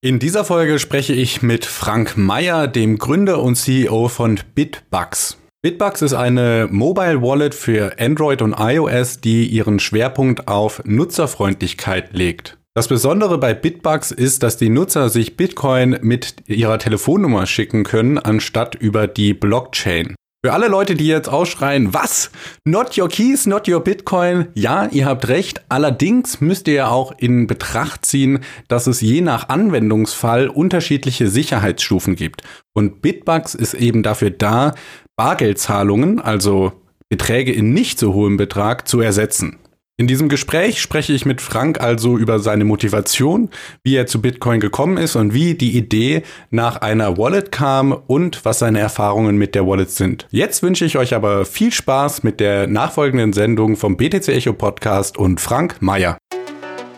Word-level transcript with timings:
In 0.00 0.20
dieser 0.20 0.44
Folge 0.44 0.78
spreche 0.78 1.12
ich 1.12 1.42
mit 1.42 1.66
Frank 1.66 2.16
Meyer, 2.16 2.68
dem 2.68 2.98
Gründer 2.98 3.42
und 3.42 3.56
CEO 3.56 4.06
von 4.06 4.38
Bitbugs. 4.54 5.38
Bitbugs 5.60 6.02
ist 6.02 6.12
eine 6.12 6.68
Mobile 6.70 7.20
Wallet 7.20 7.52
für 7.52 7.98
Android 7.98 8.40
und 8.40 8.54
iOS, 8.56 9.20
die 9.20 9.48
ihren 9.48 9.80
Schwerpunkt 9.80 10.46
auf 10.46 10.82
Nutzerfreundlichkeit 10.84 12.12
legt. 12.12 12.58
Das 12.74 12.86
Besondere 12.86 13.38
bei 13.38 13.54
Bitbugs 13.54 14.12
ist, 14.12 14.44
dass 14.44 14.56
die 14.56 14.68
Nutzer 14.68 15.08
sich 15.08 15.36
Bitcoin 15.36 15.98
mit 16.00 16.44
ihrer 16.46 16.78
Telefonnummer 16.78 17.46
schicken 17.46 17.82
können, 17.82 18.18
anstatt 18.18 18.76
über 18.76 19.08
die 19.08 19.34
Blockchain. 19.34 20.14
Für 20.48 20.54
alle 20.54 20.68
Leute, 20.68 20.94
die 20.94 21.06
jetzt 21.06 21.28
ausschreien, 21.28 21.92
was? 21.92 22.30
Not 22.64 22.96
your 22.96 23.10
keys, 23.10 23.44
not 23.44 23.68
your 23.68 23.84
Bitcoin. 23.84 24.48
Ja, 24.54 24.86
ihr 24.86 25.04
habt 25.04 25.28
recht. 25.28 25.60
Allerdings 25.68 26.40
müsst 26.40 26.68
ihr 26.68 26.74
ja 26.74 26.88
auch 26.88 27.12
in 27.18 27.46
Betracht 27.46 28.06
ziehen, 28.06 28.38
dass 28.66 28.86
es 28.86 29.02
je 29.02 29.20
nach 29.20 29.50
Anwendungsfall 29.50 30.48
unterschiedliche 30.48 31.28
Sicherheitsstufen 31.28 32.16
gibt. 32.16 32.44
Und 32.72 33.02
Bitbugs 33.02 33.54
ist 33.54 33.74
eben 33.74 34.02
dafür 34.02 34.30
da, 34.30 34.74
Bargeldzahlungen, 35.16 36.18
also 36.18 36.72
Beträge 37.10 37.52
in 37.52 37.74
nicht 37.74 37.98
so 37.98 38.14
hohem 38.14 38.38
Betrag, 38.38 38.88
zu 38.88 39.02
ersetzen. 39.02 39.58
In 40.00 40.06
diesem 40.06 40.28
Gespräch 40.28 40.80
spreche 40.80 41.12
ich 41.12 41.26
mit 41.26 41.40
Frank 41.40 41.80
also 41.80 42.18
über 42.18 42.38
seine 42.38 42.64
Motivation, 42.64 43.50
wie 43.82 43.96
er 43.96 44.06
zu 44.06 44.22
Bitcoin 44.22 44.60
gekommen 44.60 44.96
ist 44.96 45.16
und 45.16 45.34
wie 45.34 45.54
die 45.54 45.76
Idee 45.76 46.22
nach 46.50 46.76
einer 46.76 47.18
Wallet 47.18 47.50
kam 47.50 47.90
und 48.06 48.44
was 48.44 48.60
seine 48.60 48.78
Erfahrungen 48.78 49.36
mit 49.36 49.56
der 49.56 49.66
Wallet 49.66 49.90
sind. 49.90 50.28
Jetzt 50.30 50.62
wünsche 50.62 50.84
ich 50.84 50.96
euch 50.98 51.16
aber 51.16 51.44
viel 51.44 51.72
Spaß 51.72 52.22
mit 52.22 52.38
der 52.38 52.68
nachfolgenden 52.68 53.32
Sendung 53.32 53.76
vom 53.76 53.96
BTC 53.96 54.28
Echo 54.28 54.52
Podcast 54.52 55.18
und 55.18 55.40
Frank 55.40 55.82
Meyer. 55.82 56.16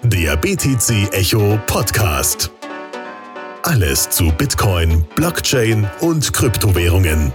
Der 0.02 0.36
BTC 0.36 1.14
Echo 1.14 1.58
Podcast. 1.66 2.50
Alles 3.62 4.10
zu 4.10 4.30
Bitcoin, 4.32 5.06
Blockchain 5.14 5.88
und 6.02 6.30
Kryptowährungen. 6.34 7.32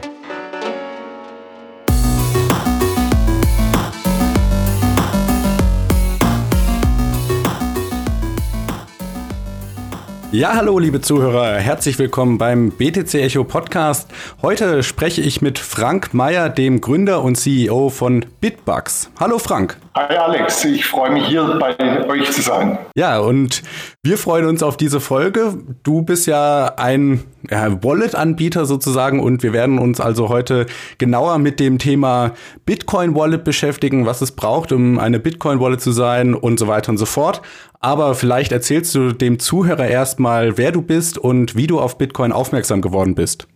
Ja, 10.36 10.54
hallo 10.54 10.80
liebe 10.80 11.00
Zuhörer, 11.00 11.60
herzlich 11.60 11.98
willkommen 11.98 12.38
beim 12.38 12.70
BTC 12.70 13.14
Echo 13.14 13.46
Podcast. 13.46 14.12
Heute 14.42 14.84
spreche 14.84 15.22
ich 15.22 15.42
mit 15.42 15.58
Frank 15.58 16.14
Meyer, 16.14 16.50
dem 16.50 16.82
Gründer 16.82 17.24
und 17.24 17.36
CEO 17.36 17.88
von 17.88 18.26
Bitbugs. 18.42 19.10
Hallo 19.18 19.40
Frank. 19.40 19.78
Hi 19.96 20.14
Alex, 20.18 20.66
ich 20.66 20.86
freue 20.86 21.12
mich 21.12 21.26
hier 21.28 21.58
bei 21.58 22.06
euch 22.10 22.30
zu 22.32 22.42
sein. 22.42 22.78
Ja, 22.98 23.20
und 23.20 23.64
wir 24.06 24.20
freuen 24.20 24.46
uns 24.46 24.62
auf 24.62 24.78
diese 24.78 25.00
Folge. 25.00 25.58
Du 25.82 26.04
bist 26.04 26.28
ja 26.28 26.74
ein 26.78 27.24
ja, 27.50 27.84
Wallet-Anbieter 27.84 28.68
sozusagen 28.68 29.20
und 29.20 29.42
wir 29.42 29.52
werden 29.52 29.80
uns 29.80 30.00
also 30.00 30.30
heute 30.30 30.68
genauer 31.00 31.40
mit 31.40 31.60
dem 31.60 31.80
Thema 31.80 32.34
Bitcoin-Wallet 32.68 33.44
beschäftigen, 33.44 34.06
was 34.06 34.22
es 34.22 34.32
braucht, 34.32 34.72
um 34.72 35.00
eine 35.00 35.20
Bitcoin-Wallet 35.20 35.82
zu 35.82 35.92
sein 35.92 36.36
und 36.36 36.60
so 36.60 36.68
weiter 36.68 36.92
und 36.92 37.00
so 37.00 37.08
fort. 37.08 37.42
Aber 37.80 38.14
vielleicht 38.14 38.52
erzählst 38.52 38.94
du 38.94 39.12
dem 39.12 39.40
Zuhörer 39.40 39.88
erstmal, 39.88 40.56
wer 40.60 40.72
du 40.72 40.84
bist 40.84 41.18
und 41.18 41.56
wie 41.56 41.66
du 41.66 41.80
auf 41.80 41.98
Bitcoin 41.98 42.32
aufmerksam 42.32 42.82
geworden 42.82 43.16
bist. 43.16 43.48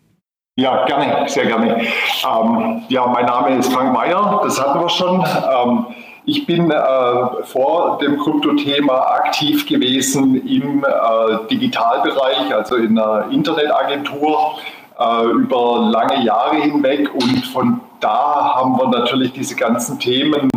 Ja, 0.57 0.83
gerne, 0.85 1.29
sehr 1.29 1.45
gerne. 1.45 1.79
Ähm, 1.79 2.81
ja, 2.89 3.05
mein 3.05 3.25
Name 3.25 3.55
ist 3.59 3.71
Frank 3.71 3.93
Meyer, 3.93 4.41
das 4.43 4.59
hatten 4.59 4.79
wir 4.79 4.89
schon. 4.89 5.23
Ähm, 5.23 5.85
ich 6.25 6.45
bin 6.45 6.69
äh, 6.69 7.43
vor 7.43 7.97
dem 8.01 8.17
Kryptothema 8.19 8.93
aktiv 8.93 9.65
gewesen 9.65 10.35
im 10.47 10.83
äh, 10.83 11.47
Digitalbereich, 11.49 12.53
also 12.53 12.75
in 12.75 12.99
einer 12.99 13.29
Internetagentur 13.31 14.59
äh, 14.99 15.25
über 15.25 15.89
lange 15.91 16.23
Jahre 16.23 16.57
hinweg. 16.57 17.13
Und 17.13 17.45
von 17.47 17.79
da 17.99 18.55
haben 18.55 18.77
wir 18.77 18.87
natürlich 18.87 19.31
diese 19.33 19.55
ganzen 19.55 19.99
Themen 19.99 20.49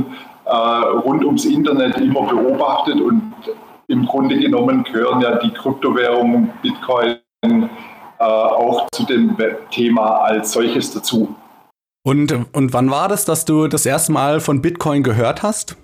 äh, 0.44 0.50
rund 0.50 1.24
ums 1.24 1.44
Internet 1.44 1.96
immer 1.98 2.22
beobachtet. 2.22 3.00
Und 3.00 3.32
im 3.88 4.06
Grunde 4.06 4.38
genommen 4.38 4.84
gehören 4.84 5.20
ja 5.20 5.36
die 5.36 5.50
Kryptowährungen 5.50 6.52
Bitcoin 6.60 7.18
äh, 7.44 8.24
auch 8.24 8.88
zu 8.92 9.04
dem 9.04 9.36
Thema 9.70 10.18
als 10.22 10.52
solches 10.52 10.92
dazu. 10.92 11.34
Und, 12.04 12.32
und 12.52 12.72
wann 12.72 12.90
war 12.90 13.08
das, 13.08 13.24
dass 13.24 13.44
du 13.44 13.68
das 13.68 13.86
erste 13.86 14.12
Mal 14.12 14.40
von 14.40 14.60
Bitcoin 14.60 15.02
gehört 15.02 15.42
hast? 15.42 15.76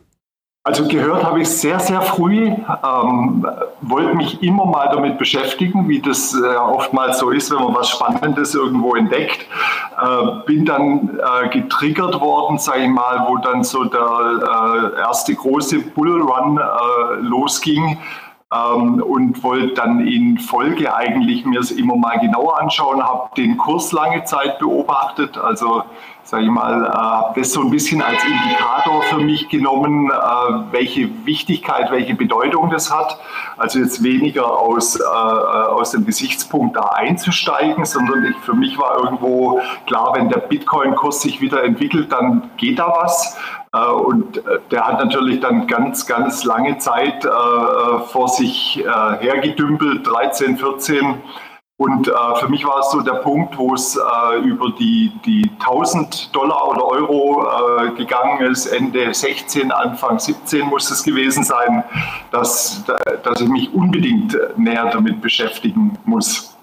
Also 0.65 0.87
gehört 0.87 1.25
habe 1.25 1.41
ich 1.41 1.49
sehr, 1.49 1.81
sehr 1.81 2.03
früh, 2.03 2.49
ähm, 2.49 3.47
wollte 3.81 4.15
mich 4.15 4.43
immer 4.43 4.67
mal 4.67 4.91
damit 4.93 5.17
beschäftigen, 5.17 5.89
wie 5.89 5.99
das 5.99 6.35
äh, 6.35 6.57
oftmals 6.57 7.21
so 7.21 7.31
ist, 7.31 7.51
wenn 7.51 7.63
man 7.63 7.75
was 7.75 7.89
Spannendes 7.89 8.55
irgendwo 8.55 8.95
entdeckt. 8.95 9.47
Äh, 9.99 10.45
bin 10.45 10.67
dann 10.67 11.19
äh, 11.19 11.49
getriggert 11.49 12.21
worden, 12.21 12.59
sage 12.59 12.83
ich 12.83 12.91
mal, 12.91 13.25
wo 13.29 13.39
dann 13.39 13.65
so 13.65 13.85
der 13.85 14.95
äh, 14.97 15.01
erste 15.01 15.35
große 15.35 15.79
Bullrun 15.79 16.59
äh, 16.59 17.15
losging 17.21 17.97
ähm, 18.53 19.03
und 19.03 19.43
wollte 19.43 19.75
dann 19.75 20.07
in 20.07 20.39
Folge 20.39 20.95
eigentlich 20.95 21.45
mir 21.45 21.61
es 21.61 21.71
immer 21.71 21.97
mal 21.97 22.19
genauer 22.19 22.59
anschauen, 22.61 23.03
habe 23.03 23.29
den 23.37 23.59
Kurs 23.59 23.93
lange 23.93 24.25
Zeit 24.25 24.59
beobachtet, 24.59 25.37
also 25.37 25.83
sage 26.29 26.45
ich 26.45 26.51
mal, 26.51 26.85
äh, 26.85 26.89
habe 26.91 27.41
das 27.41 27.53
so 27.53 27.63
ein 27.63 27.71
bisschen 27.71 28.03
als 28.03 28.23
Indikator 28.25 29.03
für 29.03 29.19
mich 29.19 29.49
genommen, 29.49 30.11
äh, 30.11 30.15
welche 30.73 31.09
Wichtigkeit, 31.25 31.91
welche 31.91 32.15
Bedeutung 32.15 32.71
das 32.71 32.95
hat. 32.95 33.19
Also 33.57 33.79
jetzt 33.79 34.03
weniger 34.03 34.59
aus, 34.59 34.99
äh, 35.01 35.03
aus 35.03 35.93
dem 35.93 36.05
Gesichtspunkt 36.05 36.77
da 36.77 36.91
einzusteigen, 36.95 37.85
sondern 37.87 38.27
ich, 38.27 38.37
für 38.45 38.55
mich 38.55 38.79
war 38.79 39.03
irgendwo 39.03 39.61
klar, 39.87 40.13
wenn 40.15 40.29
der 40.29 40.41
Bitcoin-Kurs 40.41 41.23
sich 41.23 41.41
wieder 41.41 41.65
entwickelt, 41.65 42.13
dann 42.13 42.51
geht 42.59 42.79
da 42.79 42.89
was. 42.89 43.39
Äh, 43.73 43.87
und 43.91 44.39
äh, 44.39 44.59
der 44.71 44.87
hat 44.87 44.99
natürlich 44.99 45.41
dann 45.41 45.67
ganz, 45.67 46.07
ganz 46.07 46.45
lange 46.45 46.79
Zeit 46.79 47.25
äh, 47.25 47.29
vor 48.07 48.29
sich 48.29 48.85
hergedümpelt, 49.21 50.07
13, 50.07 50.57
14. 50.57 51.15
Und 51.77 52.11
für 52.41 52.49
mich 52.49 52.67
war 52.67 52.81
es 52.81 52.91
so 52.91 53.03
der 53.03 53.21
Punkt, 53.21 53.57
wo 53.57 53.73
es 53.75 53.97
über 54.43 54.73
die, 54.81 55.13
die 55.25 55.49
1000 55.61 56.35
Dollar 56.35 56.67
oder 56.69 56.85
Euro 56.85 57.47
gegangen 57.97 58.41
ist, 58.51 58.67
Ende 58.67 59.15
16, 59.15 59.71
Anfang 59.71 60.19
17 60.19 60.67
muss 60.67 60.91
es 60.91 61.05
gewesen 61.05 61.45
sein, 61.45 61.85
dass, 62.33 62.83
dass 63.23 63.41
ich 63.41 63.49
mich 63.49 63.73
unbedingt 63.73 64.37
näher 64.57 64.91
damit 64.93 65.21
beschäftigen 65.21 65.97
muss 66.05 66.58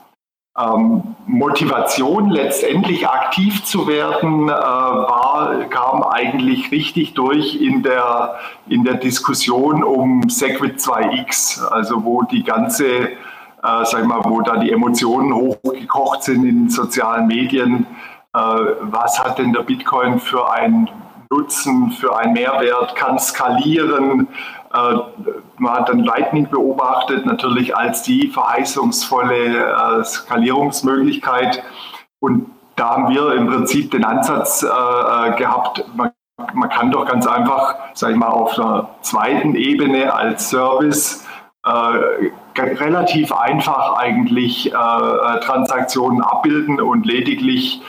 ähm, 0.57 1.15
Motivation, 1.27 2.29
letztendlich 2.29 3.07
aktiv 3.07 3.63
zu 3.65 3.87
werden, 3.87 4.47
äh, 4.47 4.51
war, 4.51 5.65
kam 5.69 6.03
eigentlich 6.03 6.71
richtig 6.71 7.13
durch 7.13 7.61
in 7.61 7.83
der, 7.83 8.35
in 8.67 8.83
der 8.83 8.95
Diskussion 8.95 9.83
um 9.83 10.29
Segwit 10.29 10.79
2X, 10.79 11.65
also 11.65 12.05
wo 12.05 12.23
die 12.23 12.43
ganze, 12.43 12.85
äh, 12.87 13.09
sag 13.83 14.05
mal, 14.05 14.21
wo 14.23 14.41
da 14.41 14.57
die 14.57 14.71
Emotionen 14.71 15.33
hochgekocht 15.33 16.23
sind 16.23 16.45
in 16.45 16.69
sozialen 16.69 17.27
Medien. 17.27 17.85
Äh, 18.33 18.39
was 18.39 19.21
hat 19.21 19.39
denn 19.39 19.51
der 19.51 19.63
Bitcoin 19.63 20.19
für 20.19 20.49
einen 20.49 20.89
Nutzen, 21.29 21.91
für 21.91 22.17
einen 22.17 22.33
Mehrwert, 22.33 22.95
kann 22.95 23.19
skalieren, 23.19 24.27
man 25.57 25.73
hat 25.73 25.89
dann 25.89 25.99
Lightning 25.99 26.49
beobachtet, 26.49 27.25
natürlich 27.25 27.75
als 27.75 28.03
die 28.03 28.27
verheißungsvolle 28.27 29.73
äh, 29.73 30.03
Skalierungsmöglichkeit. 30.03 31.63
Und 32.19 32.51
da 32.75 32.91
haben 32.91 33.09
wir 33.09 33.33
im 33.33 33.47
Prinzip 33.47 33.91
den 33.91 34.03
Ansatz 34.03 34.63
äh, 34.63 34.67
gehabt, 35.37 35.85
man, 35.95 36.11
man, 36.53 36.69
kann 36.69 36.91
doch 36.91 37.05
ganz 37.05 37.25
einfach, 37.25 37.75
sage 37.93 38.13
ich 38.13 38.19
mal, 38.19 38.27
auf 38.27 38.57
einer 38.59 38.89
zweiten 39.01 39.55
Ebene 39.55 40.13
als 40.13 40.49
Service 40.49 41.24
relativ 42.57 43.31
einfach 43.33 43.97
eigentlich 43.97 44.71
Transaktionen 45.41 46.21
abbilden 46.21 46.79
und 46.79 47.05
lediglich 47.05 47.81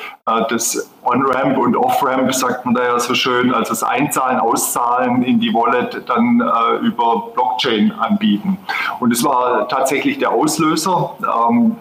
das 0.49 0.91
On-Ramp 1.05 1.57
und 1.57 1.77
Off-Ramp, 1.77 2.35
sagt 2.35 2.65
man 2.65 2.75
da 2.75 2.83
ja 2.83 2.99
so 2.99 3.15
schön, 3.15 3.55
also 3.55 3.71
das 3.71 3.85
Einzahlen, 3.85 4.41
Auszahlen 4.41 5.23
in 5.23 5.39
die 5.39 5.55
Wallet 5.55 6.03
dann 6.09 6.41
äh, 6.41 6.85
über 6.85 7.31
Blockchain 7.33 7.93
anbieten. 7.93 8.59
Und 8.99 9.13
es 9.13 9.23
war 9.23 9.69
tatsächlich 9.69 10.19
der 10.19 10.33
Auslöser. 10.33 11.15
Ähm, 11.21 11.77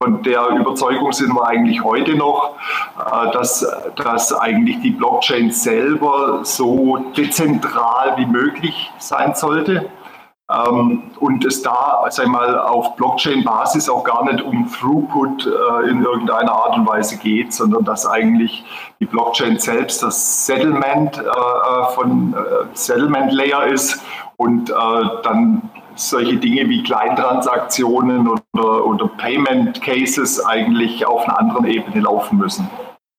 von 0.00 0.22
der 0.22 0.50
Überzeugung 0.50 1.12
sind 1.12 1.34
wir 1.34 1.48
eigentlich 1.48 1.82
heute 1.82 2.14
noch, 2.14 2.54
äh, 2.96 3.32
dass, 3.32 3.66
dass 3.96 4.32
eigentlich 4.32 4.80
die 4.80 4.92
Blockchain 4.92 5.50
selber 5.50 6.40
so 6.44 6.98
dezentral 7.16 8.16
wie 8.16 8.26
möglich 8.26 8.92
sein 8.98 9.34
sollte. 9.34 9.90
Ähm, 10.50 11.02
und 11.20 11.44
es 11.44 11.60
da, 11.60 12.04
sag 12.08 12.24
ich 12.24 12.30
mal, 12.30 12.58
auf 12.58 12.96
Blockchain-Basis 12.96 13.90
auch 13.90 14.02
gar 14.02 14.24
nicht 14.24 14.42
um 14.42 14.70
Throughput 14.70 15.46
äh, 15.46 15.90
in 15.90 16.02
irgendeiner 16.02 16.52
Art 16.52 16.76
und 16.76 16.88
Weise 16.88 17.18
geht, 17.18 17.52
sondern 17.52 17.84
dass 17.84 18.06
eigentlich 18.06 18.64
die 18.98 19.04
Blockchain 19.04 19.58
selbst 19.58 20.02
das 20.02 20.46
Settlement 20.46 21.18
äh, 21.18 21.22
äh 21.22 21.94
von 21.94 22.34
Settlement 22.72 23.32
Layer 23.32 23.66
ist 23.66 24.00
und 24.36 24.70
dann 24.70 25.68
solche 25.96 26.36
Dinge 26.36 26.68
wie 26.68 26.82
Kleintransaktionen 26.84 28.28
oder, 28.28 28.86
oder 28.86 29.08
Payment 29.08 29.82
Cases 29.82 30.44
eigentlich 30.44 31.04
auf 31.06 31.24
einer 31.24 31.38
anderen 31.38 31.66
Ebene 31.66 32.02
laufen 32.02 32.38
müssen. 32.38 32.70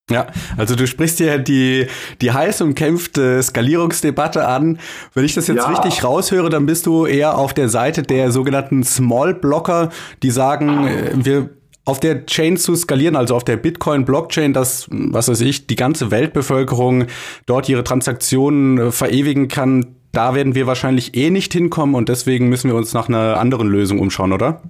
Ja, 0.09 0.27
also 0.57 0.75
du 0.75 0.88
sprichst 0.88 1.19
ja 1.19 1.38
die, 1.38 1.88
die 2.21 2.31
heiß 2.31 2.61
umkämpfte 2.61 3.41
Skalierungsdebatte 3.44 4.47
an. 4.47 4.79
Wenn 5.13 5.25
ich 5.25 5.35
das 5.35 5.47
jetzt 5.47 5.57
ja. 5.57 5.67
richtig 5.67 6.03
raushöre, 6.03 6.50
dann 6.50 6.65
bist 6.65 6.85
du 6.85 7.06
eher 7.06 7.38
auf 7.38 7.53
der 7.53 7.69
Seite 7.69 8.01
der 8.03 8.31
sogenannten 8.31 8.83
Small 8.83 9.35
Blocker, 9.35 9.89
die 10.23 10.31
sagen, 10.31 10.88
äh, 10.88 11.11
wir 11.13 11.50
auf 11.85 12.00
der 12.00 12.25
Chain 12.25 12.57
zu 12.57 12.75
skalieren, 12.75 13.15
also 13.15 13.35
auf 13.35 13.44
der 13.44 13.57
Bitcoin-Blockchain, 13.57 14.53
dass, 14.53 14.88
was 14.91 15.27
weiß 15.27 15.41
ich, 15.41 15.67
die 15.67 15.75
ganze 15.75 16.11
Weltbevölkerung 16.11 17.06
dort 17.45 17.67
ihre 17.67 17.83
Transaktionen 17.83 18.77
äh, 18.77 18.91
verewigen 18.91 19.47
kann, 19.47 19.95
da 20.11 20.33
werden 20.33 20.56
wir 20.56 20.65
wahrscheinlich 20.67 21.15
eh 21.15 21.29
nicht 21.29 21.53
hinkommen 21.53 21.95
und 21.95 22.09
deswegen 22.09 22.50
müssen 22.50 22.69
wir 22.69 22.75
uns 22.75 22.94
nach 22.94 23.09
einer 23.09 23.39
anderen 23.39 23.67
Lösung 23.67 24.00
umschauen, 24.00 24.33
oder? 24.33 24.61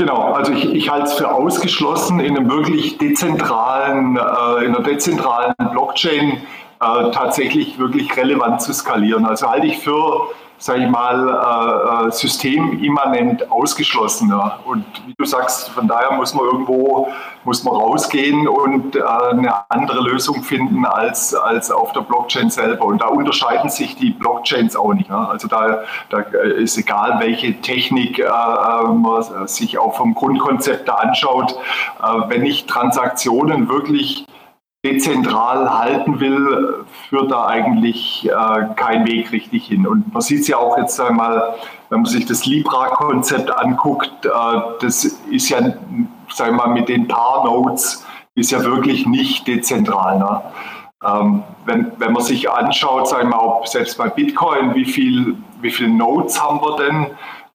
Genau, 0.00 0.32
also 0.32 0.52
ich, 0.52 0.64
ich 0.72 0.88
halte 0.88 1.08
es 1.08 1.12
für 1.12 1.30
ausgeschlossen, 1.30 2.20
in 2.20 2.34
einem 2.34 2.50
wirklich 2.50 2.96
dezentralen, 2.96 4.16
äh, 4.16 4.64
in 4.64 4.74
einer 4.74 4.80
dezentralen 4.82 5.52
Blockchain 5.72 6.38
äh, 6.80 7.10
tatsächlich 7.10 7.78
wirklich 7.78 8.16
relevant 8.16 8.62
zu 8.62 8.72
skalieren. 8.72 9.26
Also 9.26 9.50
halte 9.50 9.66
ich 9.66 9.76
für 9.76 10.28
sage 10.60 10.84
ich 10.84 10.90
mal, 10.90 12.04
äh, 12.04 12.06
äh, 12.06 12.10
systemimmanent 12.12 13.50
ausgeschlossener. 13.50 14.60
Und 14.66 14.84
wie 15.06 15.14
du 15.16 15.24
sagst, 15.24 15.70
von 15.70 15.88
daher 15.88 16.12
muss 16.12 16.34
man 16.34 16.44
irgendwo 16.44 17.08
muss 17.44 17.64
man 17.64 17.74
rausgehen 17.74 18.46
und 18.46 18.96
äh, 18.96 19.00
eine 19.02 19.70
andere 19.70 20.00
Lösung 20.02 20.42
finden 20.42 20.84
als, 20.84 21.34
als 21.34 21.70
auf 21.70 21.92
der 21.92 22.02
Blockchain 22.02 22.50
selber. 22.50 22.84
Und 22.84 23.00
da 23.00 23.06
unterscheiden 23.06 23.70
sich 23.70 23.96
die 23.96 24.10
Blockchains 24.10 24.76
auch 24.76 24.92
nicht. 24.92 25.08
Ne? 25.08 25.16
Also 25.16 25.48
da, 25.48 25.82
da 26.10 26.18
ist 26.18 26.76
egal, 26.76 27.18
welche 27.20 27.58
Technik 27.62 28.18
äh, 28.18 28.24
äh 28.24 28.92
man 28.92 29.48
sich 29.48 29.78
auch 29.78 29.96
vom 29.96 30.14
Grundkonzept 30.14 30.86
da 30.88 30.96
anschaut. 30.96 31.52
Äh, 32.02 32.28
wenn 32.28 32.44
ich 32.44 32.66
Transaktionen 32.66 33.70
wirklich 33.70 34.26
dezentral 34.84 35.78
halten 35.78 36.20
will, 36.20 36.84
führt 37.10 37.32
da 37.32 37.46
eigentlich 37.46 38.30
äh, 38.30 38.74
kein 38.76 39.04
Weg 39.04 39.32
richtig 39.32 39.66
hin. 39.66 39.84
Und 39.84 40.12
man 40.12 40.22
sieht 40.22 40.42
es 40.42 40.48
ja 40.48 40.58
auch 40.58 40.78
jetzt 40.78 40.98
einmal, 41.00 41.56
wenn 41.88 42.02
man 42.02 42.10
sich 42.10 42.24
das 42.24 42.46
Libra-Konzept 42.46 43.50
anguckt, 43.50 44.24
äh, 44.24 44.30
das 44.80 45.04
ist 45.04 45.48
ja, 45.48 45.58
sagen 45.58 46.56
wir 46.56 46.66
mal, 46.66 46.68
mit 46.68 46.88
den 46.88 47.08
paar 47.08 47.44
Nodes 47.44 48.06
ist 48.36 48.52
ja 48.52 48.62
wirklich 48.62 49.06
nicht 49.06 49.48
dezentral. 49.48 50.20
Ne? 50.20 50.40
Ähm, 51.04 51.42
wenn, 51.64 51.90
wenn 51.98 52.12
man 52.12 52.22
sich 52.22 52.48
anschaut, 52.48 53.08
sagen 53.08 53.28
wir 53.28 53.36
mal, 53.36 53.66
selbst 53.66 53.98
bei 53.98 54.08
Bitcoin, 54.08 54.76
wie 54.76 54.84
viel, 54.84 55.36
wie 55.60 55.70
viele 55.72 55.88
Nodes 55.88 56.40
haben 56.40 56.60
wir 56.60 56.76
denn? 56.76 57.06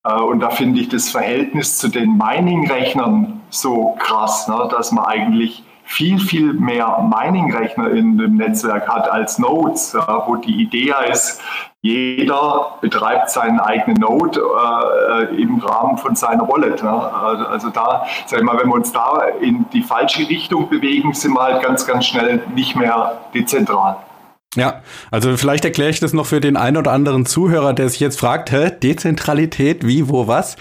Äh, 0.03 0.21
und 0.21 0.41
da 0.41 0.49
finde 0.49 0.81
ich 0.81 0.89
das 0.89 1.09
Verhältnis 1.09 1.77
zu 1.77 1.87
den 1.87 2.17
Mining-Rechnern 2.17 3.39
so 3.49 3.95
krass, 3.99 4.49
ne, 4.49 4.67
dass 4.69 4.91
man 4.91 5.05
eigentlich 5.05 5.63
viel, 5.85 6.19
viel 6.19 6.53
mehr 6.53 6.99
Mining-Rechner 7.01 7.91
in 7.91 8.17
dem 8.17 8.35
Netzwerk 8.35 8.87
hat 8.87 9.09
als 9.09 9.39
Nodes, 9.39 9.95
wo 10.25 10.35
die 10.35 10.63
Idee 10.63 10.93
ist, 11.09 11.41
jeder 11.81 12.77
betreibt 12.81 13.29
seinen 13.29 13.59
eigenen 13.59 14.01
Node 14.01 14.41
äh, 14.41 15.39
im 15.39 15.59
Rahmen 15.59 15.99
von 15.99 16.15
seiner 16.15 16.47
Wallet. 16.47 16.81
Ne? 16.81 16.89
Also 16.89 17.69
da, 17.69 18.07
sag 18.25 18.39
ich 18.39 18.45
mal, 18.45 18.57
wenn 18.59 18.69
wir 18.69 18.73
uns 18.73 18.91
da 18.91 19.21
in 19.39 19.65
die 19.71 19.83
falsche 19.83 20.27
Richtung 20.27 20.67
bewegen, 20.67 21.13
sind 21.13 21.33
wir 21.33 21.43
halt 21.43 21.63
ganz, 21.63 21.85
ganz 21.85 22.07
schnell 22.07 22.41
nicht 22.55 22.75
mehr 22.75 23.19
dezentral. 23.35 23.97
Ja, 24.55 24.81
also 25.11 25.37
vielleicht 25.37 25.65
erkläre 25.65 25.91
ich 25.91 25.99
das 25.99 26.13
noch 26.13 26.25
für 26.25 26.41
den 26.41 26.57
einen 26.57 26.77
oder 26.77 26.91
anderen 26.91 27.25
Zuhörer, 27.27 27.73
der 27.73 27.89
sich 27.89 27.99
jetzt 27.99 28.19
fragt, 28.19 28.51
hä, 28.51 28.71
Dezentralität, 28.71 29.85
wie, 29.85 30.09
wo, 30.09 30.27
was? 30.27 30.55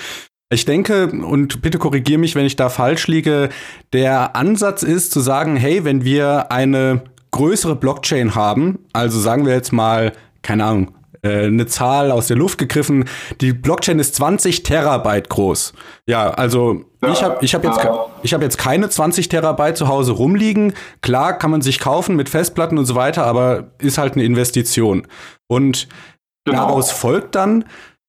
Ich 0.55 0.65
denke, 0.65 1.09
und 1.09 1.63
bitte 1.63 1.79
korrigiere 1.79 2.21
mich, 2.21 2.37
wenn 2.37 2.47
ich 2.47 2.55
da 2.55 2.69
falsch 2.69 3.09
liege, 3.09 3.49
der 3.93 4.37
Ansatz 4.37 4.85
ist 4.85 5.11
zu 5.11 5.19
sagen, 5.19 5.57
hey, 5.57 5.85
wenn 5.85 6.05
wir 6.05 6.53
eine 6.53 7.03
größere 7.33 7.75
Blockchain 7.75 8.37
haben, 8.37 8.79
also 8.93 9.19
sagen 9.19 9.47
wir 9.47 9.53
jetzt 9.53 9.73
mal, 9.73 10.13
keine 10.43 10.65
Ahnung, 10.65 10.95
äh, 11.23 11.47
eine 11.47 11.67
Zahl 11.67 12.13
aus 12.13 12.29
der 12.29 12.37
Luft 12.37 12.59
gegriffen, 12.59 13.07
die 13.41 13.53
Blockchain 13.53 13.99
ist 13.99 14.15
20 14.15 14.63
Terabyte 14.63 15.29
groß. 15.29 15.73
Ja, 16.07 16.31
also 16.31 16.85
ich 17.03 17.25
habe 17.25 17.39
ich 17.41 17.55
hab 17.57 17.65
jetzt, 17.65 17.81
ich 18.23 18.33
hab 18.33 18.41
jetzt 18.41 18.57
keine 18.57 18.89
20 18.89 19.29
Terabyte 19.29 19.77
zu 19.77 19.89
Hause 19.89 20.13
rumliegen. 20.13 20.75
Klar 21.01 21.37
kann 21.37 21.51
man 21.51 21.63
sich 21.63 21.81
kaufen 21.81 22.15
mit 22.15 22.29
Festplatten 22.29 22.79
und 22.79 22.87
so 22.87 22.95
weiter, 22.95 23.27
aber 23.27 23.73
ist 23.79 23.99
halt 23.99 24.13
eine 24.13 24.23
Investition. 24.23 25.09
Und 25.49 25.89
genau. 26.45 26.59
daraus 26.59 26.93
folgt 26.93 27.35
dann, 27.35 27.65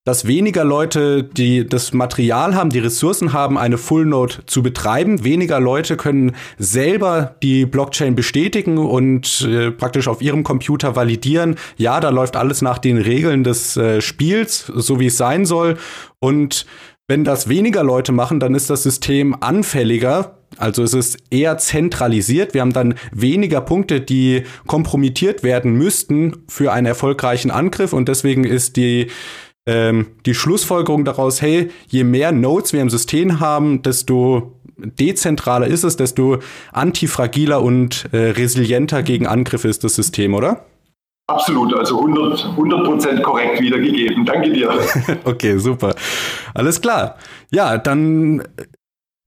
dass 0.05 0.27
weniger 0.27 0.63
Leute 0.63 1.23
die 1.23 1.67
das 1.67 1.91
Material 1.91 2.55
haben, 2.55 2.69
die 2.69 2.79
Ressourcen 2.79 3.33
haben, 3.33 3.57
eine 3.57 3.77
Full 3.77 4.05
Node 4.05 4.35
zu 4.45 4.61
betreiben. 4.61 5.23
Weniger 5.23 5.59
Leute 5.59 5.97
können 5.97 6.35
selber 6.59 7.35
die 7.41 7.65
Blockchain 7.65 8.15
bestätigen 8.15 8.77
und 8.77 9.41
äh, 9.41 9.71
praktisch 9.71 10.07
auf 10.07 10.21
ihrem 10.21 10.43
Computer 10.43 10.95
validieren. 10.95 11.55
Ja, 11.75 11.99
da 11.99 12.09
läuft 12.09 12.37
alles 12.37 12.61
nach 12.61 12.77
den 12.77 12.99
Regeln 12.99 13.43
des 13.43 13.75
äh, 13.77 13.99
Spiels, 13.99 14.71
so 14.73 14.99
wie 14.99 15.07
es 15.07 15.17
sein 15.17 15.45
soll. 15.45 15.77
Und 16.19 16.67
wenn 17.07 17.23
das 17.23 17.49
weniger 17.49 17.83
Leute 17.83 18.11
machen, 18.11 18.39
dann 18.39 18.53
ist 18.53 18.69
das 18.69 18.83
System 18.83 19.35
anfälliger 19.41 20.35
also 20.57 20.83
es 20.83 20.93
ist 20.93 21.17
eher 21.31 21.57
zentralisiert. 21.57 22.53
Wir 22.53 22.61
haben 22.61 22.73
dann 22.73 22.95
weniger 23.11 23.61
Punkte, 23.61 23.99
die 23.99 24.43
kompromittiert 24.67 25.43
werden 25.43 25.73
müssten 25.73 26.43
für 26.47 26.71
einen 26.71 26.87
erfolgreichen 26.87 27.51
Angriff. 27.51 27.93
Und 27.93 28.07
deswegen 28.07 28.45
ist 28.45 28.77
die 28.77 29.07
ähm, 29.65 30.07
die 30.25 30.33
Schlussfolgerung 30.33 31.05
daraus, 31.05 31.41
hey, 31.41 31.69
je 31.87 32.03
mehr 32.03 32.31
Nodes 32.31 32.73
wir 32.73 32.81
im 32.81 32.89
System 32.89 33.39
haben, 33.39 33.81
desto 33.81 34.53
dezentraler 34.77 35.67
ist 35.67 35.83
es, 35.83 35.95
desto 35.97 36.39
antifragiler 36.71 37.61
und 37.61 38.09
äh, 38.11 38.31
resilienter 38.31 39.03
gegen 39.03 39.27
Angriffe 39.27 39.67
ist 39.67 39.83
das 39.83 39.95
System, 39.95 40.33
oder? 40.33 40.65
Absolut, 41.27 41.73
also 41.73 41.97
100, 41.97 42.55
100% 42.55 43.21
korrekt 43.21 43.59
wiedergegeben. 43.59 44.25
Danke 44.25 44.51
dir. 44.51 44.69
okay, 45.23 45.57
super. 45.57 45.95
Alles 46.53 46.79
klar. 46.81 47.17
Ja, 47.51 47.79
dann 47.79 48.43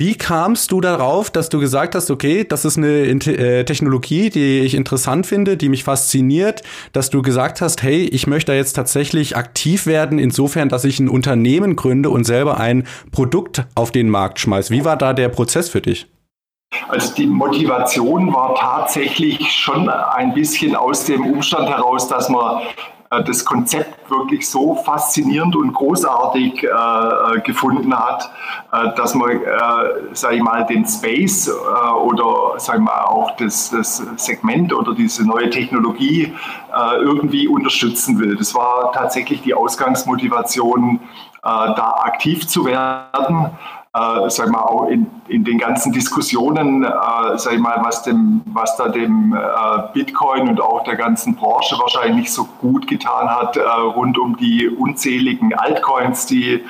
wie 0.01 0.15
kamst 0.15 0.71
du 0.71 0.81
darauf, 0.81 1.29
dass 1.29 1.49
du 1.49 1.59
gesagt 1.59 1.97
hast, 1.97 2.09
okay, 2.13 2.45
das 2.45 2.65
ist 2.65 2.79
eine 2.79 2.89
äh, 2.89 3.65
Technologie, 3.65 4.31
die 4.31 4.61
ich 4.61 4.75
interessant 4.75 5.27
finde, 5.27 5.57
die 5.57 5.69
mich 5.69 5.83
fasziniert, 5.83 6.63
dass 6.93 7.11
du 7.11 7.21
gesagt 7.21 7.61
hast, 7.61 7.83
hey, 7.83 8.05
ich 8.05 8.29
möchte 8.29 8.53
jetzt 8.53 8.75
tatsächlich 8.75 9.37
aktiv 9.37 9.87
werden, 9.87 10.21
insofern, 10.21 10.69
dass 10.69 10.85
ich 10.85 11.01
ein 11.01 11.09
Unternehmen 11.09 11.75
gründe 11.75 12.11
und 12.11 12.23
selber 12.23 12.61
ein 12.61 12.87
Produkt 13.11 13.67
auf 13.75 13.91
den 13.91 14.09
Markt 14.09 14.39
schmeiße. 14.39 14.73
Wie 14.73 14.85
war 14.85 14.97
da 14.97 15.13
der 15.13 15.31
Prozess 15.31 15.69
für 15.69 15.81
dich? 15.81 16.07
Also 16.89 17.15
die 17.15 17.27
Motivation 17.27 18.33
war 18.33 18.55
tatsächlich 18.55 19.51
schon 19.51 19.89
ein 19.89 20.33
bisschen 20.33 20.77
aus 20.77 21.07
dem 21.07 21.27
Umstand 21.27 21.69
heraus, 21.69 22.07
dass 22.07 22.29
man 22.29 22.63
das 23.11 23.45
Konzept 23.45 24.11
wirklich 24.11 24.49
so 24.49 24.75
faszinierend 24.75 25.57
und 25.57 25.73
großartig 25.73 26.63
äh, 26.63 26.67
äh 26.67 27.41
gefunden 27.41 27.95
hat, 27.95 28.31
äh, 28.73 28.95
dass 28.97 29.15
man, 29.15 29.31
äh, 29.31 29.45
sage 30.13 30.37
ich 30.37 30.43
mal, 30.43 30.67
den 30.67 30.87
Space 30.87 31.49
äh, 31.49 31.91
oder 31.91 32.59
sag 32.59 32.77
ich 32.77 32.83
mal 32.83 33.05
auch 33.05 33.37
das, 33.37 33.71
das 33.71 34.03
Segment 34.17 34.73
oder 34.73 34.95
diese 34.95 35.27
neue 35.27 35.49
Technologie 35.49 36.35
äh, 36.75 36.97
irgendwie 36.97 37.49
unterstützen 37.49 38.19
will. 38.19 38.37
Das 38.37 38.55
war 38.55 38.93
tatsächlich 38.93 39.43
die 39.43 39.55
Ausgangsmotivation, 39.55 41.01
da 41.41 42.01
aktiv 42.03 42.47
zu 42.47 42.67
werden 42.67 43.53
äh, 43.99 44.31
sag 44.31 44.51
mal, 44.51 44.61
auch 44.61 44.89
in, 44.89 45.07
in 45.29 45.45
den 45.45 45.59
ganzen 45.59 45.93
Diskussionen, 45.93 46.85
äh, 46.85 46.91
sag 47.37 47.59
mal, 47.59 47.81
was, 47.83 48.03
dem, 48.03 48.43
was 48.47 48.77
da 48.77 48.89
dem 48.89 49.35
äh, 49.35 49.83
Bitcoin 49.93 50.49
und 50.49 50.61
auch 50.61 50.85
der 50.85 50.97
ganzen 50.97 51.35
Branche 51.35 51.77
wahrscheinlich 51.79 52.17
nicht 52.17 52.33
so 52.33 52.45
gut 52.61 52.87
getan 52.87 53.29
hat, 53.29 53.57
äh, 53.57 53.63
rund 53.63 54.19
um 54.19 54.37
die 54.37 54.69
unzähligen 54.69 55.55
Altcoins, 55.55 56.27
die 56.27 56.55
äh, 56.55 56.61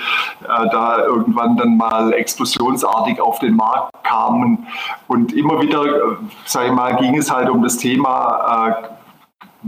da 0.44 1.04
irgendwann 1.04 1.56
dann 1.56 1.76
mal 1.76 2.12
explosionsartig 2.12 3.20
auf 3.20 3.38
den 3.38 3.56
Markt 3.56 3.92
kamen. 4.02 4.66
Und 5.06 5.32
immer 5.32 5.60
wieder, 5.60 5.84
äh, 5.84 6.16
sag 6.44 6.66
ich 6.66 6.72
mal, 6.72 6.96
ging 6.96 7.16
es 7.16 7.30
halt 7.30 7.50
um 7.50 7.62
das 7.62 7.76
Thema, 7.76 8.68
äh, 8.82 8.97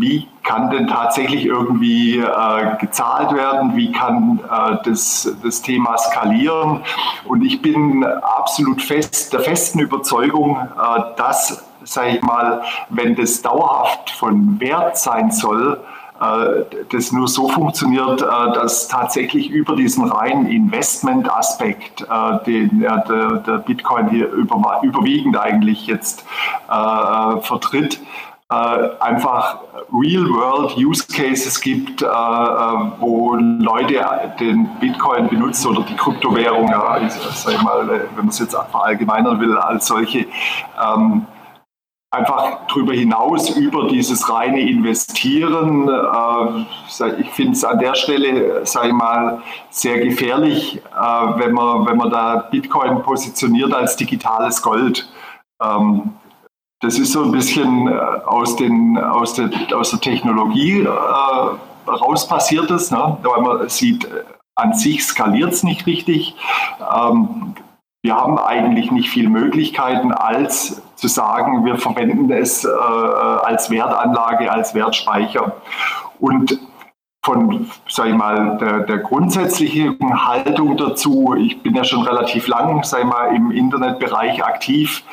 wie 0.00 0.28
kann 0.42 0.70
denn 0.70 0.86
tatsächlich 0.86 1.44
irgendwie 1.44 2.18
äh, 2.18 2.76
gezahlt 2.78 3.32
werden, 3.34 3.76
wie 3.76 3.92
kann 3.92 4.40
äh, 4.50 4.76
das, 4.84 5.36
das 5.42 5.62
Thema 5.62 5.96
skalieren. 5.98 6.80
Und 7.24 7.42
ich 7.42 7.62
bin 7.62 8.04
absolut 8.04 8.82
fest 8.82 9.32
der 9.32 9.40
festen 9.40 9.80
Überzeugung, 9.80 10.56
äh, 10.56 11.00
dass, 11.16 11.64
sage 11.84 12.16
ich 12.16 12.22
mal, 12.22 12.62
wenn 12.88 13.14
das 13.14 13.42
dauerhaft 13.42 14.10
von 14.10 14.58
Wert 14.60 14.98
sein 14.98 15.30
soll, 15.30 15.78
äh, 16.20 16.64
das 16.90 17.12
nur 17.12 17.28
so 17.28 17.48
funktioniert, 17.48 18.20
äh, 18.20 18.24
dass 18.26 18.88
tatsächlich 18.88 19.48
über 19.48 19.74
diesen 19.74 20.04
reinen 20.04 20.46
Investment-Aspekt, 20.46 22.02
äh, 22.02 22.44
den 22.44 22.80
der, 22.80 23.62
Bitcoin 23.64 24.10
hier 24.10 24.30
über, 24.30 24.80
überwiegend 24.82 25.38
eigentlich 25.38 25.86
jetzt 25.86 26.24
vertritt, 27.42 28.00
einfach 28.50 29.60
Real-World-Use-Cases 29.92 31.60
gibt, 31.60 32.02
äh, 32.02 32.06
äh, 32.06 32.08
wo 32.98 33.34
Leute 33.36 34.04
den 34.38 34.68
Bitcoin 34.80 35.28
benutzen 35.28 35.68
oder 35.68 35.82
die 35.82 35.94
Kryptowährung, 35.94 36.68
ja, 36.68 36.98
ich 36.98 37.12
sag 37.12 37.62
mal, 37.62 37.88
wenn 37.88 38.16
man 38.16 38.28
es 38.28 38.38
jetzt 38.38 38.56
verallgemeinern 38.70 39.40
will, 39.40 39.56
als 39.56 39.86
solche, 39.86 40.26
ähm, 40.82 41.26
einfach 42.12 42.66
darüber 42.66 42.92
hinaus 42.92 43.50
über 43.50 43.86
dieses 43.86 44.28
reine 44.28 44.60
Investieren. 44.60 45.88
Äh, 45.88 47.20
ich 47.20 47.30
finde 47.30 47.52
es 47.52 47.64
an 47.64 47.78
der 47.78 47.94
Stelle, 47.94 48.66
sage 48.66 48.88
ich 48.88 48.94
mal, 48.94 49.42
sehr 49.70 50.00
gefährlich, 50.00 50.76
äh, 50.78 51.38
wenn, 51.38 51.52
man, 51.52 51.86
wenn 51.86 51.96
man 51.96 52.10
da 52.10 52.48
Bitcoin 52.50 53.02
positioniert 53.02 53.72
als 53.72 53.94
digitales 53.96 54.60
Gold. 54.60 55.08
Ähm, 55.62 56.14
das 56.80 56.98
ist 56.98 57.12
so 57.12 57.22
ein 57.22 57.30
bisschen 57.30 57.88
äh, 57.88 57.92
aus, 57.92 58.56
den, 58.56 58.98
aus, 58.98 59.34
der, 59.34 59.50
aus 59.74 59.90
der 59.90 60.00
Technologie 60.00 60.80
äh, 60.80 61.90
raus 61.90 62.26
passiertes, 62.26 62.90
ne? 62.90 63.18
weil 63.22 63.42
man 63.42 63.68
sieht, 63.68 64.08
an 64.54 64.74
sich 64.74 65.04
skaliert 65.04 65.52
es 65.52 65.62
nicht 65.62 65.86
richtig. 65.86 66.36
Ähm, 66.80 67.54
wir 68.02 68.16
haben 68.16 68.38
eigentlich 68.38 68.90
nicht 68.90 69.10
viele 69.10 69.28
Möglichkeiten, 69.28 70.10
als 70.12 70.82
zu 70.94 71.06
sagen, 71.06 71.64
wir 71.66 71.76
verwenden 71.76 72.30
es 72.30 72.64
äh, 72.64 72.68
als 72.68 73.70
Wertanlage, 73.70 74.50
als 74.50 74.74
Wertspeicher. 74.74 75.56
Und 76.18 76.58
von, 77.22 77.70
sag 77.88 78.06
ich 78.06 78.14
mal, 78.14 78.56
der, 78.58 78.80
der 78.80 78.98
grundsätzlichen 78.98 79.98
Haltung 80.26 80.78
dazu, 80.78 81.34
ich 81.38 81.62
bin 81.62 81.74
ja 81.74 81.84
schon 81.84 82.02
relativ 82.02 82.46
lang, 82.46 82.82
sag 82.84 83.00
ich 83.00 83.06
mal, 83.06 83.34
im 83.34 83.50
Internetbereich 83.50 84.42
aktiv 84.42 85.04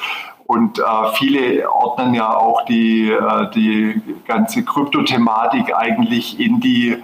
und 0.47 0.79
äh, 0.79 0.83
viele 1.15 1.69
ordnen 1.69 2.13
ja 2.13 2.35
auch 2.35 2.63
die, 2.65 3.11
äh, 3.11 3.49
die 3.51 4.01
ganze 4.25 4.63
Kryptothematik 4.63 5.75
eigentlich 5.75 6.39
in 6.39 6.61
die 6.61 6.97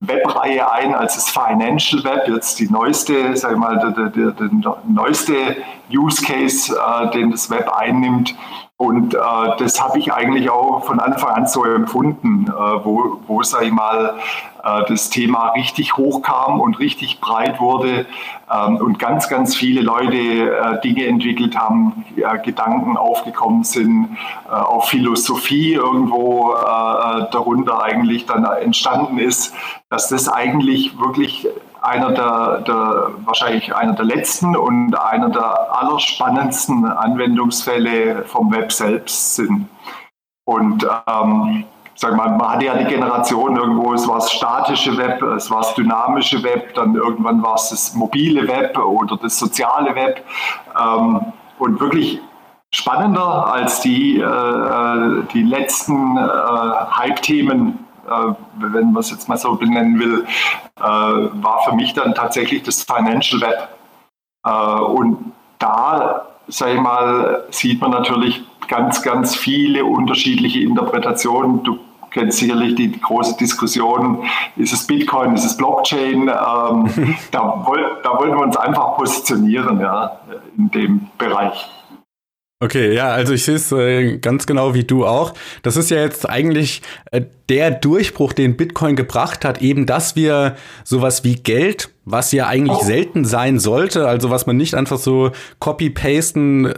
Webreihe 0.00 0.70
ein 0.70 0.94
als 0.94 1.16
das 1.16 1.28
Financial 1.28 2.02
Web, 2.04 2.28
jetzt 2.28 2.58
die 2.60 2.70
neueste, 2.70 3.36
sag 3.36 3.52
ich 3.52 3.58
mal, 3.58 3.78
der, 3.78 4.08
der, 4.08 4.30
der, 4.30 4.50
neueste 4.86 5.34
Use 5.92 6.24
Case, 6.24 6.74
äh, 6.74 7.10
den 7.10 7.30
das 7.30 7.50
Web 7.50 7.70
einnimmt. 7.76 8.34
Und 8.80 9.14
äh, 9.14 9.18
das 9.58 9.82
habe 9.82 9.98
ich 9.98 10.12
eigentlich 10.12 10.50
auch 10.50 10.84
von 10.84 11.00
Anfang 11.00 11.30
an 11.30 11.46
so 11.48 11.64
empfunden, 11.64 12.46
äh, 12.46 12.52
wo, 12.52 13.18
wo 13.26 13.42
sage 13.42 13.66
ich 13.66 13.72
mal, 13.72 14.14
äh, 14.62 14.84
das 14.88 15.10
Thema 15.10 15.48
richtig 15.48 15.96
hochkam 15.96 16.60
und 16.60 16.78
richtig 16.78 17.20
breit 17.20 17.60
wurde 17.60 18.06
ähm, 18.48 18.76
und 18.76 19.00
ganz, 19.00 19.28
ganz 19.28 19.56
viele 19.56 19.80
Leute 19.80 20.16
äh, 20.16 20.80
Dinge 20.80 21.08
entwickelt 21.08 21.58
haben, 21.58 22.04
Gedanken 22.44 22.96
aufgekommen 22.96 23.64
sind, 23.64 24.16
äh, 24.46 24.52
auch 24.52 24.84
Philosophie 24.84 25.72
irgendwo 25.72 26.52
äh, 26.52 27.26
darunter 27.32 27.82
eigentlich 27.82 28.26
dann 28.26 28.44
entstanden 28.44 29.18
ist, 29.18 29.54
dass 29.90 30.08
das 30.08 30.28
eigentlich 30.28 31.00
wirklich 31.00 31.48
einer 31.82 32.12
der, 32.12 32.60
der, 32.66 33.10
wahrscheinlich 33.24 33.74
einer 33.74 33.92
der 33.92 34.04
letzten 34.04 34.56
und 34.56 34.94
einer 34.98 35.28
der 35.30 35.80
allerspannendsten 35.80 36.84
Anwendungsfälle 36.84 38.24
vom 38.24 38.52
Web 38.52 38.72
selbst 38.72 39.36
sind. 39.36 39.68
Und 40.44 40.86
ähm, 41.06 41.64
sag 41.94 42.16
mal, 42.16 42.30
man 42.30 42.48
hatte 42.48 42.66
ja 42.66 42.76
die 42.76 42.84
Generation 42.84 43.56
irgendwo, 43.56 43.92
es 43.92 44.06
war 44.08 44.16
das 44.16 44.32
statische 44.32 44.96
Web, 44.96 45.20
es 45.22 45.50
war 45.50 45.58
das 45.58 45.74
dynamische 45.74 46.42
Web, 46.42 46.74
dann 46.74 46.94
irgendwann 46.94 47.42
war 47.42 47.54
es 47.54 47.70
das 47.70 47.94
mobile 47.94 48.46
Web 48.48 48.78
oder 48.78 49.16
das 49.16 49.38
soziale 49.38 49.94
Web. 49.94 50.24
Ähm, 50.80 51.32
und 51.58 51.80
wirklich 51.80 52.20
spannender 52.70 53.52
als 53.52 53.80
die, 53.80 54.20
äh, 54.20 55.22
die 55.32 55.42
letzten 55.42 56.16
äh, 56.16 56.20
Hype-Themen 56.20 57.70
äh, 57.70 57.87
wenn 58.56 58.92
man 58.92 59.00
es 59.00 59.10
jetzt 59.10 59.28
mal 59.28 59.36
so 59.36 59.54
benennen 59.54 59.98
will, 59.98 60.26
äh, 60.76 60.82
war 60.82 61.62
für 61.64 61.74
mich 61.74 61.94
dann 61.94 62.14
tatsächlich 62.14 62.62
das 62.62 62.82
Financial 62.82 63.40
Web. 63.40 63.68
Äh, 64.44 64.80
und 64.82 65.32
da, 65.58 66.26
sage 66.46 66.74
ich 66.74 66.80
mal, 66.80 67.44
sieht 67.50 67.80
man 67.80 67.90
natürlich 67.90 68.42
ganz, 68.68 69.02
ganz 69.02 69.34
viele 69.34 69.84
unterschiedliche 69.84 70.60
Interpretationen. 70.60 71.62
Du 71.62 71.78
kennst 72.10 72.38
sicherlich 72.38 72.74
die 72.74 72.92
große 73.00 73.36
Diskussion, 73.36 74.24
ist 74.56 74.72
es 74.72 74.86
Bitcoin, 74.86 75.34
ist 75.34 75.44
es 75.44 75.56
Blockchain? 75.56 76.28
Ähm, 76.28 77.16
da, 77.30 77.66
da 78.02 78.18
wollten 78.18 78.36
wir 78.36 78.42
uns 78.42 78.56
einfach 78.56 78.96
positionieren 78.96 79.80
ja, 79.80 80.18
in 80.56 80.70
dem 80.70 81.08
Bereich. 81.18 81.68
Okay, 82.60 82.92
ja, 82.92 83.10
also 83.10 83.34
ich 83.34 83.44
sehe 83.44 83.54
es 83.54 83.70
äh, 83.70 84.18
ganz 84.18 84.44
genau 84.44 84.74
wie 84.74 84.82
du 84.82 85.06
auch. 85.06 85.32
Das 85.62 85.76
ist 85.76 85.90
ja 85.90 85.98
jetzt 85.98 86.28
eigentlich 86.28 86.82
äh, 87.12 87.22
der 87.48 87.70
Durchbruch, 87.70 88.32
den 88.32 88.56
Bitcoin 88.56 88.96
gebracht 88.96 89.44
hat, 89.44 89.62
eben, 89.62 89.86
dass 89.86 90.16
wir 90.16 90.56
sowas 90.82 91.22
wie 91.22 91.36
Geld, 91.36 91.90
was 92.04 92.32
ja 92.32 92.48
eigentlich 92.48 92.78
oh. 92.78 92.84
selten 92.84 93.24
sein 93.24 93.60
sollte, 93.60 94.08
also 94.08 94.30
was 94.30 94.46
man 94.46 94.56
nicht 94.56 94.74
einfach 94.74 94.98
so 94.98 95.30
copy-pasten 95.60 96.74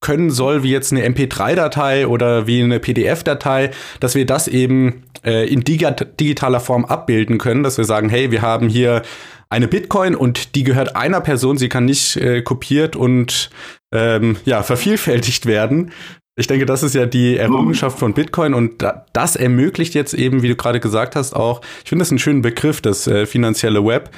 können 0.00 0.30
soll, 0.30 0.62
wie 0.62 0.70
jetzt 0.70 0.92
eine 0.92 1.04
MP3-Datei 1.04 2.06
oder 2.06 2.46
wie 2.46 2.62
eine 2.62 2.78
PDF-Datei, 2.78 3.72
dass 3.98 4.14
wir 4.14 4.26
das 4.26 4.46
eben 4.46 5.02
äh, 5.24 5.48
in 5.52 5.64
digitaler 5.64 6.60
Form 6.60 6.84
abbilden 6.84 7.38
können, 7.38 7.64
dass 7.64 7.76
wir 7.76 7.86
sagen, 7.86 8.08
hey, 8.08 8.30
wir 8.30 8.42
haben 8.42 8.68
hier 8.68 9.02
eine 9.50 9.66
Bitcoin 9.66 10.14
und 10.14 10.54
die 10.54 10.62
gehört 10.62 10.94
einer 10.94 11.20
Person, 11.20 11.58
sie 11.58 11.68
kann 11.68 11.86
nicht 11.86 12.16
äh, 12.16 12.42
kopiert 12.42 12.94
und 12.96 13.50
ähm, 13.94 14.36
ja, 14.44 14.62
vervielfältigt 14.62 15.46
werden. 15.46 15.92
Ich 16.36 16.48
denke, 16.48 16.66
das 16.66 16.82
ist 16.82 16.96
ja 16.96 17.06
die 17.06 17.36
Errungenschaft 17.36 17.98
von 17.98 18.12
Bitcoin 18.12 18.54
und 18.54 18.84
das 19.12 19.36
ermöglicht 19.36 19.94
jetzt 19.94 20.14
eben, 20.14 20.42
wie 20.42 20.48
du 20.48 20.56
gerade 20.56 20.80
gesagt 20.80 21.14
hast, 21.14 21.34
auch, 21.34 21.60
ich 21.84 21.88
finde 21.88 22.02
das 22.02 22.10
einen 22.10 22.18
schönen 22.18 22.42
Begriff, 22.42 22.80
das 22.80 23.06
äh, 23.06 23.24
finanzielle 23.24 23.86
Web, 23.86 24.10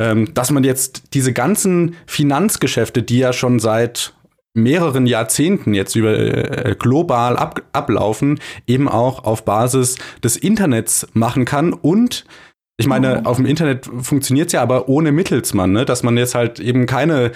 ähm, 0.00 0.32
dass 0.32 0.50
man 0.50 0.64
jetzt 0.64 1.14
diese 1.14 1.34
ganzen 1.34 1.94
Finanzgeschäfte, 2.06 3.02
die 3.02 3.18
ja 3.18 3.34
schon 3.34 3.58
seit 3.58 4.14
mehreren 4.54 5.06
Jahrzehnten 5.06 5.74
jetzt 5.74 5.94
über 5.94 6.18
äh, 6.18 6.74
global 6.78 7.36
ab, 7.36 7.60
ablaufen, 7.72 8.40
eben 8.66 8.88
auch 8.88 9.24
auf 9.24 9.44
Basis 9.44 9.96
des 10.24 10.38
Internets 10.38 11.06
machen 11.12 11.44
kann 11.44 11.74
und 11.74 12.24
ich 12.80 12.86
meine, 12.86 13.18
mhm. 13.18 13.26
auf 13.26 13.38
dem 13.38 13.46
Internet 13.46 13.90
funktioniert 14.02 14.46
es 14.46 14.52
ja 14.52 14.62
aber 14.62 14.88
ohne 14.88 15.10
Mittelsmann, 15.10 15.72
ne? 15.72 15.84
dass 15.84 16.04
man 16.04 16.16
jetzt 16.16 16.36
halt 16.36 16.60
eben 16.60 16.86
keine 16.86 17.32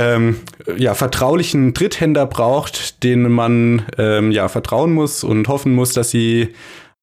ähm, 0.00 0.40
ja, 0.78 0.94
vertraulichen 0.94 1.74
Dritthänder 1.74 2.24
braucht, 2.24 3.04
denen 3.04 3.30
man 3.30 3.82
ähm, 3.98 4.30
ja, 4.32 4.48
vertrauen 4.48 4.94
muss 4.94 5.22
und 5.22 5.46
hoffen 5.48 5.74
muss, 5.74 5.92
dass 5.92 6.10
sie 6.10 6.54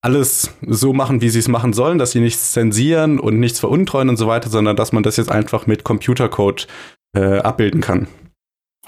alles 0.02 0.58
so 0.66 0.94
machen, 0.94 1.22
wie 1.22 1.30
sie 1.30 1.40
es 1.40 1.48
machen 1.48 1.74
sollen, 1.74 2.00
dass 2.00 2.12
sie 2.12 2.22
nichts 2.22 2.54
zensieren 2.54 3.20
und 3.20 3.40
nichts 3.40 3.60
veruntreuen 3.60 4.10
und 4.10 4.18
so 4.18 4.28
weiter, 4.28 4.50
sondern 4.50 4.76
dass 4.76 4.94
man 4.94 5.04
das 5.04 5.18
jetzt 5.18 5.32
einfach 5.32 5.68
mit 5.68 5.84
Computercode 5.84 6.68
äh, 7.16 7.40
abbilden 7.40 7.82
kann. 7.82 8.08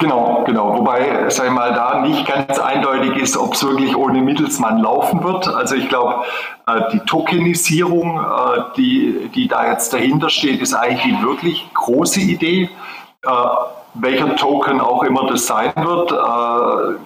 Genau, 0.00 0.44
genau. 0.46 0.78
Wobei, 0.78 1.28
sag 1.28 1.46
ich 1.46 1.52
mal, 1.52 1.74
da 1.74 2.00
nicht 2.00 2.26
ganz 2.26 2.58
eindeutig 2.58 3.16
ist, 3.22 3.36
ob 3.36 3.52
es 3.52 3.62
wirklich 3.62 3.94
ohne 3.94 4.22
Mittelsmann 4.22 4.78
laufen 4.78 5.22
wird. 5.22 5.46
Also 5.46 5.74
ich 5.74 5.88
glaube, 5.88 6.24
äh, 6.66 6.80
die 6.92 7.00
Tokenisierung, 7.00 8.18
äh, 8.18 8.60
die, 8.76 9.30
die 9.34 9.46
da 9.46 9.70
jetzt 9.70 9.92
dahinter 9.92 10.30
steht, 10.30 10.62
ist 10.62 10.72
eigentlich 10.72 11.02
die 11.02 11.22
wirklich 11.22 11.68
große 11.74 12.20
Idee. 12.20 12.70
Äh, 13.22 13.30
welcher 13.94 14.34
Token 14.36 14.80
auch 14.80 15.02
immer 15.02 15.26
das 15.26 15.46
sein 15.46 15.72
wird. 15.76 16.12
Äh, 16.12 16.98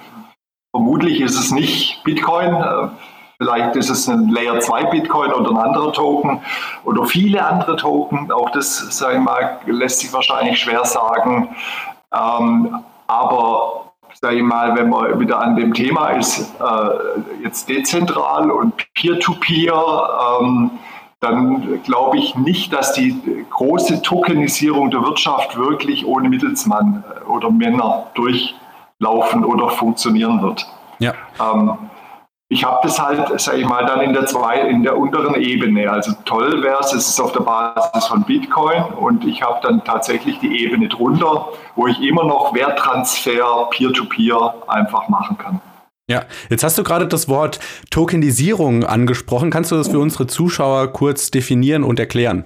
vermutlich 0.71 1.21
ist 1.21 1.39
es 1.39 1.51
nicht 1.51 2.05
Bitcoin. 2.05 2.55
Äh, 2.55 2.89
vielleicht 3.39 3.75
ist 3.75 3.91
es 3.91 4.07
ein 4.07 4.29
Layer 4.29 4.61
2 4.61 4.85
Bitcoin 4.87 5.33
oder 5.33 5.51
ein 5.51 5.57
anderer 5.57 5.93
Token 5.93 6.41
oder 6.85 7.05
viele 7.05 7.45
andere 7.45 7.77
Token. 7.77 8.31
Auch 8.31 8.51
das, 8.51 8.97
sage 8.97 9.17
ich 9.17 9.23
mal, 9.23 9.59
lässt 9.67 10.01
sich 10.01 10.13
wahrscheinlich 10.13 10.61
schwer 10.61 10.85
sagen. 10.85 11.49
Ähm, 12.15 12.85
aber 13.09 13.93
sage 14.21 14.37
ich 14.37 14.43
mal, 14.43 14.77
wenn 14.77 14.91
man 14.91 15.19
wieder 15.19 15.41
an 15.41 15.57
dem 15.57 15.75
Thema 15.75 16.11
ist, 16.11 16.55
äh, 16.61 17.43
jetzt 17.43 17.69
dezentral 17.69 18.53
und 18.53 18.87
Peer-to-Peer, 18.95 19.75
-Peer, 19.75 20.41
ähm, 20.41 20.71
dann 21.25 21.83
glaube 21.83 22.19
ich 22.19 22.37
nicht, 22.37 22.73
dass 22.73 22.93
die 22.93 23.45
große 23.51 24.03
Tokenisierung 24.03 24.91
der 24.91 25.03
Wirtschaft 25.03 25.57
wirklich 25.57 26.07
ohne 26.07 26.29
Mittelsmann 26.29 27.03
äh, 27.09 27.25
oder 27.25 27.51
Männer 27.51 28.07
durchlaufen 28.15 29.45
oder 29.45 29.71
funktionieren 29.71 30.43
wird. 30.43 30.67
Ja. 30.99 31.15
Ähm, 31.41 31.79
ich 32.49 32.65
habe 32.65 32.79
das 32.83 33.01
halt, 33.01 33.41
sage 33.41 33.59
ich 33.59 33.67
mal, 33.67 33.87
dann 33.87 34.03
in 34.03 34.13
der, 34.13 34.27
zwei, 34.27 34.61
in 34.61 34.83
der 34.83 34.97
unteren 34.97 35.35
Ebene. 35.35 35.91
Also 35.91 36.13
toll 36.25 36.63
wäre 36.63 36.79
es, 36.81 36.93
es 36.93 37.09
ist 37.09 37.21
auf 37.21 37.33
der 37.33 37.41
Basis 37.41 38.07
von 38.07 38.23
Bitcoin 38.23 38.85
und 38.97 39.25
ich 39.25 39.43
habe 39.43 39.59
dann 39.63 39.83
tatsächlich 39.83 40.39
die 40.39 40.63
Ebene 40.63 40.89
drunter, 40.89 41.49
wo 41.75 41.87
ich 41.87 42.01
immer 42.01 42.25
noch 42.25 42.55
Werttransfer 42.55 43.69
Peer-to-Peer 43.71 44.37
-Peer 44.37 44.69
einfach 44.69 45.09
machen 45.09 45.39
kann. 45.39 45.61
Ja, 46.11 46.25
jetzt 46.51 46.63
hast 46.63 46.77
du 46.77 46.83
gerade 46.83 47.07
das 47.07 47.29
Wort 47.29 47.61
Tokenisierung 47.91 48.85
angesprochen. 48.85 49.51
Kannst 49.51 49.73
du 49.73 49.77
das 49.77 49.89
für 49.89 49.99
unsere 49.99 50.27
Zuschauer 50.27 50.93
kurz 50.93 51.31
definieren 51.31 51.83
und 51.83 51.99
erklären? 51.99 52.45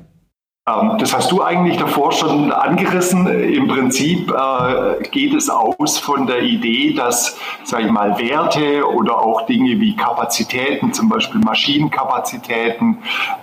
Ähm, 0.69 0.97
das 0.99 1.13
hast 1.13 1.33
du 1.33 1.43
eigentlich 1.43 1.77
davor 1.77 2.13
schon 2.13 2.53
angerissen. 2.53 3.27
Im 3.27 3.67
Prinzip 3.67 4.31
äh, 4.31 5.03
geht 5.11 5.35
es 5.35 5.51
aus 5.51 5.99
von 5.99 6.29
der 6.29 6.43
Idee, 6.43 6.95
dass, 6.95 7.37
sage 7.65 7.87
ich 7.87 7.91
mal, 7.91 8.17
Werte 8.19 8.87
oder 8.87 9.19
auch 9.19 9.47
Dinge 9.47 9.81
wie 9.81 9.97
Kapazitäten, 9.97 10.93
zum 10.93 11.09
Beispiel 11.09 11.41
Maschinenkapazitäten, 11.41 12.99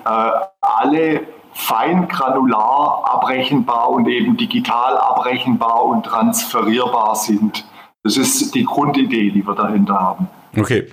äh, 0.05 0.29
alle 0.61 1.21
fein 1.51 2.07
granular 2.07 3.03
abrechenbar 3.05 3.89
und 3.89 4.07
eben 4.07 4.37
digital 4.37 4.97
abrechenbar 4.97 5.83
und 5.85 6.05
transferierbar 6.05 7.15
sind. 7.15 7.65
Das 8.05 8.17
ist 8.17 8.53
die 8.53 8.63
Grundidee, 8.63 9.31
die 9.31 9.45
wir 9.45 9.55
dahinter 9.55 9.95
haben. 9.95 10.27
Okay. 10.55 10.85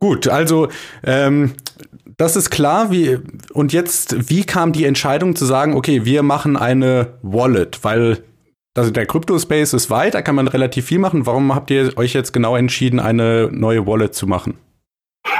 Gut, 0.00 0.28
also 0.28 0.68
ähm, 1.04 1.52
das 2.16 2.36
ist 2.36 2.48
klar. 2.48 2.90
Wie, 2.90 3.18
und 3.52 3.74
jetzt, 3.74 4.30
wie 4.30 4.44
kam 4.44 4.72
die 4.72 4.86
Entscheidung 4.86 5.36
zu 5.36 5.44
sagen, 5.44 5.76
okay, 5.76 6.06
wir 6.06 6.22
machen 6.22 6.56
eine 6.56 7.18
Wallet? 7.20 7.84
Weil 7.84 8.24
also 8.74 8.90
der 8.90 9.04
Crypto-Space 9.04 9.74
ist 9.74 9.90
weit, 9.90 10.14
da 10.14 10.22
kann 10.22 10.34
man 10.34 10.48
relativ 10.48 10.86
viel 10.86 10.98
machen. 10.98 11.26
Warum 11.26 11.54
habt 11.54 11.70
ihr 11.70 11.96
euch 11.98 12.14
jetzt 12.14 12.32
genau 12.32 12.56
entschieden, 12.56 12.98
eine 12.98 13.50
neue 13.52 13.86
Wallet 13.86 14.14
zu 14.14 14.26
machen? 14.26 14.56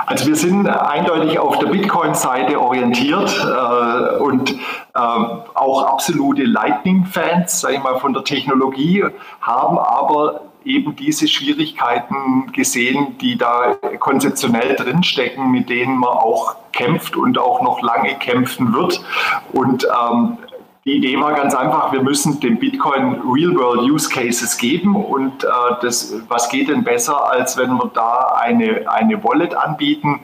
Also 0.04 0.26
wir 0.26 0.36
sind 0.36 0.68
eindeutig 0.68 1.38
auf 1.38 1.58
der 1.58 1.68
Bitcoin-Seite 1.68 2.60
orientiert 2.60 3.34
äh, 3.42 4.16
und 4.18 4.50
äh, 4.50 4.58
auch 4.94 5.86
absolute 5.86 6.44
Lightning-Fans, 6.44 7.62
sage 7.62 7.76
ich 7.76 7.82
mal, 7.82 7.98
von 7.98 8.12
der 8.12 8.22
Technologie, 8.22 9.04
haben 9.40 9.78
aber 9.78 10.51
eben 10.64 10.96
diese 10.96 11.28
Schwierigkeiten 11.28 12.52
gesehen, 12.52 13.18
die 13.18 13.36
da 13.36 13.76
konzeptionell 13.98 14.76
drinstecken, 14.76 15.50
mit 15.50 15.68
denen 15.68 15.98
man 15.98 16.10
auch 16.10 16.56
kämpft 16.72 17.16
und 17.16 17.38
auch 17.38 17.62
noch 17.62 17.82
lange 17.82 18.14
kämpfen 18.16 18.72
wird. 18.72 19.04
Und 19.52 19.84
ähm, 19.84 20.38
die 20.84 20.94
Idee 20.94 21.20
war 21.20 21.34
ganz 21.34 21.54
einfach, 21.54 21.92
wir 21.92 22.02
müssen 22.02 22.40
dem 22.40 22.58
Bitcoin 22.58 23.20
Real-World 23.24 23.82
Use 23.82 24.08
Cases 24.10 24.58
geben 24.58 24.96
und 24.96 25.44
äh, 25.44 25.48
das, 25.80 26.12
was 26.26 26.48
geht 26.48 26.68
denn 26.68 26.82
besser, 26.82 27.30
als 27.30 27.56
wenn 27.56 27.70
wir 27.74 27.88
da 27.94 28.36
eine, 28.40 28.90
eine 28.90 29.22
Wallet 29.22 29.54
anbieten, 29.54 30.18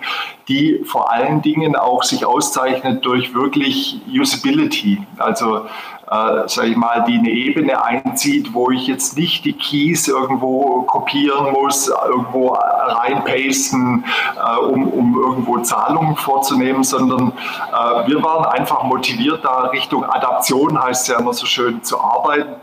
die 0.49 0.83
vor 0.85 1.13
allen 1.13 1.43
Dingen 1.43 1.77
auch 1.77 2.03
sich 2.03 2.27
auszeichnet 2.27 3.05
durch 3.05 3.35
wirklich 3.35 4.01
Usability. 4.09 5.01
Also 5.19 5.67
äh, 6.11 6.49
sage 6.49 6.69
ich 6.69 6.77
mal, 6.77 7.05
die 7.07 7.19
eine 7.19 7.31
Ebene 7.31 7.83
einzieht, 7.83 8.55
wo 8.55 8.71
ich 8.71 8.87
jetzt 8.87 9.17
nicht 9.19 9.45
die 9.45 9.53
Keys 9.53 10.09
irgendwo 10.09 10.83
kopieren 10.83 11.53
muss, 11.53 11.89
irgendwo 11.89 12.55
reinpasten, 12.55 14.05
äh, 14.37 14.59
um, 14.59 14.89
um 14.89 15.19
irgendwo 15.19 15.59
Zahlungen 15.59 16.17
vorzunehmen, 16.17 16.83
sondern 16.83 17.33
äh, 17.33 18.09
wir 18.09 18.23
waren 18.23 18.47
einfach 18.47 18.85
motiviert, 18.85 19.45
da 19.45 19.67
Richtung 19.67 20.05
Adaption, 20.05 20.83
heißt 20.83 21.03
es 21.03 21.09
ja 21.09 21.21
immer 21.21 21.35
so 21.35 21.47
schön, 21.47 21.83
zu 21.83 22.01
arbeiten, 22.01 22.55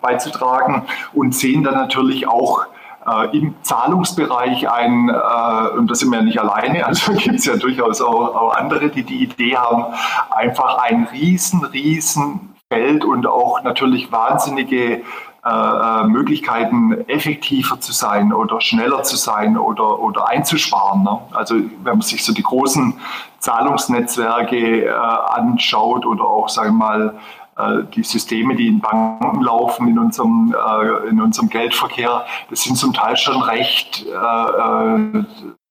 beizutragen 0.00 0.84
und 1.12 1.34
sehen 1.34 1.64
dann 1.64 1.74
natürlich 1.74 2.28
auch 2.28 2.66
äh, 3.06 3.36
im 3.36 3.54
Zahlungsbereich 3.62 4.68
ein, 4.70 5.08
äh, 5.08 5.76
und 5.76 5.90
da 5.90 5.94
sind 5.94 6.10
wir 6.10 6.18
ja 6.18 6.24
nicht 6.24 6.40
alleine, 6.40 6.86
also 6.86 7.12
gibt 7.16 7.36
es 7.36 7.46
ja 7.46 7.56
durchaus 7.56 8.00
auch, 8.00 8.34
auch, 8.34 8.54
andere, 8.54 8.90
die 8.90 9.02
die 9.02 9.24
Idee 9.24 9.56
haben, 9.56 9.86
einfach 10.30 10.78
ein 10.78 11.08
riesen, 11.12 11.64
riesen 11.64 12.55
Feld 12.72 13.04
und 13.04 13.26
auch 13.26 13.62
natürlich 13.62 14.10
wahnsinnige 14.10 15.02
äh, 15.44 15.48
äh, 15.48 16.04
Möglichkeiten, 16.08 17.08
effektiver 17.08 17.78
zu 17.78 17.92
sein 17.92 18.32
oder 18.32 18.60
schneller 18.60 19.04
zu 19.04 19.16
sein 19.16 19.56
oder, 19.56 20.00
oder 20.00 20.28
einzusparen. 20.28 21.04
Ne? 21.04 21.20
Also 21.32 21.54
wenn 21.54 21.92
man 21.98 22.00
sich 22.00 22.24
so 22.24 22.34
die 22.34 22.42
großen 22.42 22.98
Zahlungsnetzwerke 23.38 24.86
äh, 24.86 24.90
anschaut 24.90 26.04
oder 26.04 26.24
auch, 26.24 26.48
sagen 26.48 26.76
wir 26.78 26.86
mal, 26.86 27.14
äh, 27.56 27.84
die 27.94 28.02
Systeme, 28.02 28.56
die 28.56 28.66
in 28.66 28.80
Banken 28.80 29.40
laufen, 29.40 29.86
in 29.86 30.00
unserem, 30.00 30.52
äh, 30.52 31.08
in 31.08 31.20
unserem 31.20 31.48
Geldverkehr, 31.48 32.26
das 32.50 32.64
sind 32.64 32.76
zum 32.76 32.92
Teil 32.92 33.16
schon 33.16 33.40
recht 33.42 34.04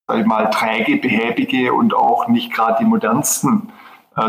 mal, 0.08 0.50
träge, 0.52 0.96
behäbige 0.98 1.74
und 1.74 1.94
auch 1.94 2.30
nicht 2.30 2.54
gerade 2.54 2.78
die 2.80 2.86
modernsten 2.86 3.74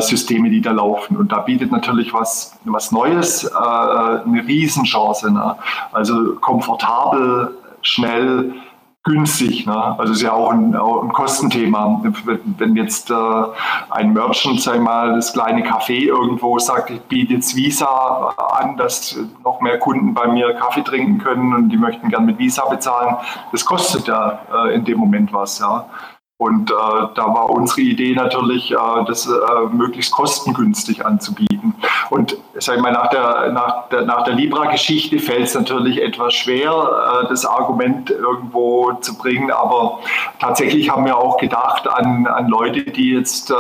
Systeme, 0.01 0.51
die 0.51 0.61
da 0.61 0.73
laufen. 0.73 1.17
Und 1.17 1.33
da 1.33 1.41
bietet 1.41 1.71
natürlich 1.71 2.13
was, 2.13 2.59
was 2.65 2.93
Neues 2.93 3.45
äh, 3.45 3.57
eine 3.57 4.45
Riesenchance. 4.47 5.31
Ne? 5.31 5.57
Also 5.93 6.35
komfortabel, 6.41 7.57
schnell, 7.83 8.55
günstig. 9.07 9.67
Ne? 9.67 9.99
Also 9.99 10.13
ist 10.13 10.23
ja 10.23 10.33
auch 10.33 10.51
ein, 10.51 10.75
auch 10.75 11.03
ein 11.03 11.13
Kostenthema. 11.13 12.03
Wenn 12.59 12.75
jetzt 12.75 13.11
äh, 13.11 13.15
ein 13.91 14.13
Merchant, 14.13 14.61
sag 14.61 14.75
ich 14.75 14.81
mal, 14.81 15.15
das 15.15 15.33
kleine 15.33 15.63
Café 15.65 16.09
irgendwo 16.09 16.59
sagt, 16.59 16.91
ich 16.91 17.01
biete 17.03 17.35
jetzt 17.35 17.55
Visa 17.55 18.35
an, 18.37 18.77
dass 18.77 19.17
noch 19.45 19.61
mehr 19.61 19.79
Kunden 19.79 20.13
bei 20.13 20.27
mir 20.27 20.53
Kaffee 20.55 20.83
trinken 20.83 21.19
können 21.19 21.55
und 21.55 21.69
die 21.69 21.77
möchten 21.77 22.09
gern 22.09 22.27
mit 22.27 22.39
Visa 22.39 22.65
bezahlen, 22.67 23.17
das 23.53 23.65
kostet 23.65 24.09
ja 24.09 24.41
äh, 24.53 24.75
in 24.75 24.85
dem 24.85 24.99
Moment 24.99 25.33
was. 25.33 25.61
Ja? 25.61 25.87
Und 26.39 26.71
äh, 26.71 26.75
da 26.75 27.27
war 27.29 27.49
unsere 27.49 27.81
Idee 27.81 28.15
natürlich, 28.15 28.71
äh, 28.71 28.77
das 29.07 29.27
äh, 29.27 29.31
möglichst 29.73 30.13
kostengünstig 30.13 31.07
anzubieten. 31.07 31.75
Und 32.11 32.37
sag 32.59 32.77
ich 32.77 32.83
mal, 32.83 32.93
nach 32.93 33.09
der, 33.09 33.53
nach 33.53 33.89
der, 33.89 34.03
nach 34.03 34.23
der 34.25 34.35
Libra-Geschichte 34.35 35.19
fällt 35.19 35.45
es 35.45 35.55
natürlich 35.55 36.03
etwas 36.03 36.35
schwer, 36.35 37.23
äh, 37.25 37.29
das 37.29 37.47
Argument 37.47 38.11
irgendwo 38.11 38.93
zu 39.01 39.17
bringen. 39.17 39.51
Aber 39.51 40.01
tatsächlich 40.39 40.91
haben 40.91 41.07
wir 41.07 41.17
auch 41.17 41.39
gedacht 41.39 41.89
an, 41.89 42.27
an 42.27 42.49
Leute, 42.49 42.83
die 42.83 43.13
jetzt 43.13 43.51
äh, 43.51 43.55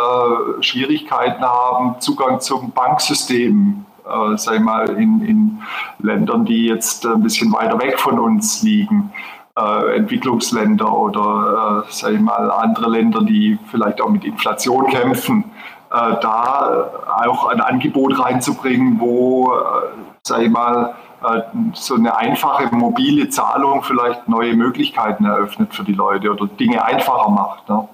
Schwierigkeiten 0.61 1.43
haben, 1.43 1.99
Zugang 2.01 2.41
zum 2.41 2.73
Banksystem 2.73 3.87
äh, 4.05 4.37
sag 4.37 4.57
ich 4.57 4.61
mal, 4.61 4.87
in, 4.91 5.23
in 5.23 5.63
Ländern, 5.99 6.45
die 6.45 6.67
jetzt 6.67 7.07
ein 7.07 7.23
bisschen 7.23 7.51
weiter 7.53 7.81
weg 7.81 7.99
von 7.99 8.19
uns 8.19 8.63
liegen 8.63 9.13
äh, 9.59 9.97
Entwicklungsländer 9.97 10.93
oder 10.93 11.85
äh, 11.87 11.93
sag 11.93 12.13
ich 12.13 12.21
mal, 12.21 12.51
andere 12.51 12.91
Länder, 12.91 13.23
die 13.23 13.59
vielleicht 13.71 14.01
auch 14.01 14.11
mit 14.11 14.25
Inflation 14.25 14.87
kämpfen, 14.89 15.45
äh, 15.91 16.17
da 16.21 16.91
auch 17.27 17.47
ein 17.47 17.61
Angebot 17.61 18.19
reinzubringen, 18.19 18.99
wo, 19.01 19.53
äh, 19.55 19.99
sag 20.27 20.43
ich 20.43 20.51
mal, 20.51 20.95
äh, 21.23 21.43
so 21.75 21.95
eine 21.95 22.17
einfache 22.17 22.75
mobile 22.75 23.29
Zahlung 23.29 23.83
vielleicht 23.83 24.29
neue 24.29 24.55
Möglichkeiten 24.55 25.25
eröffnet 25.25 25.75
für 25.75 25.85
die 25.85 25.93
Leute 25.93 26.33
oder 26.33 26.47
Dinge 26.47 26.85
einfacher 26.85 27.31
macht. 27.31 27.69
Ne? 27.69 27.89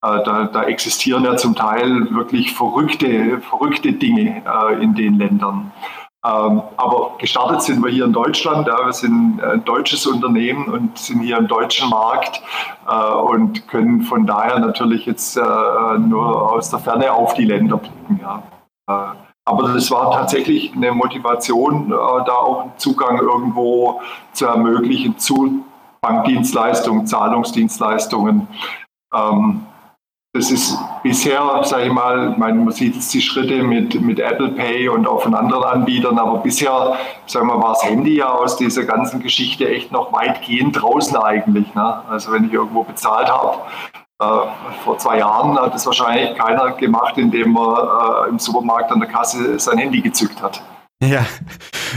Da, 0.00 0.50
da, 0.52 0.64
existieren 0.64 1.24
ja 1.24 1.34
zum 1.38 1.54
Teil 1.54 2.14
wirklich 2.14 2.52
verrückte, 2.52 3.40
verrückte 3.40 3.94
Dinge 3.94 4.42
in 4.78 4.94
den 4.94 5.18
Ländern. 5.18 5.72
Ähm, 6.26 6.62
aber 6.78 7.12
gestartet 7.18 7.62
sind 7.62 7.84
wir 7.84 7.90
hier 7.90 8.06
in 8.06 8.12
Deutschland. 8.12 8.66
Ja, 8.66 8.86
wir 8.86 8.94
sind 8.94 9.42
ein 9.42 9.62
deutsches 9.64 10.06
Unternehmen 10.06 10.68
und 10.68 10.96
sind 10.96 11.20
hier 11.20 11.36
im 11.36 11.46
deutschen 11.46 11.90
Markt 11.90 12.42
äh, 12.88 13.14
und 13.14 13.68
können 13.68 14.02
von 14.02 14.26
daher 14.26 14.58
natürlich 14.58 15.04
jetzt 15.04 15.36
äh, 15.36 15.40
nur 15.98 16.52
aus 16.52 16.70
der 16.70 16.78
Ferne 16.78 17.12
auf 17.12 17.34
die 17.34 17.44
Länder 17.44 17.76
blicken. 17.76 18.20
Ja. 18.22 18.42
Äh, 18.88 19.16
aber 19.46 19.68
das 19.68 19.90
war 19.90 20.10
tatsächlich 20.12 20.72
eine 20.74 20.92
Motivation, 20.92 21.92
äh, 21.92 21.94
da 22.24 22.32
auch 22.32 22.62
einen 22.62 22.78
Zugang 22.78 23.18
irgendwo 23.18 24.00
zu 24.32 24.46
ermöglichen 24.46 25.18
zu 25.18 25.62
Bankdienstleistungen, 26.00 27.06
Zahlungsdienstleistungen. 27.06 28.48
Ähm, 29.14 29.66
das 30.32 30.50
ist 30.50 30.78
bisher, 31.04 31.62
sage 31.64 31.84
ich 31.84 31.92
mal, 31.92 32.30
man 32.36 32.68
sieht 32.72 32.94
jetzt 32.96 33.12
die 33.12 33.20
Schritte 33.20 33.62
mit, 33.62 34.00
mit 34.00 34.18
Apple 34.18 34.48
Pay 34.48 34.88
und 34.88 35.06
auch 35.06 35.22
von 35.22 35.34
anderen 35.34 35.62
Anbietern, 35.62 36.18
aber 36.18 36.38
bisher, 36.38 36.96
sagen 37.26 37.46
wir, 37.46 37.62
war 37.62 37.74
das 37.74 37.84
Handy 37.84 38.16
ja 38.16 38.30
aus 38.30 38.56
dieser 38.56 38.84
ganzen 38.84 39.20
Geschichte 39.20 39.68
echt 39.68 39.92
noch 39.92 40.12
weitgehend 40.12 40.80
draußen 40.80 41.16
eigentlich. 41.18 41.72
Ne? 41.74 42.02
Also 42.08 42.32
wenn 42.32 42.46
ich 42.46 42.52
irgendwo 42.52 42.82
bezahlt 42.82 43.30
habe, 43.30 43.58
äh, 44.18 44.24
vor 44.82 44.98
zwei 44.98 45.18
Jahren 45.18 45.58
hat 45.58 45.74
das 45.74 45.84
wahrscheinlich 45.84 46.36
keiner 46.38 46.70
gemacht, 46.72 47.18
indem 47.18 47.52
man 47.52 47.76
äh, 47.76 48.30
im 48.30 48.38
Supermarkt 48.38 48.90
an 48.90 48.98
der 48.98 49.08
Kasse 49.08 49.58
sein 49.58 49.78
Handy 49.78 50.00
gezückt 50.00 50.42
hat. 50.42 50.62
Ja, 51.02 51.26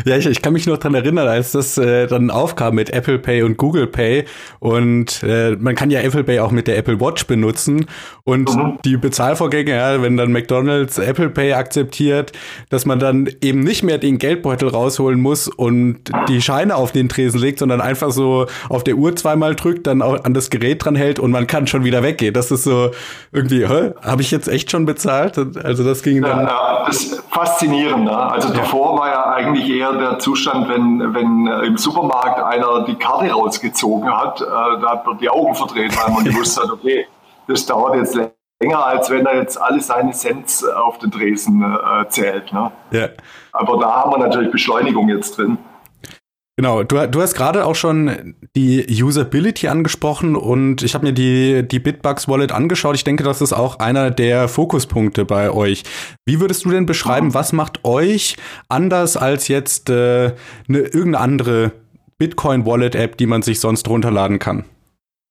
ja 0.06 0.18
ich, 0.18 0.26
ich 0.26 0.42
kann 0.42 0.54
mich 0.54 0.66
noch 0.66 0.78
dran 0.78 0.94
erinnern, 0.94 1.28
als 1.28 1.52
das 1.52 1.78
äh, 1.78 2.08
dann 2.08 2.30
aufkam 2.30 2.76
mit 2.76 2.90
Apple 2.90 3.20
Pay 3.20 3.44
und 3.44 3.58
Google 3.58 3.88
Pay 3.88 4.26
und 4.60 5.24
äh, 5.24 5.52
man 5.52 5.76
kann 5.76 5.92
ja 5.92 6.02
Apple 6.02 6.24
Pay 6.24 6.40
auch 6.40 6.52
mit 6.52 6.68
der 6.68 6.78
Apple 6.78 7.00
Watch 7.00 7.28
benutzen 7.28 7.86
und 8.24 8.54
mhm. 8.56 8.80
die 8.84 8.98
Bezahlvorgänge, 8.98 9.72
ja, 9.72 10.02
wenn 10.02 10.18
dann 10.18 10.32
McDonald's 10.32 10.98
Apple 10.98 11.30
Pay 11.30 11.54
akzeptiert, 11.54 12.32
dass 12.70 12.86
man 12.86 13.00
dann 13.00 13.30
eben 13.42 13.60
nicht 13.60 13.84
mehr 13.84 13.98
den 13.98 14.18
Geldbeutel 14.18 14.70
rausholen 14.70 15.22
muss 15.22 15.48
und 15.48 16.12
die 16.28 16.42
Scheine 16.42 16.76
auf 16.76 16.92
den 16.92 17.08
Tresen 17.08 17.40
legt, 17.40 17.60
sondern 17.60 17.82
einfach 17.82 18.12
so 18.12 18.48
auf 18.68 18.84
der 18.84 18.96
Uhr 18.96 19.16
zweimal 19.16 19.56
drückt, 19.56 19.88
dann 19.88 20.02
auch 20.02 20.24
an 20.24 20.34
das 20.34 20.50
Gerät 20.50 20.84
dran 20.84 20.96
hält 20.96 21.20
und 21.20 21.32
man 21.32 21.48
kann 21.48 21.68
schon 21.68 21.84
wieder 21.84 22.04
weggehen. 22.04 22.34
Das 22.34 22.52
ist 22.52 22.64
so 22.64 22.92
irgendwie, 23.32 23.66
habe 23.66 24.22
ich 24.22 24.32
jetzt 24.32 24.48
echt 24.48 24.72
schon 24.72 24.86
bezahlt? 24.86 25.38
Also 25.64 25.84
das 25.84 26.04
ging 26.04 26.22
dann. 26.22 26.40
Ja, 26.40 26.44
ja 26.44 26.86
das 26.88 27.04
ist 27.04 27.24
faszinierend. 27.32 28.06
Ne? 28.06 28.18
Also 28.18 28.54
davor 28.54 28.97
war 28.98 29.10
ja 29.10 29.26
eigentlich 29.32 29.70
eher 29.70 29.94
der 29.94 30.20
Zustand, 30.20 30.68
wenn, 30.68 31.14
wenn 31.14 31.48
äh, 31.48 31.68
im 31.68 31.78
Supermarkt 31.78 32.42
einer 32.42 32.84
die 32.84 32.96
Karte 32.96 33.32
rausgezogen 33.32 34.10
hat, 34.10 34.42
äh, 34.42 34.46
da 34.46 34.90
hat 34.90 35.06
man 35.06 35.18
die 35.20 35.30
Augen 35.30 35.56
verdreht, 35.56 35.96
weil 35.98 36.14
man 36.14 36.24
gewusst 36.26 36.62
hat, 36.62 36.70
okay, 36.70 37.08
das 37.48 37.66
dauert 37.66 37.96
jetzt 37.96 38.20
länger, 38.60 38.86
als 38.86 39.10
wenn 39.10 39.26
er 39.26 39.38
jetzt 39.38 39.62
alle 39.62 39.80
seine 39.80 40.12
Cents 40.12 40.68
auf 40.68 40.98
den 40.98 41.12
Tresen 41.12 41.64
äh, 41.64 42.10
zählt. 42.10 42.52
Ne? 42.52 42.72
Ja. 42.92 43.08
Aber 43.54 43.78
da 43.80 43.96
haben 43.96 44.12
wir 44.12 44.18
natürlich 44.18 44.52
Beschleunigung 44.52 45.08
jetzt 45.10 45.38
drin. 45.38 45.58
Genau, 46.60 46.82
du, 46.82 47.08
du 47.08 47.22
hast 47.22 47.36
gerade 47.36 47.68
auch 47.68 47.76
schon 47.76 48.34
die 48.56 48.84
Usability 49.04 49.68
angesprochen 49.68 50.36
und 50.36 50.82
ich 50.82 50.96
habe 50.96 51.06
mir 51.06 51.14
die, 51.14 51.68
die 51.68 51.78
Bitbugs 51.78 52.28
Wallet 52.28 52.52
angeschaut. 52.52 52.96
Ich 52.96 53.04
denke, 53.04 53.24
das 53.24 53.42
ist 53.42 53.54
auch 53.54 53.78
einer 53.78 54.10
der 54.10 54.48
Fokuspunkte 54.48 55.24
bei 55.24 55.52
euch. 55.52 55.84
Wie 56.26 56.40
würdest 56.40 56.66
du 56.66 56.72
denn 56.72 56.88
beschreiben, 56.88 57.36
was 57.36 57.54
macht 57.54 57.86
euch 57.86 58.38
anders 58.70 59.18
als 59.18 59.48
jetzt 59.50 59.92
äh, 59.92 60.34
eine, 60.68 60.80
irgendeine 60.80 61.20
andere 61.20 61.72
Bitcoin 62.18 62.66
Wallet 62.66 62.96
App, 62.96 63.18
die 63.18 63.28
man 63.28 63.44
sich 63.44 63.60
sonst 63.60 63.88
runterladen 63.88 64.40
kann? 64.40 64.66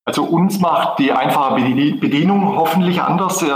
Also 0.05 0.23
uns 0.23 0.61
macht 0.61 1.01
die 1.01 1.11
einfache 1.11 1.57
Bedienung 1.57 2.57
hoffentlich 2.57 3.03
anders. 3.03 3.43
Äh, 3.43 3.49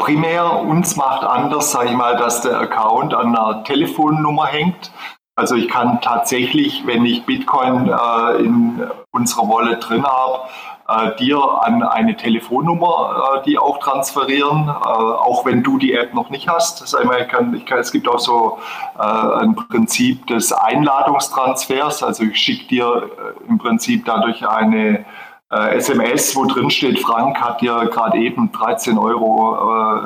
primär 0.00 0.60
uns 0.60 0.94
macht 0.96 1.24
anders, 1.24 1.70
sage 1.70 1.88
ich 1.88 1.96
mal, 1.96 2.18
dass 2.18 2.42
der 2.42 2.60
Account 2.60 3.14
an 3.14 3.34
einer 3.34 3.64
Telefonnummer 3.64 4.44
hängt. 4.48 4.90
Also 5.38 5.54
ich 5.54 5.68
kann 5.68 6.00
tatsächlich, 6.00 6.86
wenn 6.86 7.04
ich 7.04 7.26
Bitcoin 7.26 7.88
äh, 7.90 8.42
in 8.42 8.90
unserer 9.10 9.46
Wallet 9.48 9.86
drin 9.86 10.02
habe, 10.02 10.48
äh, 10.88 11.14
dir 11.16 11.38
an 11.62 11.82
eine 11.82 12.16
Telefonnummer 12.16 13.40
äh, 13.40 13.42
die 13.44 13.58
auch 13.58 13.78
transferieren, 13.78 14.66
äh, 14.68 14.72
auch 14.72 15.44
wenn 15.44 15.62
du 15.62 15.76
die 15.76 15.92
App 15.92 16.14
noch 16.14 16.30
nicht 16.30 16.48
hast. 16.48 16.80
Das 16.80 16.94
einmal, 16.94 17.20
ich 17.20 17.28
kann, 17.28 17.62
kann, 17.66 17.80
es 17.80 17.92
gibt 17.92 18.08
auch 18.08 18.18
so 18.18 18.58
äh, 18.98 19.02
ein 19.02 19.54
Prinzip 19.54 20.26
des 20.26 20.52
Einladungstransfers. 20.52 22.02
Also 22.02 22.24
ich 22.24 22.38
schicke 22.38 22.68
dir 22.68 23.10
äh, 23.18 23.48
im 23.48 23.58
Prinzip 23.58 24.06
dadurch 24.06 24.48
eine 24.48 25.04
SMS, 25.48 26.34
wo 26.34 26.44
drin 26.44 26.70
steht, 26.70 26.98
Frank 26.98 27.40
hat 27.40 27.60
dir 27.60 27.86
gerade 27.86 28.18
eben 28.18 28.50
13 28.50 28.98
Euro 28.98 29.56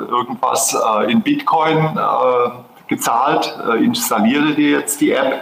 irgendwas 0.07 0.77
in 1.07 1.23
Bitcoin 1.23 1.97
gezahlt, 2.91 3.57
äh, 3.67 3.83
installiere 3.83 4.53
dir 4.53 4.71
jetzt 4.79 4.99
die 4.99 5.11
App. 5.11 5.41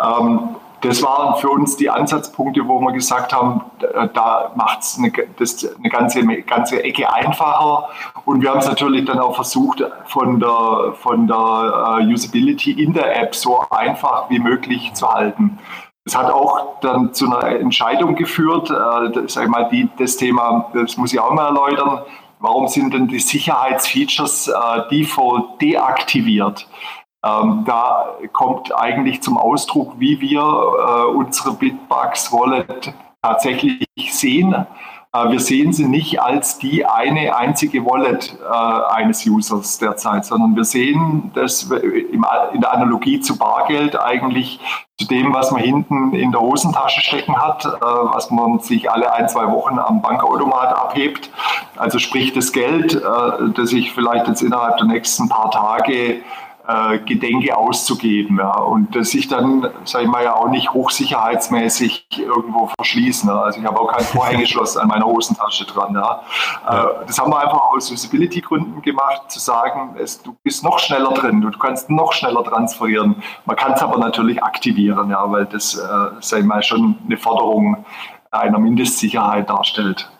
Ähm, 0.00 0.56
das 0.82 1.02
waren 1.02 1.36
für 1.36 1.48
uns 1.48 1.76
die 1.76 1.88
Ansatzpunkte, 1.88 2.66
wo 2.66 2.80
wir 2.80 2.92
gesagt 2.92 3.32
haben, 3.32 3.62
da 4.14 4.50
macht 4.56 4.80
es 4.80 4.98
eine, 4.98 5.12
eine 5.12 5.88
ganze, 5.88 6.26
ganze 6.42 6.82
Ecke 6.82 7.12
einfacher. 7.12 7.88
Und 8.24 8.42
wir 8.42 8.50
haben 8.50 8.58
es 8.58 8.66
natürlich 8.66 9.04
dann 9.04 9.20
auch 9.20 9.36
versucht, 9.36 9.84
von 10.06 10.40
der, 10.40 10.94
von 11.00 11.28
der 11.28 11.36
uh, 11.36 12.12
Usability 12.12 12.72
in 12.72 12.92
der 12.92 13.22
App 13.22 13.32
so 13.36 13.60
einfach 13.70 14.28
wie 14.28 14.40
möglich 14.40 14.92
zu 14.94 15.08
halten. 15.08 15.56
Es 16.04 16.16
hat 16.16 16.32
auch 16.32 16.80
dann 16.80 17.14
zu 17.14 17.26
einer 17.26 17.44
Entscheidung 17.60 18.16
geführt, 18.16 18.68
äh, 18.70 19.28
sag 19.28 19.48
mal, 19.48 19.68
die, 19.70 19.88
das 19.98 20.16
Thema, 20.16 20.68
das 20.74 20.96
muss 20.96 21.12
ich 21.12 21.20
auch 21.20 21.32
mal 21.32 21.46
erläutern, 21.46 22.02
warum 22.42 22.68
sind 22.68 22.92
denn 22.92 23.08
die 23.08 23.20
Sicherheitsfeatures 23.20 24.48
äh, 24.48 24.88
default 24.90 25.60
deaktiviert? 25.62 26.68
Ähm, 27.24 27.62
da 27.64 28.18
kommt 28.32 28.76
eigentlich 28.76 29.22
zum 29.22 29.38
Ausdruck, 29.38 29.94
wie 29.98 30.20
wir 30.20 30.40
äh, 30.40 31.16
unsere 31.16 31.54
Bitbugs 31.54 32.32
Wallet 32.32 32.92
tatsächlich 33.22 33.86
sehen. 34.10 34.66
Äh, 35.14 35.30
wir 35.30 35.40
sehen 35.40 35.72
sie 35.72 35.86
nicht 35.86 36.20
als 36.20 36.58
die 36.58 36.86
eine 36.86 37.36
einzige 37.36 37.84
Wallet 37.84 38.36
äh, 38.40 38.94
eines 38.94 39.26
Users 39.26 39.78
derzeit, 39.78 40.24
sondern 40.24 40.56
wir 40.56 40.64
sehen 40.64 41.30
das 41.34 41.64
in 41.64 42.22
der 42.60 42.72
Analogie 42.72 43.20
zu 43.20 43.36
Bargeld 43.36 44.00
eigentlich 44.00 44.60
zu 44.98 45.06
dem, 45.06 45.34
was 45.34 45.50
man 45.50 45.62
hinten 45.62 46.14
in 46.14 46.32
der 46.32 46.40
Hosentasche 46.40 47.00
stecken 47.00 47.36
hat, 47.36 47.64
was 47.80 48.30
man 48.30 48.60
sich 48.60 48.90
alle 48.90 49.12
ein, 49.12 49.28
zwei 49.28 49.50
Wochen 49.50 49.78
am 49.78 50.02
Bankautomat 50.02 50.76
abhebt. 50.76 51.30
Also 51.76 51.98
sprich 51.98 52.32
das 52.34 52.52
Geld, 52.52 53.02
das 53.56 53.72
ich 53.72 53.92
vielleicht 53.92 54.28
jetzt 54.28 54.42
innerhalb 54.42 54.76
der 54.76 54.86
nächsten 54.86 55.28
paar 55.28 55.50
Tage 55.50 56.20
äh, 56.66 56.98
Gedenke 56.98 57.56
auszugeben. 57.56 58.38
Ja. 58.38 58.58
Und 58.58 58.94
das 58.94 59.10
sich 59.10 59.28
dann, 59.28 59.68
sage 59.84 60.04
ich 60.04 60.10
mal, 60.10 60.24
ja 60.24 60.34
auch 60.34 60.48
nicht 60.48 60.72
hochsicherheitsmäßig 60.72 62.06
irgendwo 62.16 62.68
verschließen. 62.76 63.28
Ja. 63.28 63.42
Also 63.42 63.60
ich 63.60 63.66
habe 63.66 63.80
auch 63.80 63.90
kein 63.90 64.04
Vorhängeschloss 64.04 64.76
an 64.76 64.88
meiner 64.88 65.06
Hosentasche 65.06 65.64
dran. 65.64 65.94
Ja. 65.94 66.22
Äh, 66.68 67.06
das 67.06 67.18
haben 67.18 67.32
wir 67.32 67.40
einfach 67.40 67.72
aus 67.72 67.90
Usability-Gründen 67.90 68.82
gemacht, 68.82 69.30
zu 69.30 69.40
sagen, 69.40 69.96
es, 69.98 70.22
du 70.22 70.36
bist 70.42 70.62
noch 70.62 70.78
schneller 70.78 71.12
drin, 71.12 71.40
du 71.40 71.50
kannst 71.58 71.90
noch 71.90 72.12
schneller 72.12 72.44
transferieren. 72.44 73.22
Man 73.44 73.56
kann 73.56 73.72
es 73.72 73.82
aber 73.82 73.98
natürlich 73.98 74.42
aktivieren, 74.42 75.10
ja, 75.10 75.30
weil 75.30 75.46
das, 75.46 75.74
äh, 75.74 75.80
sage 76.20 76.42
ich 76.42 76.48
mal, 76.48 76.62
schon 76.62 76.96
eine 77.04 77.16
Forderung 77.16 77.84
einer 78.30 78.58
Mindestsicherheit 78.58 79.50
darstellt. 79.50 80.10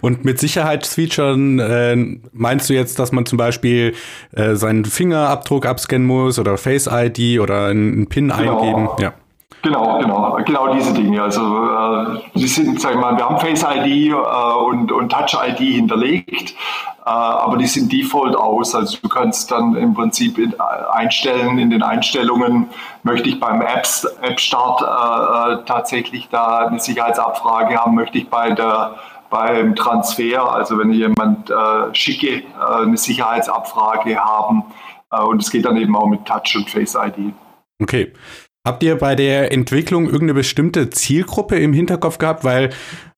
Und 0.00 0.24
mit 0.24 0.40
Sicherheitsfeatures 0.40 1.36
äh, 1.36 1.96
meinst 2.32 2.68
du 2.68 2.74
jetzt, 2.74 2.98
dass 2.98 3.12
man 3.12 3.24
zum 3.26 3.38
Beispiel 3.38 3.94
äh, 4.32 4.54
seinen 4.54 4.84
Fingerabdruck 4.84 5.64
abscannen 5.64 6.06
muss 6.06 6.38
oder 6.38 6.58
Face 6.58 6.88
ID 6.90 7.40
oder 7.40 7.66
einen 7.66 8.08
PIN 8.08 8.28
genau. 8.28 8.60
eingeben? 8.60 8.88
Ja. 8.98 9.12
Genau, 9.62 9.98
genau, 9.98 10.38
genau 10.44 10.72
diese 10.72 10.94
Dinge. 10.94 11.22
Also 11.22 11.42
äh, 11.42 12.20
sie 12.34 12.46
sind, 12.46 12.80
sag 12.80 12.92
ich 12.92 12.98
mal, 12.98 13.16
wir 13.16 13.28
haben 13.28 13.38
Face 13.38 13.62
ID 13.62 14.08
äh, 14.08 14.14
und, 14.14 14.90
und 14.90 15.12
Touch 15.12 15.34
ID 15.34 15.58
hinterlegt, 15.58 16.54
äh, 17.04 17.10
aber 17.10 17.58
die 17.58 17.66
sind 17.66 17.92
default 17.92 18.34
aus. 18.36 18.74
Also 18.74 18.96
du 19.02 19.08
kannst 19.08 19.50
dann 19.50 19.76
im 19.76 19.92
Prinzip 19.92 20.38
in, 20.38 20.52
äh, 20.52 20.56
einstellen 20.92 21.58
in 21.58 21.68
den 21.68 21.82
Einstellungen, 21.82 22.70
möchte 23.02 23.28
ich 23.28 23.38
beim 23.38 23.60
Apps, 23.60 24.04
App 24.22 24.40
Start 24.40 24.80
äh, 24.80 25.52
äh, 25.52 25.64
tatsächlich 25.66 26.28
da 26.30 26.66
eine 26.66 26.80
Sicherheitsabfrage 26.80 27.76
haben, 27.76 27.94
möchte 27.94 28.16
ich 28.16 28.30
bei 28.30 28.50
der 28.52 28.94
beim 29.30 29.74
Transfer, 29.76 30.52
also 30.52 30.78
wenn 30.78 30.90
ich 30.90 30.98
jemand 30.98 31.50
äh, 31.50 31.94
schicke, 31.94 32.38
äh, 32.38 32.82
eine 32.82 32.96
Sicherheitsabfrage 32.96 34.16
haben. 34.18 34.64
Äh, 35.10 35.22
und 35.22 35.42
es 35.42 35.50
geht 35.50 35.64
dann 35.64 35.76
eben 35.76 35.96
auch 35.96 36.08
mit 36.08 36.24
Touch 36.26 36.56
und 36.56 36.68
Face 36.68 36.94
ID. 36.94 37.32
Okay. 37.80 38.12
Habt 38.66 38.82
ihr 38.82 38.98
bei 38.98 39.14
der 39.14 39.52
Entwicklung 39.52 40.04
irgendeine 40.04 40.34
bestimmte 40.34 40.90
Zielgruppe 40.90 41.58
im 41.58 41.72
Hinterkopf 41.72 42.18
gehabt? 42.18 42.44
Weil 42.44 42.70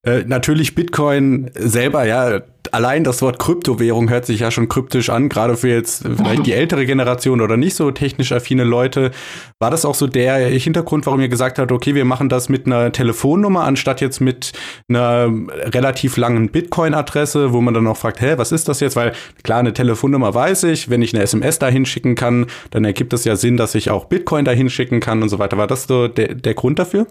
äh, 0.05 0.23
natürlich 0.25 0.75
Bitcoin 0.75 1.49
selber, 1.55 2.05
ja, 2.05 2.41
allein 2.71 3.03
das 3.03 3.21
Wort 3.21 3.39
Kryptowährung 3.39 4.09
hört 4.09 4.25
sich 4.25 4.41
ja 4.41 4.51
schon 4.51 4.67
kryptisch 4.67 5.09
an, 5.09 5.29
gerade 5.29 5.55
für 5.55 5.69
jetzt 5.69 6.03
vielleicht 6.03 6.45
die 6.45 6.51
ältere 6.53 6.85
Generation 6.85 7.39
oder 7.39 7.55
nicht 7.55 7.75
so 7.75 7.91
technisch 7.91 8.31
affine 8.31 8.63
Leute. 8.63 9.11
War 9.59 9.71
das 9.71 9.85
auch 9.85 9.95
so 9.95 10.07
der 10.07 10.37
Hintergrund, 10.49 11.05
warum 11.05 11.21
ihr 11.21 11.29
gesagt 11.29 11.59
habt, 11.59 11.71
okay, 11.71 11.95
wir 11.95 12.03
machen 12.03 12.29
das 12.29 12.49
mit 12.49 12.65
einer 12.65 12.91
Telefonnummer 12.91 13.63
anstatt 13.63 14.01
jetzt 14.01 14.19
mit 14.19 14.53
einer 14.89 15.31
relativ 15.73 16.17
langen 16.17 16.49
Bitcoin-Adresse, 16.49 17.53
wo 17.53 17.61
man 17.61 17.73
dann 17.73 17.87
auch 17.87 17.97
fragt, 17.97 18.21
hä, 18.21 18.33
was 18.37 18.51
ist 18.51 18.67
das 18.67 18.79
jetzt? 18.79 18.95
Weil 18.95 19.13
klar, 19.43 19.59
eine 19.59 19.73
Telefonnummer 19.73 20.33
weiß 20.33 20.63
ich, 20.63 20.89
wenn 20.89 21.01
ich 21.01 21.13
eine 21.13 21.23
SMS 21.23 21.59
dahin 21.59 21.85
schicken 21.85 22.15
kann, 22.15 22.47
dann 22.71 22.83
ergibt 22.83 23.13
es 23.13 23.23
ja 23.23 23.35
Sinn, 23.35 23.55
dass 23.55 23.75
ich 23.75 23.89
auch 23.89 24.05
Bitcoin 24.05 24.45
dahin 24.45 24.69
schicken 24.69 24.99
kann 24.99 25.21
und 25.21 25.29
so 25.29 25.39
weiter. 25.39 25.57
War 25.57 25.67
das 25.67 25.83
so 25.83 26.07
der, 26.07 26.35
der 26.35 26.53
Grund 26.55 26.79
dafür? 26.79 27.07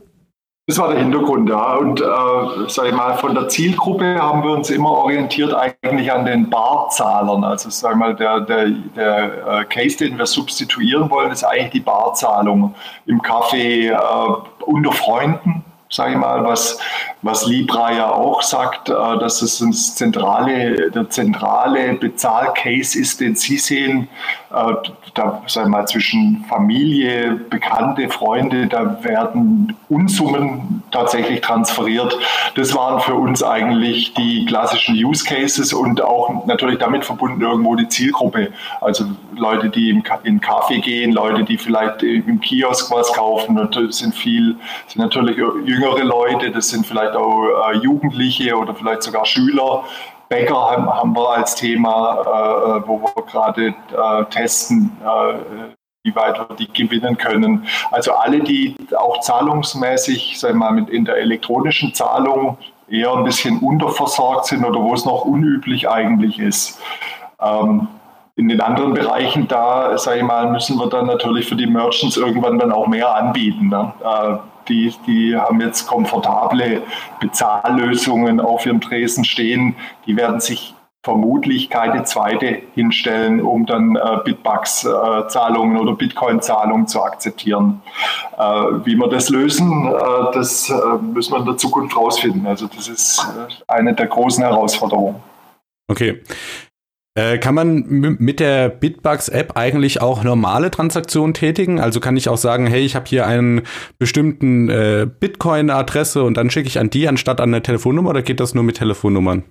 Das 0.69 0.79
war 0.79 0.93
der 0.93 1.01
Hintergrund, 1.01 1.49
ja. 1.49 1.75
Und 1.75 2.01
äh, 2.01 2.05
sag 2.69 2.87
ich 2.87 2.95
mal, 2.95 3.17
von 3.17 3.35
der 3.35 3.49
Zielgruppe 3.49 4.17
haben 4.21 4.45
wir 4.45 4.53
uns 4.53 4.71
immer 4.71 4.93
orientiert 4.93 5.53
eigentlich 5.53 6.13
an 6.13 6.25
den 6.25 6.49
Barzahlern. 6.49 7.43
Also 7.43 7.69
sag 7.69 7.93
ich 7.93 7.97
mal, 7.97 8.15
der, 8.15 8.41
der, 8.41 8.71
der 8.95 9.61
äh, 9.61 9.65
Case, 9.65 9.97
den 9.97 10.19
wir 10.19 10.27
substituieren 10.27 11.11
wollen, 11.11 11.33
ist 11.33 11.43
eigentlich 11.43 11.73
die 11.73 11.81
Barzahlung 11.81 12.77
im 13.07 13.21
Café 13.21 13.91
äh, 13.91 14.65
unter 14.65 14.93
Freunden 14.93 15.65
sage 15.93 16.13
ich 16.13 16.17
mal, 16.19 16.43
was, 16.43 16.79
was 17.21 17.47
Libra 17.47 17.93
ja 17.93 18.11
auch 18.11 18.41
sagt, 18.41 18.89
äh, 18.89 18.93
dass 18.93 19.43
es 19.43 19.61
ein 19.61 19.73
zentrale, 19.75 20.91
der 20.91 21.11
zentrale 21.11 21.93
Bezahlcase 21.95 22.99
ist, 22.99 23.21
den 23.21 23.37
Sie 23.37 23.59
sehen, 23.59 24.09
da 25.15 25.43
sag 25.47 25.69
mal, 25.69 25.87
zwischen 25.87 26.45
Familie, 26.49 27.33
Bekannte, 27.51 28.09
Freunde, 28.09 28.67
da 28.67 29.03
werden 29.03 29.77
Unsummen 29.89 30.83
tatsächlich 30.91 31.41
transferiert. 31.41 32.17
Das 32.55 32.75
waren 32.75 33.01
für 33.01 33.15
uns 33.15 33.43
eigentlich 33.43 34.15
die 34.15 34.45
klassischen 34.47 34.95
Use 34.95 35.25
Cases 35.25 35.73
und 35.73 36.03
auch 36.03 36.47
natürlich 36.47 36.79
damit 36.79 37.05
verbunden 37.05 37.41
irgendwo 37.41 37.75
die 37.77 37.89
Zielgruppe. 37.89 38.53
Also 38.81 39.05
Leute, 39.37 39.71
die 39.71 39.91
im, 39.91 40.03
in 40.25 40.41
Kaffee 40.41 40.81
gehen, 40.81 41.13
Leute, 41.13 41.45
die 41.45 41.59
vielleicht 41.59 42.03
im 42.03 42.41
Kiosk 42.41 42.91
was 42.91 43.13
kaufen, 43.13 43.69
das 43.73 43.99
sind 43.99 44.15
viel, 44.15 44.57
sind 44.87 45.03
natürlich 45.03 45.37
jüngere 45.37 46.05
Leute, 46.05 46.51
das 46.51 46.69
sind 46.69 46.87
vielleicht 46.87 47.15
auch 47.15 47.71
äh, 47.71 47.77
Jugendliche 47.79 48.57
oder 48.57 48.75
vielleicht 48.75 49.03
sogar 49.03 49.27
Schüler. 49.27 49.85
Bäcker 50.33 50.71
haben, 50.71 50.89
haben 50.89 51.15
wir 51.15 51.29
als 51.29 51.55
Thema, 51.55 52.23
äh, 52.23 52.89
wo 52.89 53.03
wir 53.03 53.23
gerade 53.25 53.67
äh, 53.67 54.25
testen, 54.31 54.91
äh, 55.05 55.35
wie 56.05 56.15
weit 56.17 56.39
wir 56.39 56.57
die 56.57 56.73
gewinnen 56.73 57.19
können. 57.19 57.67
Also 57.91 58.13
alle, 58.13 58.41
die 58.41 58.75
auch 58.97 59.21
zahlungsmäßig, 59.21 60.41
sagen 60.41 60.59
mal, 60.59 60.73
mit 60.73 60.89
in 60.89 61.05
der 61.05 61.19
elektronischen 61.19 61.93
Zahlung 61.93 62.57
eher 62.89 63.13
ein 63.13 63.25
bisschen 63.25 63.59
unterversorgt 63.59 64.47
sind 64.47 64.65
oder 64.65 64.81
wo 64.81 64.95
es 64.95 65.05
noch 65.05 65.27
unüblich 65.27 65.91
eigentlich 65.91 66.39
ist. 66.39 66.81
Ähm, 67.39 67.89
in 68.35 68.49
den 68.49 68.63
anderen 68.63 68.95
Bereichen, 68.95 69.47
da, 69.49 69.99
sage 69.99 70.21
ich 70.21 70.25
mal, 70.25 70.51
müssen 70.51 70.79
wir 70.79 70.87
dann 70.87 71.05
natürlich 71.07 71.47
für 71.47 71.57
die 71.57 71.67
Merchants 71.67 72.17
irgendwann 72.17 72.59
dann 72.59 72.73
auch 72.73 72.87
mehr 72.87 73.15
anbieten. 73.15 73.69
Ne? 73.69 73.93
Die, 74.69 74.95
die 75.07 75.37
haben 75.37 75.61
jetzt 75.61 75.87
komfortable 75.87 76.83
Bezahllösungen 77.21 78.41
auf 78.41 78.67
ihrem 78.67 78.81
Tresen 78.81 79.25
stehen. 79.25 79.77
Die 80.07 80.17
werden 80.17 80.41
sich 80.41 80.75
vermutlich 81.05 81.69
keine 81.69 82.05
zweite 82.05 82.63
hinstellen, 82.75 83.41
um 83.41 83.67
dann 83.67 83.97
äh, 83.97 84.19
Bitbucks-Zahlungen 84.25 85.77
äh, 85.77 85.81
oder 85.81 85.95
Bitcoin-Zahlungen 85.95 86.87
zu 86.87 87.03
akzeptieren. 87.03 87.83
Äh, 88.39 88.43
wie 88.85 88.95
wir 88.95 89.09
das 89.09 89.29
lösen, 89.29 89.87
äh, 89.87 90.33
das 90.33 90.71
äh, 90.71 90.75
müssen 91.03 91.33
wir 91.33 91.41
in 91.41 91.47
der 91.47 91.57
Zukunft 91.57 91.97
rausfinden. 91.97 92.47
Also 92.47 92.69
das 92.69 92.87
ist 92.87 93.19
äh, 93.19 93.53
eine 93.67 93.95
der 93.95 94.07
großen 94.07 94.45
Herausforderungen. 94.45 95.17
Okay. 95.89 96.23
Kann 97.15 97.55
man 97.55 97.85
mit 97.89 98.41
der 98.41 98.71
Bitbucks-App 98.71 99.57
eigentlich 99.57 100.01
auch 100.01 100.25
normale 100.25 100.71
Transaktionen 100.71 101.35
tätigen? 101.35 101.79
Also 101.79 102.01
kann 102.01 102.17
ich 102.17 102.29
auch 102.29 102.39
sagen, 102.39 102.67
hey, 102.67 102.81
ich 102.81 102.97
habe 102.97 103.05
hier 103.07 103.27
einen 103.27 103.63
bestimmten 103.99 104.69
Bitcoin-Adresse 105.21 106.23
und 106.23 106.39
dann 106.39 106.49
schicke 106.49 106.69
ich 106.69 106.79
an 106.79 106.89
die 106.89 107.07
anstatt 107.09 107.41
an 107.41 107.51
eine 107.51 107.63
Telefonnummer 107.63 108.11
oder 108.11 108.23
geht 108.23 108.41
das 108.41 108.55
nur 108.55 108.65
mit 108.65 108.79
Telefonnummern? 108.79 109.45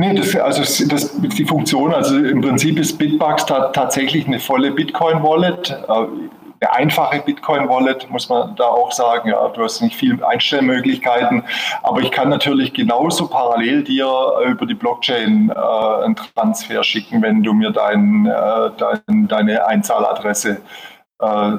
Nee, 0.00 0.14
das, 0.14 0.36
also 0.36 0.86
das, 0.86 1.20
die 1.20 1.44
Funktion, 1.44 1.92
also 1.92 2.16
im 2.16 2.40
Prinzip 2.40 2.78
ist 2.78 2.98
Bitbucks 2.98 3.46
ta 3.46 3.70
tatsächlich 3.70 4.28
eine 4.28 4.38
volle 4.38 4.70
Bitcoin-Wallet. 4.70 5.76
Äh, 6.60 6.66
eine 6.66 6.74
einfache 6.74 7.20
Bitcoin-Wallet, 7.20 8.10
muss 8.10 8.28
man 8.28 8.54
da 8.56 8.64
auch 8.64 8.92
sagen. 8.92 9.30
Ja, 9.30 9.48
du 9.48 9.62
hast 9.62 9.80
nicht 9.80 9.96
viele 9.96 10.26
Einstellmöglichkeiten, 10.26 11.44
aber 11.82 12.00
ich 12.00 12.10
kann 12.10 12.28
natürlich 12.28 12.72
genauso 12.72 13.28
parallel 13.28 13.84
dir 13.84 14.08
über 14.46 14.66
die 14.66 14.74
Blockchain 14.74 15.50
äh, 15.50 16.04
einen 16.04 16.16
Transfer 16.16 16.82
schicken, 16.82 17.22
wenn 17.22 17.42
du 17.42 17.52
mir 17.52 17.70
dein, 17.70 18.26
äh, 18.26 18.70
dein, 18.76 19.28
deine 19.28 19.66
Einzahladresse 19.66 20.60
äh, 21.20 21.52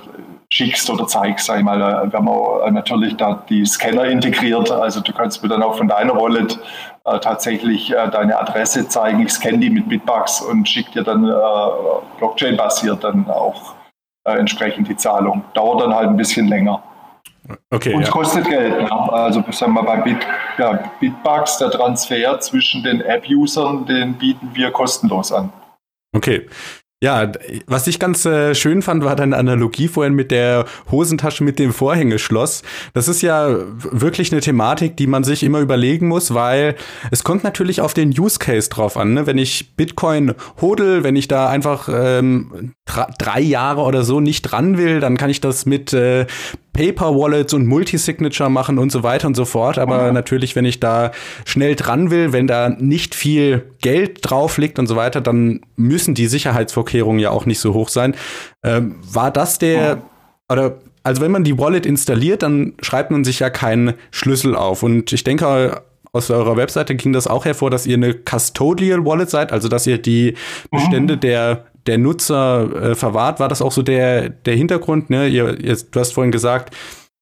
schickst 0.52 0.90
oder 0.90 1.06
zeigst, 1.06 1.46
sag 1.46 1.60
ich 1.60 1.64
mal, 1.64 1.80
wir 1.80 2.18
haben 2.18 2.30
auch 2.30 2.70
natürlich 2.72 3.18
da 3.18 3.44
die 3.50 3.66
Scanner 3.66 4.06
integriert, 4.06 4.72
also 4.72 5.02
du 5.02 5.14
kannst 5.14 5.44
mir 5.44 5.50
dann 5.50 5.62
auch 5.62 5.78
von 5.78 5.88
deiner 5.88 6.16
Wallet 6.16 6.58
äh, 7.06 7.20
tatsächlich 7.20 7.92
äh, 7.92 8.10
deine 8.10 8.40
Adresse 8.40 8.88
zeigen, 8.88 9.22
ich 9.22 9.32
scanne 9.32 9.60
die 9.60 9.70
mit 9.70 9.90
Bitbucks 9.90 10.42
und 10.42 10.68
schicke 10.68 10.92
dir 10.92 11.04
dann 11.04 11.26
äh, 11.26 11.32
Blockchain-basiert 12.18 13.04
dann 13.04 13.30
auch 13.30 13.76
äh, 14.24 14.38
entsprechend 14.38 14.88
die 14.88 14.96
Zahlung. 14.96 15.44
Dauert 15.54 15.82
dann 15.82 15.94
halt 15.94 16.10
ein 16.10 16.18
bisschen 16.18 16.48
länger. 16.48 16.84
Okay, 17.72 17.94
und 17.94 18.02
es 18.02 18.08
ja. 18.08 18.14
kostet 18.14 18.48
Geld. 18.48 18.80
Ne? 18.80 18.92
Also 18.92 19.44
sagen 19.52 19.74
wir 19.74 19.84
bei 19.84 19.98
Bit, 20.02 20.18
ja, 20.58 20.92
Bitbucks, 21.00 21.58
der 21.58 21.72
Transfer 21.72 22.40
zwischen 22.40 22.84
den 22.84 23.02
App-Usern, 23.02 23.86
den 23.86 24.14
bieten 24.14 24.52
wir 24.54 24.72
kostenlos 24.72 25.32
an. 25.32 25.52
Okay. 26.16 26.48
Ja, 27.02 27.32
was 27.66 27.88
ich 27.88 27.98
ganz 27.98 28.26
äh, 28.26 28.54
schön 28.54 28.82
fand, 28.82 29.06
war 29.06 29.16
deine 29.16 29.38
Analogie 29.38 29.88
vorhin 29.88 30.16
mit 30.16 30.32
der 30.32 30.66
Hosentasche 30.92 31.46
mit 31.46 31.58
dem 31.58 31.72
Vorhängeschloss. 31.72 32.62
Das 32.94 33.08
ist 33.08 33.22
ja 33.22 33.56
wirklich 33.74 34.34
eine 34.34 34.42
Thematik, 34.42 34.98
die 34.98 35.08
man 35.08 35.24
sich 35.24 35.44
immer 35.44 35.62
überlegen 35.62 36.10
muss, 36.10 36.34
weil 36.34 36.76
es 37.10 37.24
kommt 37.24 37.46
natürlich 37.46 37.80
auf 37.80 37.94
den 37.94 38.10
Use 38.10 38.38
Case 38.38 38.70
drauf 38.70 38.98
an. 38.98 39.14
Ne? 39.14 39.26
Wenn 39.26 39.38
ich 39.38 39.78
Bitcoin 39.78 40.34
hodel, 40.60 41.06
wenn 41.06 41.16
ich 41.16 41.30
da 41.30 41.48
einfach 41.48 41.88
ähm, 41.90 42.74
drei 42.86 43.40
Jahre 43.40 43.84
oder 43.84 44.04
so 44.04 44.20
nicht 44.20 44.42
dran 44.42 44.78
will, 44.78 45.00
dann 45.00 45.16
kann 45.16 45.30
ich 45.30 45.40
das 45.40 45.66
mit 45.66 45.94
äh, 45.94 46.26
Paper 46.74 47.16
Wallets 47.16 47.54
und 47.54 47.66
Multisignature 47.66 48.50
machen 48.50 48.78
und 48.78 48.92
so 48.92 49.04
weiter 49.04 49.28
und 49.28 49.36
so 49.36 49.46
fort. 49.46 49.78
Aber 49.78 50.08
mhm. 50.08 50.14
natürlich, 50.14 50.56
wenn 50.56 50.66
ich 50.66 50.80
da 50.80 51.12
schnell 51.46 51.76
dran 51.76 52.12
will, 52.12 52.32
wenn 52.34 52.48
da 52.48 52.70
nicht 52.70 53.16
viel 53.16 53.72
Geld 53.82 54.20
drauf 54.22 54.58
liegt 54.58 54.80
und 54.80 54.88
so 54.88 54.96
weiter, 54.96 55.22
dann 55.22 55.62
müssen 55.76 56.14
die 56.14 56.28
Sicherheitsvorkehrungen 56.28 56.89
ja 56.94 57.32
auch 57.32 57.46
nicht 57.46 57.60
so 57.60 57.74
hoch 57.74 57.90
sein. 57.90 58.16
Ähm, 58.64 58.96
war 59.02 59.32
das 59.32 59.60
der, 59.60 59.98
mhm. 59.98 60.02
oder 60.50 60.78
also 61.04 61.22
wenn 61.22 61.32
man 61.32 61.44
die 61.44 61.58
Wallet 61.58 61.86
installiert, 61.86 62.44
dann 62.44 62.74
schreibt 62.82 63.12
man 63.12 63.24
sich 63.24 63.40
ja 63.40 63.50
keinen 63.50 63.94
Schlüssel 64.12 64.56
auf. 64.56 64.84
Und 64.84 65.14
ich 65.14 65.24
denke, 65.24 65.82
aus 66.12 66.30
eurer 66.30 66.58
Webseite 66.58 66.96
ging 66.96 67.14
das 67.14 67.28
auch 67.28 67.46
hervor, 67.46 67.70
dass 67.70 67.86
ihr 67.86 67.96
eine 67.96 68.14
Custodial 68.14 69.06
Wallet 69.06 69.30
seid, 69.30 69.52
also 69.52 69.70
dass 69.70 69.88
ihr 69.88 69.98
die 69.98 70.36
Bestände 70.72 71.16
mhm. 71.16 71.20
der 71.22 71.66
der 71.88 71.98
Nutzer 71.98 72.92
äh, 72.92 72.96
verwahrt. 72.96 73.40
War 73.40 73.48
das 73.48 73.62
auch 73.62 73.72
so 73.72 73.82
der, 73.82 74.30
der 74.30 74.56
Hintergrund? 74.56 75.10
Ne? 75.10 75.28
Ihr, 75.28 75.60
ihr, 75.60 75.76
du 75.76 76.00
hast 76.00 76.14
vorhin 76.14 76.32
gesagt, 76.32 76.76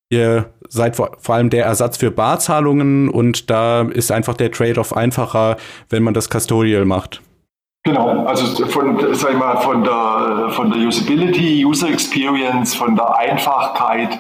ihr 0.09 0.49
seid 0.67 0.95
vor, 0.95 1.17
vor 1.19 1.35
allem 1.35 1.49
der 1.49 1.65
Ersatz 1.65 1.97
für 1.97 2.11
Barzahlungen 2.11 3.09
und 3.09 3.49
da 3.49 3.83
ist 3.83 4.11
einfach 4.11 4.35
der 4.35 4.51
Trade-off 4.51 4.95
einfacher, 4.95 5.57
wenn 5.89 6.03
man 6.03 6.13
das 6.13 6.29
Custodial 6.29 6.85
macht. 6.85 7.21
Genau, 7.87 8.25
also 8.25 8.65
von, 8.65 9.15
sag 9.15 9.31
ich 9.31 9.37
mal, 9.37 9.61
von 9.61 9.81
der, 9.81 10.49
von 10.49 10.69
der 10.69 10.85
Usability, 10.85 11.65
User 11.65 11.87
Experience, 11.87 12.75
von 12.75 12.97
der 12.97 13.15
Einfachkeit, 13.15 14.19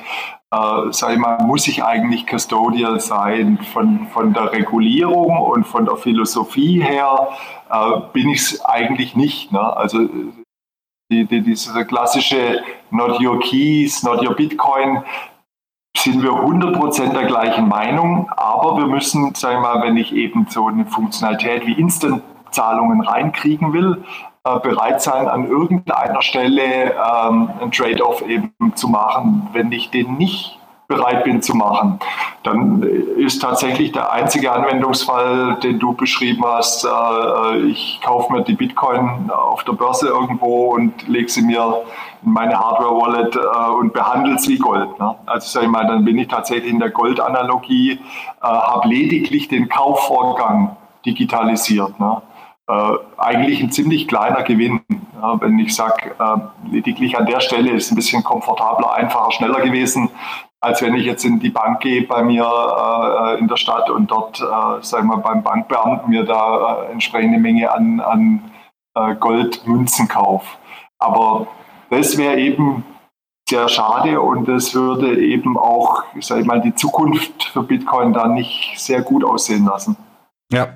äh, 0.51 0.91
sag 0.91 1.11
ich 1.11 1.17
mal, 1.17 1.43
muss 1.43 1.67
ich 1.67 1.83
eigentlich 1.83 2.25
Custodial 2.25 3.01
sein. 3.01 3.59
Von, 3.73 4.07
von 4.13 4.31
der 4.31 4.53
Regulierung 4.53 5.37
und 5.37 5.67
von 5.67 5.83
der 5.83 5.97
Philosophie 5.97 6.81
her 6.81 7.27
äh, 7.69 7.99
bin 8.13 8.29
ich 8.29 8.39
es 8.39 8.63
eigentlich 8.63 9.17
nicht. 9.17 9.51
Ne? 9.51 9.59
Also 9.59 9.99
die, 11.11 11.25
die, 11.25 11.41
diese 11.41 11.85
klassische 11.85 12.61
Not 12.89 13.19
Your 13.19 13.37
Keys, 13.41 14.01
Not 14.01 14.25
Your 14.25 14.33
Bitcoin, 14.33 15.03
sind 15.97 16.23
wir 16.23 16.31
100% 16.31 17.11
der 17.11 17.25
gleichen 17.25 17.67
Meinung, 17.67 18.29
aber 18.37 18.77
wir 18.77 18.87
müssen, 18.87 19.33
sag 19.35 19.55
ich 19.55 19.59
mal, 19.59 19.81
wenn 19.81 19.97
ich 19.97 20.13
eben 20.13 20.45
so 20.47 20.67
eine 20.67 20.85
Funktionalität 20.85 21.67
wie 21.67 21.73
Instant-Zahlungen 22.57 23.01
reinkriegen 23.01 23.73
will, 23.73 24.03
äh, 24.43 24.59
bereit 24.59 25.01
sein, 25.01 25.27
an 25.27 25.47
irgendeiner 25.47 26.21
Stelle 26.21 26.93
ähm, 26.93 27.49
ein 27.61 27.71
Trade-off 27.71 28.21
eben 28.27 28.51
zu 28.75 28.87
machen. 28.87 29.47
Wenn 29.53 29.71
ich 29.71 29.89
den 29.89 30.17
nicht 30.17 30.57
bereit 30.87 31.25
bin 31.25 31.41
zu 31.41 31.53
machen, 31.53 31.99
dann 32.43 32.81
ist 32.81 33.41
tatsächlich 33.41 33.91
der 33.91 34.09
einzige 34.13 34.53
Anwendungsfall, 34.53 35.57
den 35.61 35.79
du 35.79 35.91
beschrieben 35.91 36.45
hast, 36.45 36.85
äh, 36.85 37.57
ich 37.65 37.99
kaufe 38.01 38.31
mir 38.31 38.41
die 38.43 38.53
Bitcoin 38.53 39.29
auf 39.29 39.65
der 39.65 39.73
Börse 39.73 40.07
irgendwo 40.07 40.73
und 40.73 41.05
lege 41.09 41.27
sie 41.27 41.41
mir 41.41 41.83
in 42.23 42.31
meine 42.31 42.57
Hardware-Wallet 42.57 43.35
äh, 43.35 43.71
und 43.71 43.91
behandle 43.91 44.35
es 44.35 44.47
wie 44.47 44.57
Gold. 44.57 44.97
Ne? 44.97 45.13
Also 45.25 45.59
sag 45.59 45.63
ich 45.63 45.69
mal, 45.69 45.85
dann 45.85 46.05
bin 46.05 46.17
ich 46.17 46.29
tatsächlich 46.29 46.71
in 46.71 46.79
der 46.79 46.91
Gold-Analogie, 46.91 47.91
äh, 47.91 47.99
habe 48.41 48.87
lediglich 48.87 49.49
den 49.49 49.67
Kaufvorgang 49.67 50.77
digitalisiert. 51.05 51.99
Ne? 51.99 52.21
Äh, 52.69 52.93
eigentlich 53.17 53.61
ein 53.61 53.71
ziemlich 53.71 54.07
kleiner 54.07 54.43
Gewinn. 54.43 54.81
Ja, 55.21 55.39
wenn 55.39 55.57
ich 55.57 55.73
sage, 55.75 56.15
äh, 56.19 56.69
lediglich 56.69 57.17
an 57.17 57.25
der 57.25 57.39
Stelle 57.39 57.71
ist 57.71 57.91
ein 57.91 57.95
bisschen 57.95 58.23
komfortabler, 58.23 58.93
einfacher, 58.93 59.31
schneller 59.31 59.61
gewesen, 59.61 60.09
als 60.59 60.81
wenn 60.81 60.95
ich 60.95 61.05
jetzt 61.05 61.23
in 61.23 61.39
die 61.39 61.49
Bank 61.49 61.79
gehe 61.79 62.03
bei 62.03 62.23
mir 62.23 62.43
äh, 62.43 63.39
in 63.39 63.47
der 63.47 63.57
Stadt 63.57 63.89
und 63.89 64.11
dort, 64.11 64.41
äh, 64.41 64.83
sagen 64.83 65.07
wir, 65.07 65.17
beim 65.17 65.43
Bankbeamten 65.43 66.09
mir 66.09 66.23
da 66.23 66.83
äh, 66.83 66.91
entsprechende 66.91 67.37
Menge 67.37 67.71
an, 67.71 67.99
an 67.99 68.51
äh, 68.95 69.15
Goldmünzen 69.15 70.07
kaufe. 70.07 70.57
Aber 70.99 71.47
das 71.89 72.17
wäre 72.17 72.37
eben 72.37 72.83
sehr 73.47 73.69
schade 73.69 74.19
und 74.19 74.47
das 74.47 74.75
würde 74.75 75.21
eben 75.21 75.57
auch, 75.57 76.03
sag 76.19 76.39
ich 76.39 76.45
mal, 76.45 76.59
die 76.59 76.75
Zukunft 76.75 77.45
für 77.45 77.63
Bitcoin 77.63 78.11
da 78.11 78.27
nicht 78.27 78.73
sehr 78.77 79.01
gut 79.01 79.23
aussehen 79.23 79.65
lassen. 79.65 79.95
Ja, 80.51 80.69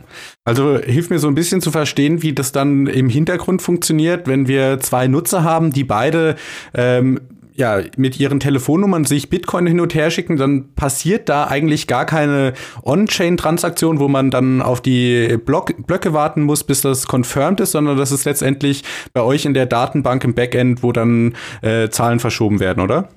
also 0.43 0.77
hilft 0.79 1.11
mir 1.11 1.19
so 1.19 1.27
ein 1.27 1.35
bisschen 1.35 1.61
zu 1.61 1.71
verstehen, 1.71 2.23
wie 2.23 2.33
das 2.33 2.51
dann 2.51 2.87
im 2.87 3.09
Hintergrund 3.09 3.61
funktioniert, 3.61 4.27
wenn 4.27 4.47
wir 4.47 4.79
zwei 4.79 5.07
Nutzer 5.07 5.43
haben, 5.43 5.71
die 5.71 5.83
beide 5.83 6.35
ähm, 6.73 7.19
ja, 7.53 7.81
mit 7.97 8.19
ihren 8.19 8.39
Telefonnummern 8.39 9.05
sich 9.05 9.29
Bitcoin 9.29 9.67
hin 9.67 9.79
und 9.79 9.93
her 9.93 10.09
schicken, 10.09 10.37
dann 10.37 10.73
passiert 10.73 11.29
da 11.29 11.45
eigentlich 11.45 11.85
gar 11.85 12.05
keine 12.05 12.53
On-Chain-Transaktion, 12.83 13.99
wo 13.99 14.07
man 14.07 14.31
dann 14.31 14.61
auf 14.61 14.81
die 14.81 15.37
Block 15.45 15.85
Blöcke 15.85 16.13
warten 16.13 16.41
muss, 16.41 16.63
bis 16.63 16.81
das 16.81 17.05
confirmed 17.05 17.59
ist, 17.59 17.71
sondern 17.71 17.97
das 17.97 18.11
ist 18.11 18.25
letztendlich 18.25 18.83
bei 19.13 19.21
euch 19.21 19.45
in 19.45 19.53
der 19.53 19.67
Datenbank 19.67 20.23
im 20.23 20.33
Backend, 20.33 20.81
wo 20.81 20.91
dann 20.91 21.35
äh, 21.61 21.89
Zahlen 21.89 22.19
verschoben 22.19 22.59
werden, 22.59 22.81
oder? 22.81 23.09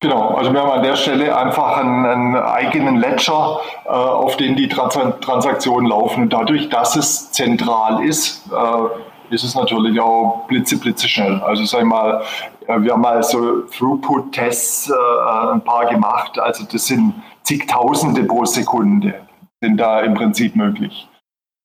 Genau, 0.00 0.34
also 0.34 0.52
wir 0.52 0.60
haben 0.60 0.70
an 0.70 0.82
der 0.82 0.96
Stelle 0.96 1.36
einfach 1.36 1.78
einen, 1.78 2.04
einen 2.04 2.36
eigenen 2.36 2.96
Ledger, 2.96 3.60
äh, 3.86 3.88
auf 3.88 4.36
den 4.36 4.54
die 4.54 4.68
Trans 4.68 4.98
Transaktionen 5.20 5.88
laufen. 5.88 6.24
Und 6.24 6.32
dadurch, 6.32 6.68
dass 6.68 6.96
es 6.96 7.32
zentral 7.32 8.04
ist, 8.04 8.46
äh, 8.52 9.34
ist 9.34 9.42
es 9.42 9.54
natürlich 9.54 9.98
auch 9.98 10.44
blitze, 10.48 10.78
blitze 10.78 11.08
schnell. 11.08 11.40
Also 11.40 11.64
sag 11.64 11.80
ich 11.80 11.86
mal, 11.86 12.22
äh, 12.66 12.80
wir 12.80 12.92
haben 12.92 13.00
mal 13.00 13.22
so 13.22 13.62
Throughput-Tests 13.62 14.90
äh, 14.90 15.52
ein 15.52 15.62
paar 15.62 15.86
gemacht. 15.86 16.38
Also 16.38 16.64
das 16.70 16.86
sind 16.86 17.14
zigtausende 17.42 18.24
pro 18.24 18.44
Sekunde, 18.44 19.14
sind 19.62 19.78
da 19.78 20.00
im 20.00 20.12
Prinzip 20.12 20.56
möglich. 20.56 21.08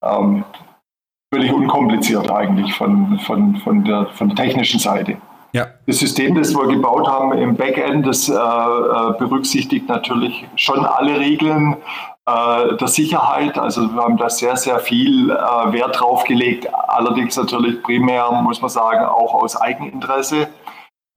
Ähm, 0.04 0.46
völlig 1.34 1.52
unkompliziert 1.52 2.32
eigentlich 2.32 2.74
von, 2.74 3.20
von, 3.20 3.58
von, 3.58 3.84
der, 3.84 4.08
von 4.08 4.30
der 4.30 4.38
technischen 4.38 4.80
Seite. 4.80 5.18
Ja. 5.54 5.68
Das 5.86 6.00
System, 6.00 6.36
das 6.36 6.56
wir 6.56 6.68
gebaut 6.68 7.08
haben 7.08 7.34
im 7.34 7.56
Backend, 7.56 8.08
das 8.08 8.30
äh, 8.30 8.34
äh 8.34 9.14
berücksichtigt 9.20 9.90
natürlich 9.90 10.48
schon 10.56 10.86
alle 10.86 11.20
Regeln 11.20 11.76
äh, 12.26 12.76
der 12.78 12.88
Sicherheit. 12.88 13.58
Also 13.58 13.94
wir 13.94 14.02
haben 14.02 14.18
da 14.18 14.30
sehr, 14.30 14.56
sehr 14.56 14.80
viel 14.80 15.30
äh, 15.30 15.74
Wert 15.74 16.00
drauf 16.00 16.24
gelegt. 16.24 16.68
Allerdings 16.74 17.36
natürlich 17.36 17.82
primär, 17.84 18.32
muss 18.32 18.62
man 18.62 18.70
sagen, 18.70 19.06
auch 19.06 19.34
aus 19.34 19.60
Eigeninteresse. 19.60 20.48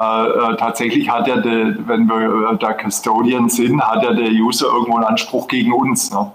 Äh, 0.00 0.04
äh, 0.04 0.56
tatsächlich 0.56 1.08
hat 1.08 1.28
ja, 1.28 1.36
der, 1.36 1.76
wenn 1.86 2.08
wir 2.08 2.56
da 2.58 2.72
Custodian 2.72 3.48
sind, 3.48 3.80
hat 3.80 4.02
ja 4.02 4.12
der 4.12 4.30
User 4.30 4.66
irgendwo 4.66 4.96
einen 4.96 5.04
Anspruch 5.04 5.46
gegen 5.46 5.72
uns. 5.72 6.10
Ne? 6.10 6.32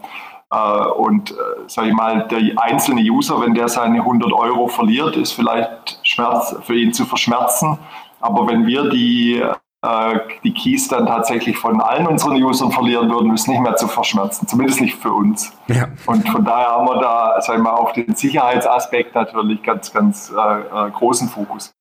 Äh, 0.52 0.88
und, 0.98 1.32
äh, 1.32 1.36
sag 1.68 1.86
ich 1.86 1.94
mal, 1.94 2.28
der 2.28 2.40
einzelne 2.58 3.02
User, 3.02 3.42
wenn 3.42 3.54
der 3.54 3.68
seine 3.68 4.00
100 4.00 4.34
Euro 4.34 4.68
verliert, 4.68 5.16
ist 5.16 5.34
vielleicht 5.34 6.00
Schmerz 6.04 6.56
für 6.64 6.76
ihn 6.76 6.94
zu 6.94 7.06
verschmerzen. 7.06 7.78
Aber 8.20 8.48
wenn 8.48 8.66
wir 8.66 8.90
die, 8.90 9.42
äh, 9.82 10.20
die 10.44 10.54
Keys 10.54 10.88
dann 10.88 11.06
tatsächlich 11.06 11.56
von 11.56 11.80
allen 11.82 12.08
unseren 12.08 12.42
Usern 12.42 12.72
verlieren 12.72 13.10
würden, 13.12 13.34
ist 13.34 13.48
nicht 13.48 13.62
mehr 13.62 13.76
zu 13.76 13.88
verschmerzen. 13.88 14.48
Zumindest 14.48 14.82
nicht 14.82 14.96
für 14.96 15.14
uns. 15.14 15.54
Ja. 15.68 15.88
Und 16.08 16.28
von 16.28 16.44
daher 16.44 16.70
haben 16.70 16.88
wir 16.88 17.00
da, 17.00 17.40
sag 17.42 17.58
ich 17.58 17.64
mal, 17.64 17.74
auf 17.74 17.94
den 17.94 18.16
Sicherheitsaspekt 18.16 19.14
natürlich 19.14 19.62
ganz, 19.62 19.94
ganz 19.94 20.32
äh, 20.32 20.90
großen 20.92 21.30
Fokus. 21.30 21.72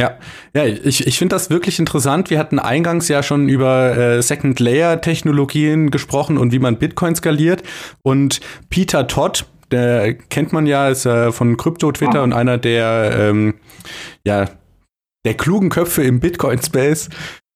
Ja, 0.00 0.16
ja, 0.54 0.64
ich, 0.64 1.06
ich 1.06 1.18
finde 1.18 1.34
das 1.34 1.50
wirklich 1.50 1.78
interessant. 1.78 2.30
Wir 2.30 2.38
hatten 2.38 2.58
eingangs 2.58 3.08
ja 3.08 3.22
schon 3.22 3.50
über 3.50 3.94
äh, 3.98 4.22
Second-Layer-Technologien 4.22 5.90
gesprochen 5.90 6.38
und 6.38 6.52
wie 6.52 6.58
man 6.58 6.78
Bitcoin 6.78 7.14
skaliert. 7.14 7.62
Und 8.00 8.40
Peter 8.70 9.06
Todd, 9.06 9.44
der 9.70 10.14
kennt 10.14 10.54
man 10.54 10.64
ja, 10.64 10.88
ist 10.88 11.04
äh, 11.04 11.32
von 11.32 11.58
Krypto-Twitter 11.58 12.20
oh. 12.20 12.24
und 12.24 12.32
einer 12.32 12.56
der, 12.56 13.14
ähm, 13.14 13.56
ja, 14.24 14.46
der 15.26 15.34
klugen 15.34 15.68
Köpfe 15.68 16.02
im 16.02 16.18
Bitcoin-Space. 16.18 17.10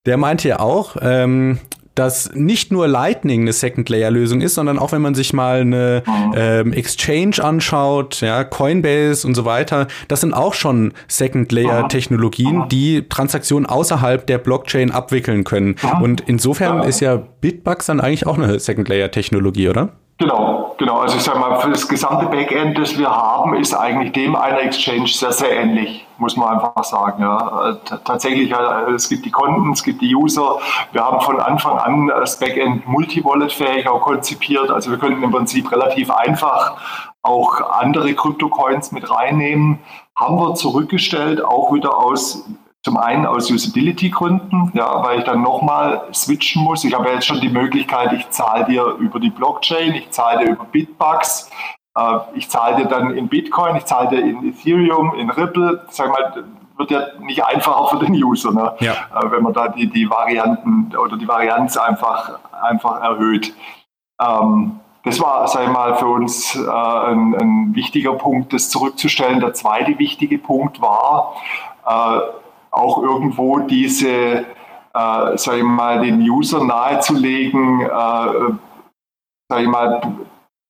Der 0.05 0.17
meinte 0.17 0.47
ja 0.47 0.59
auch, 0.59 0.97
ähm, 1.01 1.57
dass 1.95 2.31
nicht 2.33 2.71
nur 2.71 2.87
Lightning 2.87 3.41
eine 3.41 3.53
Second-Layer-Lösung 3.53 4.41
ist, 4.41 4.55
sondern 4.55 4.77
auch 4.77 4.91
wenn 4.91 5.01
man 5.01 5.15
sich 5.15 5.33
mal 5.33 5.61
eine 5.61 6.03
ähm, 6.35 6.73
Exchange 6.73 7.41
anschaut, 7.41 8.21
ja, 8.21 8.43
Coinbase 8.43 9.25
und 9.25 9.35
so 9.35 9.45
weiter, 9.45 9.87
das 10.07 10.21
sind 10.21 10.33
auch 10.33 10.53
schon 10.53 10.93
Second-Layer-Technologien, 11.07 12.65
die 12.69 13.07
Transaktionen 13.07 13.65
außerhalb 13.65 14.27
der 14.27 14.37
Blockchain 14.37 14.91
abwickeln 14.91 15.43
können. 15.43 15.75
Und 16.01 16.21
insofern 16.21 16.83
ist 16.83 16.99
ja 16.99 17.15
Bitbucks 17.15 17.85
dann 17.87 17.99
eigentlich 17.99 18.27
auch 18.27 18.37
eine 18.37 18.59
Second-Layer-Technologie, 18.59 19.69
oder? 19.69 19.89
Genau, 20.17 20.75
genau. 20.77 20.99
Also 20.99 21.17
ich 21.17 21.23
sage 21.23 21.39
mal, 21.39 21.59
für 21.59 21.69
das 21.69 21.87
gesamte 21.87 22.27
Backend, 22.27 22.77
das 22.77 22.97
wir 22.97 23.09
haben, 23.09 23.55
ist 23.55 23.73
eigentlich 23.73 24.13
dem 24.13 24.35
einer 24.35 24.61
Exchange 24.61 25.07
sehr, 25.07 25.33
sehr 25.33 25.51
ähnlich, 25.51 26.04
muss 26.17 26.37
man 26.37 26.49
einfach 26.49 26.83
sagen. 26.83 27.21
Ja. 27.21 27.69
Äh, 27.69 27.97
tatsächlich, 28.03 28.51
äh, 28.51 28.91
es 28.93 29.09
gibt 29.09 29.25
die 29.25 29.31
Konten, 29.31 29.71
es 29.71 29.83
gibt 29.83 30.01
die 30.01 30.15
User. 30.15 30.57
Wir 30.91 31.03
haben 31.03 31.21
von 31.21 31.39
Anfang 31.39 31.77
an 31.77 32.07
das 32.07 32.39
Backend 32.39 32.87
multi-wallet-fähig 32.87 33.87
auch 33.87 34.01
konzipiert. 34.01 34.69
Also 34.71 34.91
wir 34.91 34.97
könnten 34.97 35.23
im 35.23 35.31
Prinzip 35.31 35.71
relativ 35.71 36.11
einfach 36.11 36.77
auch 37.21 37.59
andere 37.79 38.13
Kryptocoins 38.13 38.91
mit 38.91 39.09
reinnehmen. 39.09 39.79
Haben 40.15 40.37
wir 40.37 40.55
zurückgestellt, 40.55 41.43
auch 41.43 41.73
wieder 41.73 41.97
aus 41.97 42.45
zum 42.85 42.97
einen 42.97 43.25
aus 43.25 43.49
Usability-Gründen, 43.49 44.71
ja, 44.75 45.03
weil 45.03 45.17
ich 45.17 45.25
dann 45.25 45.41
nochmal 45.41 46.03
switchen 46.13 46.63
muss. 46.63 46.83
Ich 46.83 46.93
habe 46.93 47.09
jetzt 47.09 47.25
schon 47.25 47.41
die 47.41 47.49
Möglichkeit, 47.49 48.13
ich 48.13 48.29
zahle 48.29 48.65
dir 48.65 48.83
über 48.99 49.19
die 49.19 49.31
Blockchain, 49.31 49.95
ich 49.95 50.11
zahle 50.11 50.45
dir 50.45 50.51
über 50.51 50.65
Bitbucks, 50.65 51.49
ich 52.33 52.49
zahle 52.49 52.75
dir 52.75 52.85
dann 52.85 53.15
in 53.15 53.29
Bitcoin, 53.29 53.77
ich 53.77 53.85
zahle 53.85 54.09
dir 54.09 54.19
in 54.19 54.49
Ethereum, 54.49 55.15
in 55.15 55.29
Ripple. 55.29 55.85
Sag 55.89 56.09
mal, 56.09 56.43
wird 56.77 56.91
ja 56.91 57.01
nicht 57.19 57.43
einfacher 57.43 57.87
für 57.87 58.05
den 58.05 58.13
User, 58.13 58.51
ne? 58.51 58.73
ja. 58.79 58.93
äh, 58.93 59.31
wenn 59.31 59.43
man 59.43 59.53
da 59.53 59.69
die, 59.69 59.87
die 59.87 60.09
Varianten 60.09 60.95
oder 60.95 61.17
die 61.17 61.27
Varianz 61.27 61.77
einfach, 61.77 62.39
einfach 62.51 63.01
erhöht. 63.01 63.53
Ähm, 64.21 64.79
das 65.03 65.21
war, 65.21 65.47
sag 65.47 65.63
ich 65.63 65.69
mal, 65.69 65.95
für 65.95 66.07
uns 66.07 66.55
äh, 66.55 66.67
ein, 66.67 67.35
ein, 67.35 67.75
wichtiger 67.75 68.13
Punkt, 68.13 68.53
das 68.53 68.69
zurückzustellen. 68.69 69.39
Der 69.39 69.53
zweite 69.53 69.97
wichtige 69.99 70.37
Punkt 70.37 70.81
war, 70.81 71.35
äh, 71.85 72.19
auch 72.71 73.01
irgendwo 73.01 73.59
diese, 73.59 74.09
äh, 74.09 74.43
sag 74.93 75.57
ich 75.57 75.63
mal, 75.63 76.01
den 76.01 76.19
User 76.21 76.63
nahezulegen, 76.63 77.81
äh, 77.81 77.87
sag 79.47 79.61
ich 79.61 79.67
mal, 79.67 80.01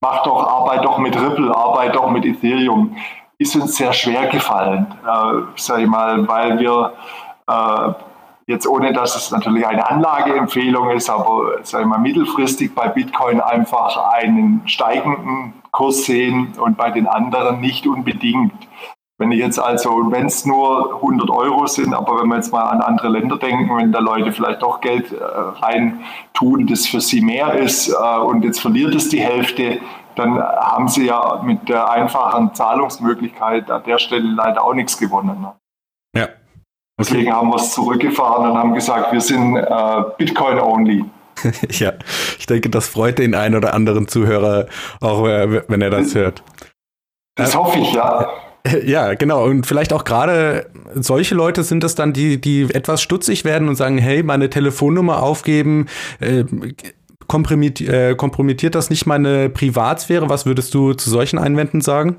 mach 0.05 0.21
doch, 0.23 0.47
arbeit 0.47 0.85
doch 0.85 0.99
mit 0.99 1.19
Ripple, 1.19 1.55
arbeit 1.55 1.95
doch 1.95 2.09
mit 2.11 2.25
Ethereum, 2.25 2.95
ist 3.39 3.55
uns 3.55 3.75
sehr 3.75 3.91
schwer 3.91 4.27
gefallen, 4.27 4.85
äh, 5.03 5.41
sag 5.55 5.79
ich 5.79 5.87
mal, 5.87 6.27
weil 6.27 6.59
wir 6.59 6.93
äh, 7.47 7.91
jetzt 8.45 8.67
ohne 8.67 8.93
dass 8.93 9.15
es 9.15 9.31
natürlich 9.31 9.65
eine 9.65 9.89
Anlageempfehlung 9.89 10.91
ist, 10.91 11.09
aber 11.09 11.55
sag 11.63 11.81
ich 11.81 11.87
mal, 11.87 11.97
mittelfristig 11.97 12.75
bei 12.75 12.87
Bitcoin 12.87 13.41
einfach 13.41 13.97
einen 14.13 14.61
steigenden 14.67 15.53
Kurs 15.71 16.05
sehen 16.05 16.53
und 16.59 16.77
bei 16.77 16.91
den 16.91 17.07
anderen 17.07 17.59
nicht 17.59 17.87
unbedingt. 17.87 18.53
Wenn 19.17 19.31
ich 19.31 19.39
jetzt 19.39 19.59
also, 19.59 20.11
wenn 20.11 20.25
es 20.25 20.45
nur 20.45 20.95
100 20.95 21.29
Euro 21.29 21.67
sind, 21.67 21.93
aber 21.93 22.19
wenn 22.19 22.27
wir 22.27 22.35
jetzt 22.35 22.51
mal 22.51 22.63
an 22.63 22.81
andere 22.81 23.07
Länder 23.07 23.37
denken, 23.37 23.75
wenn 23.77 23.93
da 23.93 23.99
Leute 23.99 24.33
vielleicht 24.33 24.61
doch 24.61 24.81
Geld 24.81 25.13
äh, 25.13 25.23
rein 25.23 26.01
tun, 26.33 26.67
das 26.67 26.85
für 26.85 26.99
sie 26.99 27.21
mehr 27.21 27.53
ist 27.53 27.89
äh, 27.89 28.17
und 28.19 28.43
jetzt 28.43 28.59
verliert 28.59 28.93
es 28.93 29.07
die 29.07 29.21
Hälfte, 29.21 29.79
dann 30.15 30.41
haben 30.41 30.89
sie 30.89 31.05
ja 31.05 31.41
mit 31.43 31.69
der 31.69 31.89
einfachen 31.89 32.53
Zahlungsmöglichkeit 32.53 33.71
an 33.71 33.83
der 33.85 33.99
Stelle 33.99 34.27
leider 34.27 34.63
auch 34.63 34.73
nichts 34.73 34.97
gewonnen. 34.97 35.39
Ne? 35.41 35.53
Ja. 36.15 36.23
Okay. 36.23 36.33
Deswegen 36.99 37.33
haben 37.33 37.49
wir 37.49 37.57
es 37.57 37.73
zurückgefahren 37.73 38.51
und 38.51 38.57
haben 38.57 38.73
gesagt, 38.73 39.13
wir 39.13 39.21
sind 39.21 39.55
äh, 39.55 40.03
Bitcoin-only. 40.17 41.05
ja, 41.69 41.93
ich 42.39 42.45
denke, 42.45 42.69
das 42.69 42.87
freut 42.87 43.19
den 43.19 43.35
einen 43.35 43.55
oder 43.55 43.73
anderen 43.73 44.07
Zuhörer 44.07 44.67
auch, 45.01 45.25
äh, 45.25 45.63
wenn 45.69 45.81
er 45.81 45.89
das 45.89 46.15
hört. 46.15 46.43
Das 47.35 47.55
hoffe 47.55 47.79
ich, 47.79 47.93
ja. 47.93 48.29
Ja, 48.85 49.13
genau. 49.13 49.45
Und 49.45 49.65
vielleicht 49.65 49.93
auch 49.93 50.03
gerade 50.03 50.67
solche 50.95 51.35
Leute 51.35 51.63
sind 51.63 51.83
es 51.83 51.95
dann, 51.95 52.13
die, 52.13 52.39
die 52.39 52.63
etwas 52.73 53.01
stutzig 53.01 53.45
werden 53.45 53.67
und 53.67 53.75
sagen, 53.75 53.97
hey, 53.97 54.23
meine 54.23 54.49
Telefonnummer 54.49 55.21
aufgeben, 55.21 55.87
äh, 56.19 56.43
kompromittiert, 57.27 57.93
äh, 57.93 58.15
kompromittiert 58.15 58.75
das 58.75 58.89
nicht 58.89 59.05
meine 59.05 59.49
Privatsphäre? 59.49 60.29
Was 60.29 60.45
würdest 60.45 60.73
du 60.73 60.93
zu 60.93 61.09
solchen 61.09 61.39
Einwänden 61.39 61.81
sagen? 61.81 62.17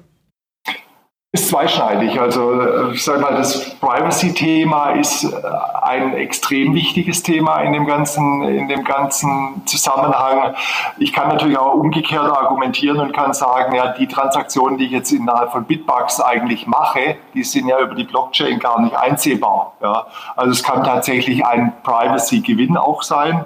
Ist 1.36 1.48
zweischneidig. 1.48 2.20
Also 2.20 2.60
äh, 2.60 2.92
ich 2.92 3.04
sage 3.04 3.20
mal, 3.20 3.34
das 3.34 3.74
Privacy-Thema 3.78 4.90
ist 4.92 5.24
äh, 5.24 5.36
ein 5.82 6.14
extrem 6.14 6.74
wichtiges 6.74 7.22
Thema 7.22 7.60
in 7.60 7.72
dem 7.72 7.86
ganzen, 7.86 8.42
in 8.42 8.68
dem 8.68 8.84
ganzen 8.84 9.62
Zusammenhang. 9.66 10.54
Ich 10.98 11.12
kann 11.12 11.28
natürlich 11.28 11.58
auch 11.58 11.74
umgekehrt 11.74 12.30
argumentieren 12.30 12.98
und 12.98 13.12
kann 13.12 13.34
sagen, 13.34 13.74
ja, 13.74 13.92
die 13.92 14.08
Transaktionen, 14.08 14.78
die 14.78 14.86
ich 14.86 14.92
jetzt 14.92 15.12
innerhalb 15.12 15.52
von 15.52 15.64
Bitbucks 15.64 16.20
eigentlich 16.20 16.66
mache, 16.66 17.16
die 17.34 17.44
sind 17.44 17.68
ja 17.68 17.78
über 17.80 17.94
die 17.94 18.04
Blockchain 18.04 18.58
gar 18.58 18.80
nicht 18.80 18.96
einsehbar. 18.96 19.74
Ja. 19.82 20.06
Also 20.34 20.52
es 20.52 20.62
kann 20.62 20.82
tatsächlich 20.84 21.44
ein 21.44 21.72
Privacy-Gewinn 21.82 22.76
auch 22.76 23.02
sein. 23.02 23.44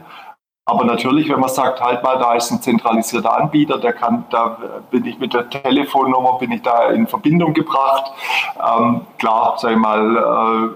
Aber 0.70 0.84
natürlich, 0.84 1.28
wenn 1.28 1.40
man 1.40 1.48
sagt, 1.48 1.80
halt 1.80 2.04
mal, 2.04 2.20
da 2.20 2.34
ist 2.34 2.52
ein 2.52 2.62
zentralisierter 2.62 3.36
Anbieter, 3.36 3.78
der 3.78 3.92
kann, 3.92 4.24
da 4.30 4.56
bin 4.88 5.04
ich 5.04 5.18
mit 5.18 5.34
der 5.34 5.50
Telefonnummer, 5.50 6.38
bin 6.38 6.52
ich 6.52 6.62
da 6.62 6.90
in 6.90 7.08
Verbindung 7.08 7.54
gebracht. 7.54 8.12
Ähm, 8.56 9.00
klar, 9.18 9.56
sag 9.58 9.72
ich 9.72 9.76
mal, 9.76 10.16
äh, 10.16 10.68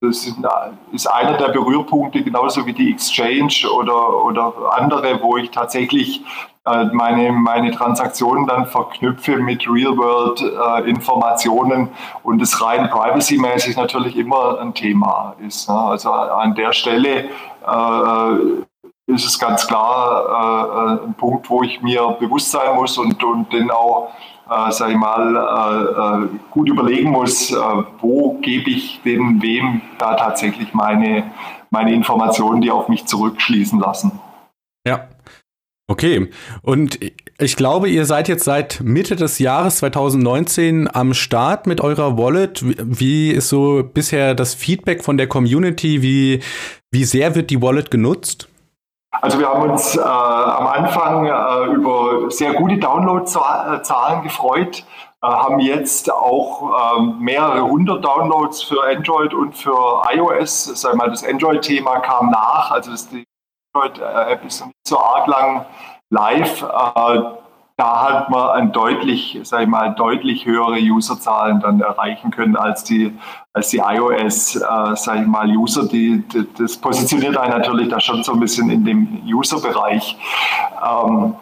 das 0.00 0.32
ist 0.92 1.08
einer 1.08 1.36
der 1.38 1.48
Berührpunkte, 1.48 2.22
genauso 2.22 2.64
wie 2.66 2.72
die 2.72 2.92
Exchange 2.92 3.68
oder, 3.76 4.24
oder 4.24 4.52
andere, 4.76 5.20
wo 5.20 5.36
ich 5.36 5.50
tatsächlich 5.50 6.22
äh, 6.64 6.84
meine, 6.92 7.32
meine 7.32 7.72
Transaktionen 7.72 8.46
dann 8.46 8.66
verknüpfe 8.66 9.38
mit 9.38 9.68
Real-World-Informationen 9.68 11.88
äh, 11.88 11.90
und 12.22 12.40
es 12.40 12.62
rein 12.62 12.88
privacy-mäßig 12.88 13.76
natürlich 13.76 14.16
immer 14.16 14.60
ein 14.60 14.72
Thema 14.72 15.34
ist. 15.44 15.68
Ne? 15.68 15.74
Also 15.74 16.12
an 16.12 16.54
der 16.54 16.72
Stelle 16.72 17.24
äh, 17.66 18.62
ist 19.06 19.26
es 19.26 19.38
ganz 19.38 19.66
klar 19.66 21.00
äh, 21.00 21.04
ein 21.06 21.14
Punkt, 21.14 21.50
wo 21.50 21.62
ich 21.62 21.82
mir 21.82 22.16
bewusst 22.20 22.50
sein 22.50 22.74
muss 22.76 22.96
und, 22.98 23.22
und 23.22 23.52
den 23.52 23.70
auch, 23.70 24.12
äh, 24.48 24.70
sag 24.70 24.90
ich 24.90 24.96
mal, 24.96 25.36
äh, 25.36 26.24
äh 26.24 26.38
gut 26.50 26.68
überlegen 26.68 27.10
muss, 27.10 27.50
äh, 27.50 27.56
wo 28.00 28.38
gebe 28.40 28.70
ich 28.70 29.00
denn 29.04 29.42
wem 29.42 29.80
da 29.98 30.14
tatsächlich 30.14 30.72
meine, 30.72 31.32
meine 31.70 31.92
Informationen, 31.92 32.60
die 32.60 32.70
auf 32.70 32.88
mich 32.88 33.06
zurückschließen 33.06 33.78
lassen. 33.80 34.20
Ja. 34.86 35.08
Okay, 35.88 36.30
und 36.62 37.00
ich 37.38 37.56
glaube, 37.56 37.90
ihr 37.90 38.06
seid 38.06 38.28
jetzt 38.28 38.44
seit 38.44 38.80
Mitte 38.82 39.16
des 39.16 39.40
Jahres 39.40 39.78
2019 39.78 40.88
am 40.90 41.12
Start 41.12 41.66
mit 41.66 41.80
eurer 41.80 42.16
Wallet. 42.16 42.62
Wie 42.64 43.30
ist 43.30 43.48
so 43.48 43.82
bisher 43.82 44.34
das 44.34 44.54
Feedback 44.54 45.02
von 45.02 45.18
der 45.18 45.26
Community? 45.26 46.00
Wie, 46.00 46.40
wie 46.92 47.04
sehr 47.04 47.34
wird 47.34 47.50
die 47.50 47.60
Wallet 47.60 47.90
genutzt? 47.90 48.48
Also 49.20 49.38
wir 49.38 49.48
haben 49.48 49.70
uns 49.70 49.96
äh, 49.96 50.00
am 50.00 50.66
Anfang 50.66 51.26
äh, 51.26 51.74
über 51.74 52.30
sehr 52.30 52.54
gute 52.54 52.78
Downloadzahlen 52.78 54.22
gefreut, 54.22 54.84
äh, 55.22 55.26
haben 55.26 55.60
jetzt 55.60 56.10
auch 56.10 56.96
ähm, 56.96 57.18
mehrere 57.20 57.62
hundert 57.62 58.04
Downloads 58.04 58.62
für 58.62 58.82
Android 58.84 59.34
und 59.34 59.54
für 59.54 60.02
iOS. 60.12 60.64
Sag 60.64 60.96
mal, 60.96 61.10
das 61.10 61.24
Android-Thema 61.24 62.00
kam 62.00 62.30
nach, 62.30 62.70
also 62.70 62.90
das, 62.90 63.08
die 63.10 63.24
Android-App 63.74 64.44
ist 64.44 64.64
nicht 64.64 64.76
so 64.88 64.98
arg 64.98 65.26
lang 65.26 65.66
live. 66.10 66.64
Da 67.76 68.08
hat 68.08 68.30
man 68.30 68.50
ein 68.50 68.72
deutlich, 68.72 69.40
sag 69.44 69.62
ich 69.62 69.68
mal, 69.68 69.94
deutlich 69.94 70.44
höhere 70.46 70.78
Userzahlen 70.78 71.60
dann 71.60 71.80
erreichen 71.80 72.30
können 72.30 72.56
als 72.56 72.84
die, 72.84 73.12
als 73.52 73.70
die 73.70 73.78
iOS, 73.78 74.56
äh, 74.56 74.60
sag 74.94 75.20
ich 75.20 75.26
mal, 75.26 75.48
User. 75.48 75.88
Die, 75.88 76.22
die, 76.28 76.46
das 76.58 76.76
positioniert 76.76 77.36
einen 77.36 77.58
natürlich 77.58 77.88
da 77.88 77.98
schon 77.98 78.22
so 78.22 78.32
ein 78.32 78.40
bisschen 78.40 78.70
in 78.70 78.84
dem 78.84 79.22
User-Bereich. 79.26 80.16
Ähm, 80.86 81.34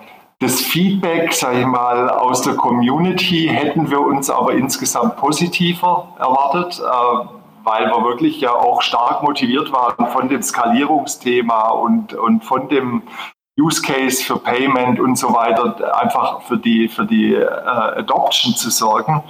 Das 0.43 0.62
Feedback, 0.62 1.35
sage 1.35 1.61
ich 1.61 1.66
mal, 1.66 2.09
aus 2.09 2.41
der 2.41 2.55
Community 2.55 3.47
hätten 3.53 3.91
wir 3.91 4.01
uns 4.01 4.31
aber 4.31 4.55
insgesamt 4.55 5.16
positiver 5.16 6.09
erwartet, 6.18 6.81
äh, 6.81 7.26
weil 7.62 7.87
wir 7.89 8.03
wirklich 8.05 8.41
ja 8.41 8.53
auch 8.53 8.81
stark 8.81 9.22
motiviert 9.22 9.70
waren 9.70 10.07
von 10.07 10.31
dem 10.31 10.41
Skalierungsthema 10.41 11.68
und, 11.68 12.14
und 12.14 12.43
von 12.43 12.70
dem 12.70 13.03
Use 13.61 13.83
Case 13.83 14.23
für 14.23 14.39
Payment 14.39 15.01
und 15.01 15.17
so 15.17 15.33
weiter, 15.35 16.01
einfach 16.01 16.43
für 16.43 16.57
die, 16.57 16.89
für 16.89 17.05
die 17.05 17.35
äh, 17.35 17.47
Adoption 17.47 18.55
zu 18.55 18.71
sorgen. 18.71 19.23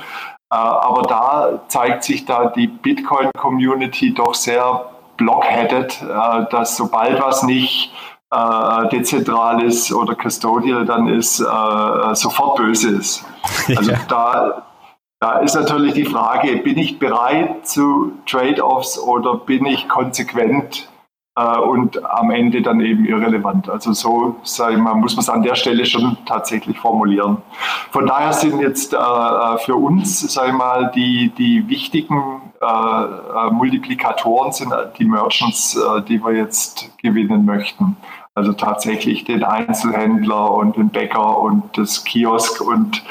Äh, 0.53 0.57
aber 0.57 1.03
da 1.03 1.61
zeigt 1.69 2.05
sich 2.05 2.25
da 2.25 2.47
die 2.47 2.67
Bitcoin-Community 2.67 4.15
doch 4.15 4.35
sehr 4.35 4.91
blockheaded, 5.17 6.03
äh, 6.03 6.51
dass 6.51 6.77
sobald 6.77 7.21
was 7.21 7.43
nicht 7.43 7.93
äh, 8.33 8.89
dezentral 8.89 9.63
ist 9.63 9.93
oder 9.93 10.15
custodial 10.15 10.85
dann 10.85 11.09
ist, 11.09 11.41
äh, 11.41 12.15
sofort 12.15 12.57
böse 12.57 12.97
ist. 12.97 13.25
Also 13.77 13.93
ja. 13.93 13.99
da, 14.09 14.63
da 15.21 15.39
ist 15.39 15.55
natürlich 15.55 15.95
die 15.95 16.05
Frage, 16.05 16.57
bin 16.59 16.79
ich 16.79 16.99
bereit 16.99 17.67
zu 17.67 18.13
Trade-offs 18.27 18.99
oder 18.99 19.35
bin 19.37 19.65
ich 19.67 19.89
konsequent 19.89 20.89
und 21.37 22.05
am 22.05 22.31
Ende 22.31 22.61
dann 22.61 22.81
eben 22.81 23.05
irrelevant. 23.05 23.69
Also 23.69 23.93
so 23.93 24.37
sag 24.43 24.73
ich 24.73 24.79
mal, 24.79 24.95
muss 24.95 25.15
man 25.15 25.23
es 25.23 25.29
an 25.29 25.43
der 25.43 25.55
Stelle 25.55 25.87
schon 25.87 26.17
tatsächlich 26.27 26.79
formulieren. 26.79 27.39
Von 27.91 28.07
daher 28.07 28.33
sind 28.33 28.61
jetzt 28.61 28.93
äh, 28.93 28.97
äh 28.97 29.59
für 29.59 29.77
uns, 29.77 30.21
sag 30.33 30.49
ich 30.49 30.55
mal, 30.55 30.91
die, 30.95 31.31
die 31.31 31.69
wichtigen 31.69 32.43
äh, 32.61 32.67
äh 32.67 33.51
Multiplikatoren 33.51 34.53
sind 34.53 34.73
die 34.99 35.05
Merchants, 35.05 35.77
äh, 35.77 36.03
die 36.03 36.23
wir 36.23 36.33
jetzt 36.33 36.91
gewinnen 36.99 37.45
möchten. 37.45 37.97
Also 38.35 38.53
tatsächlich 38.53 39.25
den 39.25 39.43
Einzelhändler 39.43 40.53
und 40.53 40.77
den 40.77 40.91
Bäcker 40.91 41.39
und 41.39 41.77
das 41.77 42.05
Kiosk 42.05 42.61
und 42.61 43.03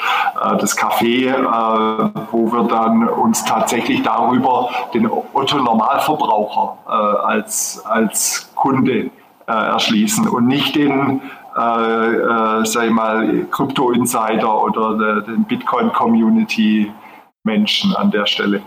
äh, 0.42 0.56
das 0.56 0.78
Café, 0.78 1.28
äh, 1.28 2.10
wo 2.32 2.50
wir 2.50 2.64
dann 2.64 3.06
uns 3.06 3.44
tatsächlich 3.44 4.02
darüber 4.02 4.70
den 4.94 5.06
Otto-Normalverbraucher 5.08 6.78
äh, 6.88 6.92
als, 7.26 7.84
als 7.84 8.50
Kunde 8.54 9.10
äh, 9.46 9.52
erschließen 9.52 10.26
und 10.26 10.46
nicht 10.46 10.74
den 10.74 11.20
äh, 11.56 11.60
äh, 11.60 12.64
sag 12.64 12.86
ich 12.86 12.92
mal, 12.92 13.44
Krypto-Insider 13.50 14.62
oder 14.62 15.20
den 15.22 15.44
Bitcoin-Community-Menschen 15.44 17.96
an 17.96 18.12
der 18.12 18.26
Stelle. 18.26 18.62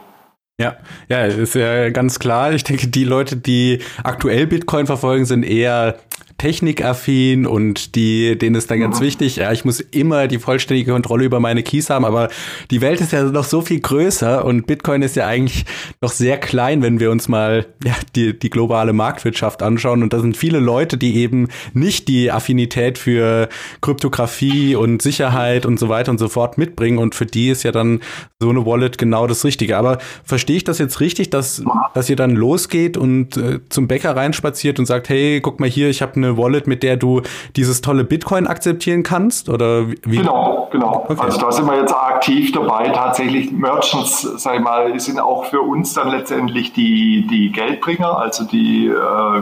Ja, 0.60 0.76
ja, 1.08 1.24
ist 1.24 1.56
ja 1.56 1.90
ganz 1.90 2.20
klar. 2.20 2.52
Ich 2.52 2.66
denke, 2.66 2.88
die 2.88 3.06
Leute, 3.06 3.38
die 3.38 3.80
aktuell 4.04 4.48
Bitcoin 4.48 4.86
verfolgen, 4.86 5.24
sind 5.26 5.44
eher 5.44 5.96
technikaffin 6.44 7.48
und 7.48 7.96
die, 7.96 8.38
denen 8.38 8.56
ist 8.56 8.70
dann 8.70 8.82
ganz 8.82 9.00
mhm. 9.00 9.06
wichtig, 9.06 9.38
ja, 9.38 9.54
ich 9.54 9.64
muss 9.64 9.80
immer 9.80 10.28
die 10.28 10.40
vollständige 10.40 10.92
Kontrolle 10.92 11.24
über 11.24 11.40
meine 11.40 11.64
Keys 11.64 11.90
haben, 11.90 12.04
aber 12.04 12.28
die 12.70 12.82
Welt 12.82 13.00
ist 13.00 13.14
ja 13.14 13.24
noch 13.24 13.46
so 13.46 13.62
viel 13.62 13.80
größer 13.80 14.44
und 14.44 14.68
Bitcoin 14.68 15.04
ist 15.04 15.16
ja 15.16 15.26
eigentlich 15.26 15.64
noch 16.02 16.12
sehr 16.12 16.38
klein, 16.38 16.82
wenn 16.82 17.00
wir 17.00 17.12
uns 17.12 17.30
mal 17.30 17.66
ja, 17.86 17.94
die, 18.18 18.38
die 18.38 18.50
globale 18.50 18.92
Marktwirtschaft 18.92 19.64
anschauen. 19.64 20.04
Und 20.04 20.12
da 20.12 20.20
sind 20.20 20.36
viele 20.36 20.60
Leute, 20.60 20.98
die 20.98 21.16
eben 21.16 21.48
nicht 21.74 22.10
die 22.10 22.30
Affinität 22.30 22.98
für 22.98 23.48
Kryptographie 23.80 24.76
und 24.76 25.02
Sicherheit 25.02 25.66
und 25.66 25.80
so 25.80 25.88
weiter 25.88 26.12
und 26.12 26.18
so 26.18 26.28
fort 26.28 26.58
mitbringen. 26.58 26.98
Und 26.98 27.16
für 27.16 27.26
die 27.26 27.52
ist 27.52 27.64
ja 27.64 27.72
dann 27.72 28.02
so 28.42 28.50
eine 28.50 28.66
Wallet 28.66 28.98
genau 28.98 29.28
das 29.28 29.46
Richtige. 29.46 29.78
Aber 29.78 30.00
verstehe 30.26 30.58
ich 30.58 30.66
das 30.66 30.78
jetzt 30.78 31.00
richtig, 31.00 31.30
dass, 31.30 31.64
dass 31.94 32.10
ihr 32.10 32.18
dann 32.18 32.32
losgeht 32.32 32.98
und 32.98 33.38
äh, 33.38 33.62
zum 33.70 33.88
Bäcker 33.88 34.14
reinspaziert 34.14 34.78
und 34.78 34.86
sagt, 34.86 35.08
hey, 35.08 35.40
guck 35.40 35.62
mal 35.62 35.70
hier, 35.70 35.90
ich 35.90 36.02
habe 36.02 36.18
eine 36.18 36.33
Wallet, 36.38 36.68
mit 36.68 36.84
der 36.84 36.98
du 36.98 37.22
dieses 37.56 37.82
tolle 37.82 38.04
Bitcoin 38.04 38.48
akzeptieren 38.48 39.04
kannst? 39.04 39.50
Oder 39.50 39.88
wie? 39.88 40.18
Genau, 40.18 40.68
genau. 40.72 41.06
Okay. 41.08 41.22
Also 41.22 41.40
da 41.40 41.52
sind 41.52 41.66
wir 41.66 41.78
jetzt 41.78 41.94
aktiv 41.94 42.52
dabei. 42.52 42.90
Tatsächlich 42.90 43.52
Merchants, 43.52 44.22
sag 44.22 44.56
ich 44.56 44.62
mal, 44.62 45.00
sind 45.00 45.20
auch 45.20 45.46
für 45.46 45.62
uns 45.62 45.94
dann 45.94 46.10
letztendlich 46.10 46.74
die, 46.74 47.28
die 47.30 47.52
Geldbringer, 47.52 48.18
also 48.18 48.44
die 48.44 48.88
äh, 48.88 48.94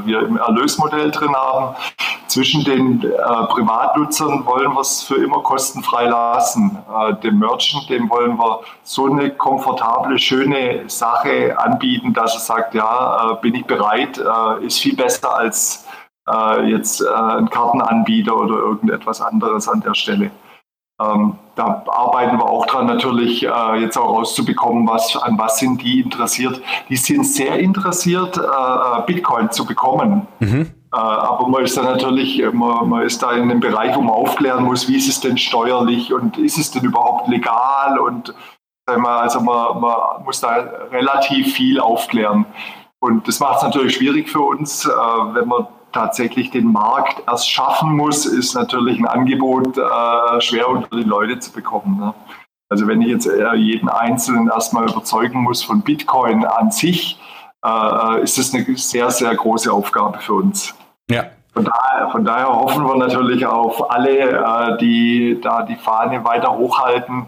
wir 0.05 0.21
im 0.21 0.37
Erlösmodell 0.37 1.11
drin 1.11 1.35
haben. 1.35 1.75
Zwischen 2.27 2.63
den 2.63 3.03
äh, 3.03 3.07
Privatnutzern 3.49 4.45
wollen 4.45 4.71
wir 4.71 4.79
es 4.79 5.03
für 5.03 5.15
immer 5.15 5.39
kostenfrei 5.39 6.05
lassen. 6.05 6.77
Äh, 6.89 7.15
dem 7.15 7.39
Merchant, 7.39 7.89
dem 7.89 8.09
wollen 8.09 8.37
wir 8.37 8.61
so 8.83 9.05
eine 9.05 9.31
komfortable, 9.31 10.17
schöne 10.17 10.83
Sache 10.87 11.57
anbieten, 11.57 12.13
dass 12.13 12.33
er 12.35 12.39
sagt, 12.39 12.73
ja, 12.73 13.31
äh, 13.31 13.41
bin 13.41 13.55
ich 13.55 13.65
bereit, 13.65 14.17
äh, 14.17 14.65
ist 14.65 14.79
viel 14.79 14.95
besser 14.95 15.35
als 15.35 15.85
äh, 16.32 16.69
jetzt 16.69 17.01
äh, 17.01 17.07
ein 17.09 17.49
Kartenanbieter 17.49 18.36
oder 18.36 18.55
irgendetwas 18.55 19.21
anderes 19.21 19.67
an 19.67 19.82
der 19.82 19.93
Stelle. 19.93 20.32
Ähm, 21.01 21.36
da 21.55 21.84
arbeiten 21.88 22.38
wir 22.38 22.45
auch 22.45 22.65
dran, 22.65 22.86
natürlich 22.86 23.43
äh, 23.45 23.75
jetzt 23.79 23.97
auch 23.97 24.17
rauszubekommen, 24.17 24.88
was, 24.88 25.15
an 25.15 25.38
was 25.38 25.57
sind 25.57 25.82
die 25.82 25.99
interessiert. 25.99 26.61
Die 26.89 26.95
sind 26.95 27.25
sehr 27.25 27.59
interessiert, 27.59 28.38
äh, 28.38 28.41
äh, 28.41 29.01
Bitcoin 29.05 29.51
zu 29.51 29.65
bekommen. 29.65 30.27
Mhm. 30.39 30.71
Äh, 30.93 30.97
aber 30.97 31.47
man 31.47 31.63
ist 31.63 31.77
da 31.77 31.84
natürlich, 31.84 32.43
man, 32.53 32.89
man, 32.89 33.03
ist 33.03 33.23
da 33.23 33.32
in 33.32 33.43
einem 33.43 33.59
Bereich, 33.59 33.95
wo 33.95 34.01
man 34.01 34.13
aufklären 34.13 34.63
muss, 34.63 34.88
wie 34.88 34.97
ist 34.97 35.09
es 35.09 35.19
denn 35.21 35.38
steuerlich 35.38 36.13
und 36.13 36.38
ist 36.38 36.57
es 36.57 36.71
denn 36.71 36.84
überhaupt 36.84 37.27
legal 37.27 37.99
und 37.99 38.34
also 38.88 39.39
man, 39.39 39.79
man 39.79 40.23
muss 40.25 40.41
da 40.41 40.49
relativ 40.91 41.53
viel 41.53 41.79
aufklären. 41.79 42.45
Und 42.99 43.25
das 43.25 43.39
macht 43.39 43.57
es 43.57 43.63
natürlich 43.63 43.95
schwierig 43.95 44.27
für 44.27 44.41
uns, 44.41 44.86
wenn 44.86 45.47
man 45.47 45.67
tatsächlich 45.91 46.51
den 46.51 46.71
Markt 46.71 47.23
erst 47.27 47.49
schaffen 47.49 47.95
muss, 47.95 48.25
ist 48.25 48.53
natürlich 48.53 48.99
ein 48.99 49.07
Angebot 49.07 49.77
äh, 49.77 50.41
schwer 50.41 50.69
unter 50.69 50.95
die 50.95 51.03
Leute 51.03 51.39
zu 51.39 51.51
bekommen. 51.51 51.99
Ne? 51.99 52.13
Also 52.69 52.87
wenn 52.87 53.01
ich 53.01 53.09
jetzt 53.09 53.29
jeden 53.55 53.89
Einzelnen 53.89 54.47
erstmal 54.47 54.89
überzeugen 54.89 55.41
muss 55.41 55.61
von 55.61 55.81
Bitcoin 55.81 56.45
an 56.45 56.71
sich, 56.71 57.19
äh, 57.65 58.21
ist 58.23 58.37
das 58.37 58.53
eine 58.53 58.65
sehr, 58.77 59.11
sehr 59.11 59.35
große 59.35 59.71
Aufgabe 59.71 60.19
für 60.19 60.35
uns. 60.35 60.73
Ja. 61.09 61.25
Von 61.53 61.65
daher, 61.65 62.09
von 62.09 62.23
daher 62.23 62.47
hoffen 62.47 62.85
wir 62.85 62.95
natürlich 62.95 63.45
auf 63.45 63.91
alle, 63.91 64.19
äh, 64.19 64.77
die 64.77 65.39
da 65.41 65.63
die 65.63 65.75
Fahne 65.75 66.23
weiter 66.23 66.57
hochhalten 66.57 67.27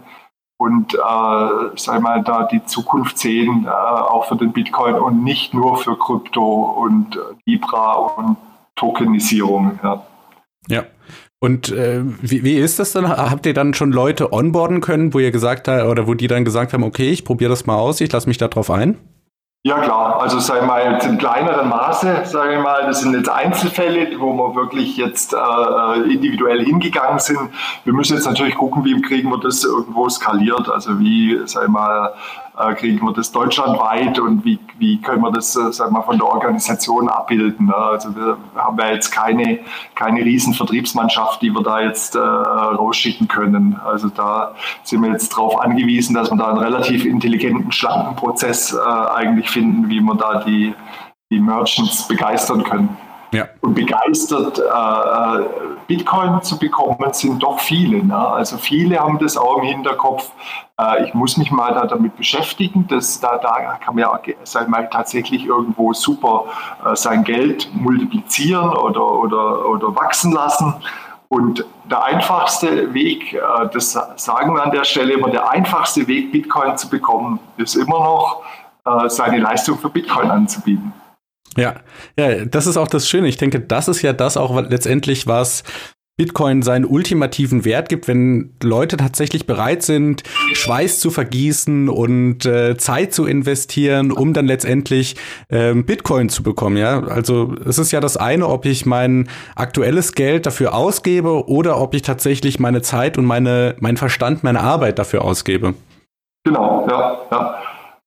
und 0.58 0.94
äh, 0.94 0.98
sag 1.76 2.02
mal, 2.02 2.24
da 2.24 2.44
die 2.44 2.64
Zukunft 2.66 3.18
sehen, 3.18 3.66
äh, 3.66 3.70
auch 3.70 4.26
für 4.26 4.38
den 4.38 4.54
Bitcoin 4.54 4.96
und 4.96 5.24
nicht 5.24 5.54
nur 5.54 5.76
für 5.76 5.98
Krypto 5.98 6.62
und 6.84 7.20
Libra 7.46 7.94
und 7.96 8.38
Tokenisierung. 8.76 9.80
Ja. 9.84 10.06
ja. 10.68 10.84
Und 11.40 11.72
äh, 11.72 12.02
wie, 12.22 12.44
wie 12.44 12.56
ist 12.56 12.80
das 12.80 12.94
dann? 12.94 13.08
Habt 13.10 13.46
ihr 13.46 13.54
dann 13.54 13.74
schon 13.74 13.92
Leute 13.92 14.32
onboarden 14.32 14.80
können, 14.80 15.14
wo 15.14 15.20
ihr 15.20 15.32
gesagt 15.32 15.68
habt, 15.68 15.86
oder 15.86 16.08
wo 16.08 16.14
die 16.14 16.28
dann 16.28 16.46
gesagt 16.46 16.72
haben, 16.72 16.84
okay, 16.84 17.10
ich 17.10 17.26
probiere 17.26 17.50
das 17.50 17.66
mal 17.66 17.76
aus, 17.76 18.00
ich 18.00 18.12
lasse 18.12 18.30
mich 18.30 18.38
darauf 18.38 18.72
ein? 18.72 18.98
Ja 19.66 19.80
klar, 19.80 20.22
also 20.22 20.40
sagen 20.40 20.62
wir 20.62 20.68
mal 20.68 21.02
in 21.06 21.18
kleineren 21.18 21.70
Maße, 21.70 22.24
sage 22.26 22.56
ich 22.56 22.62
mal, 22.62 22.86
das 22.86 23.00
sind 23.00 23.14
jetzt 23.14 23.30
Einzelfälle, 23.30 24.20
wo 24.20 24.34
wir 24.34 24.56
wirklich 24.56 24.98
jetzt 24.98 25.34
äh, 25.34 26.02
individuell 26.12 26.66
hingegangen 26.66 27.20
sind. 27.20 27.40
Wir 27.86 27.94
müssen 27.94 28.16
jetzt 28.16 28.26
natürlich 28.26 28.56
gucken, 28.56 28.84
wie 28.84 29.02
kriegen 29.02 29.30
wir 29.30 29.40
das 29.40 29.64
irgendwo 29.64 30.10
skaliert, 30.10 30.68
also 30.68 31.00
wie, 31.00 31.40
sag 31.46 31.64
ich 31.64 31.70
mal, 31.70 32.14
äh, 32.58 32.74
kriegen 32.76 33.06
wir 33.06 33.14
das 33.14 33.32
deutschlandweit 33.32 34.20
und 34.20 34.46
wie, 34.46 34.60
wie 34.78 35.02
können 35.02 35.22
wir 35.22 35.32
das 35.32 35.56
äh, 35.56 35.72
sag 35.72 35.92
mal, 35.92 36.04
von 36.04 36.18
der 36.18 36.28
Organisation 36.28 37.10
abbilden. 37.10 37.68
Ne? 37.68 37.76
Also 37.76 38.16
wir 38.16 38.38
haben 38.56 38.78
ja 38.78 38.92
jetzt 38.92 39.12
keine, 39.12 39.60
keine 39.96 40.24
riesen 40.24 40.54
Vertriebsmannschaft, 40.54 41.42
die 41.42 41.52
wir 41.52 41.64
da 41.64 41.82
jetzt 41.82 42.16
äh, 42.16 42.20
rausschicken 42.20 43.28
können. 43.28 43.80
Also 43.84 44.10
da 44.10 44.56
sind 44.84 45.02
wir 45.02 45.12
jetzt 45.12 45.34
darauf 45.34 45.60
angewiesen, 45.60 46.14
dass 46.14 46.30
wir 46.30 46.38
da 46.38 46.50
einen 46.50 46.60
relativ 46.60 47.06
intelligenten, 47.06 47.72
schlanken 47.72 48.16
Prozess 48.16 48.74
äh, 48.74 48.80
eigentlich 48.80 49.50
finden, 49.50 49.90
wie 49.90 50.00
wir 50.00 50.16
da 50.16 50.44
die, 50.44 50.74
die 51.32 51.40
Merchants 51.40 52.08
begeistern 52.08 52.64
können. 52.64 52.98
Ja. 53.34 53.48
Und 53.62 53.74
begeistert 53.74 54.60
äh, 54.60 54.62
äh, 54.62 55.46
Bitcoin 55.88 56.42
zu 56.44 56.60
bekommen, 56.60 57.00
sind 57.14 57.42
doch 57.42 57.60
viele. 57.60 58.06
Ne? 58.06 58.16
Also 58.16 58.58
viele 58.58 59.00
haben 59.00 59.18
das 59.18 59.38
auch 59.38 59.58
im 59.58 59.64
Hinterkopf. 59.64 60.32
Äh, 60.80 61.06
ich 61.06 61.16
muss 61.16 61.36
mich 61.38 61.52
mal 61.52 61.74
da 61.74 61.88
damit 61.88 62.16
beschäftigen. 62.16 62.86
Das, 62.88 63.20
da, 63.20 63.40
da 63.40 63.80
kann 63.84 63.96
man 63.96 64.04
ja 64.04 64.20
sag 64.44 64.70
mal, 64.70 64.88
tatsächlich 64.88 65.48
irgendwo 65.48 65.94
super 65.94 66.46
äh, 66.86 66.96
sein 66.96 67.24
Geld 67.24 67.70
multiplizieren 67.74 68.70
oder, 68.70 69.12
oder, 69.12 69.68
oder 69.68 69.96
wachsen 69.96 70.32
lassen. 70.32 70.76
Und 71.28 71.66
der 71.90 72.04
einfachste 72.04 72.94
Weg, 72.94 73.34
äh, 73.34 73.40
das 73.74 73.98
sagen 74.16 74.54
wir 74.54 74.64
an 74.64 74.70
der 74.70 74.84
Stelle 74.84 75.14
immer, 75.14 75.30
der 75.30 75.50
einfachste 75.50 76.08
Weg, 76.08 76.32
Bitcoin 76.32 76.78
zu 76.78 76.88
bekommen, 76.88 77.40
ist 77.58 77.74
immer 77.74 78.00
noch, 78.00 78.44
äh, 78.86 79.10
seine 79.10 79.40
Leistung 79.40 79.80
für 79.80 79.90
Bitcoin 79.90 80.30
anzubieten. 80.30 80.94
Ja, 81.58 81.76
ja, 82.18 82.46
das 82.46 82.68
ist 82.68 82.78
auch 82.78 82.88
das 82.88 83.08
Schöne. 83.08 83.28
Ich 83.28 83.38
denke, 83.38 83.60
das 83.60 83.88
ist 83.88 84.02
ja 84.02 84.14
das 84.14 84.38
auch 84.38 84.60
letztendlich, 84.70 85.28
was 85.28 85.64
Bitcoin 86.16 86.62
seinen 86.62 86.86
ultimativen 86.86 87.66
Wert 87.66 87.90
gibt, 87.90 88.08
wenn 88.08 88.54
Leute 88.62 88.98
tatsächlich 88.98 89.48
bereit 89.48 89.82
sind, 89.82 90.22
Schweiß 90.54 91.00
zu 91.00 91.10
vergießen 91.10 91.90
und 91.90 92.46
äh, 92.46 92.78
Zeit 92.78 93.16
zu 93.16 93.26
investieren, 93.26 94.12
um 94.12 94.32
dann 94.34 94.46
letztendlich 94.46 95.16
ähm, 95.50 95.86
Bitcoin 95.86 96.30
zu 96.30 96.44
bekommen. 96.44 96.78
Ja, 96.78 97.02
also 97.02 97.56
es 97.66 97.80
ist 97.80 97.92
ja 97.92 98.00
das 98.00 98.16
eine, 98.16 98.48
ob 98.48 98.66
ich 98.66 98.86
mein 98.86 99.28
aktuelles 99.56 100.14
Geld 100.14 100.46
dafür 100.46 100.76
ausgebe 100.76 101.48
oder 101.48 101.82
ob 101.82 101.96
ich 101.96 102.04
tatsächlich 102.04 102.60
meine 102.60 102.84
Zeit 102.84 103.18
und 103.18 103.26
meine 103.26 103.76
mein 103.80 103.98
Verstand, 103.98 104.44
meine 104.44 104.62
Arbeit 104.62 105.00
dafür 105.00 105.24
ausgebe. 105.24 105.74
Genau, 106.44 106.86
ja, 106.88 107.22
ja. 107.32 107.56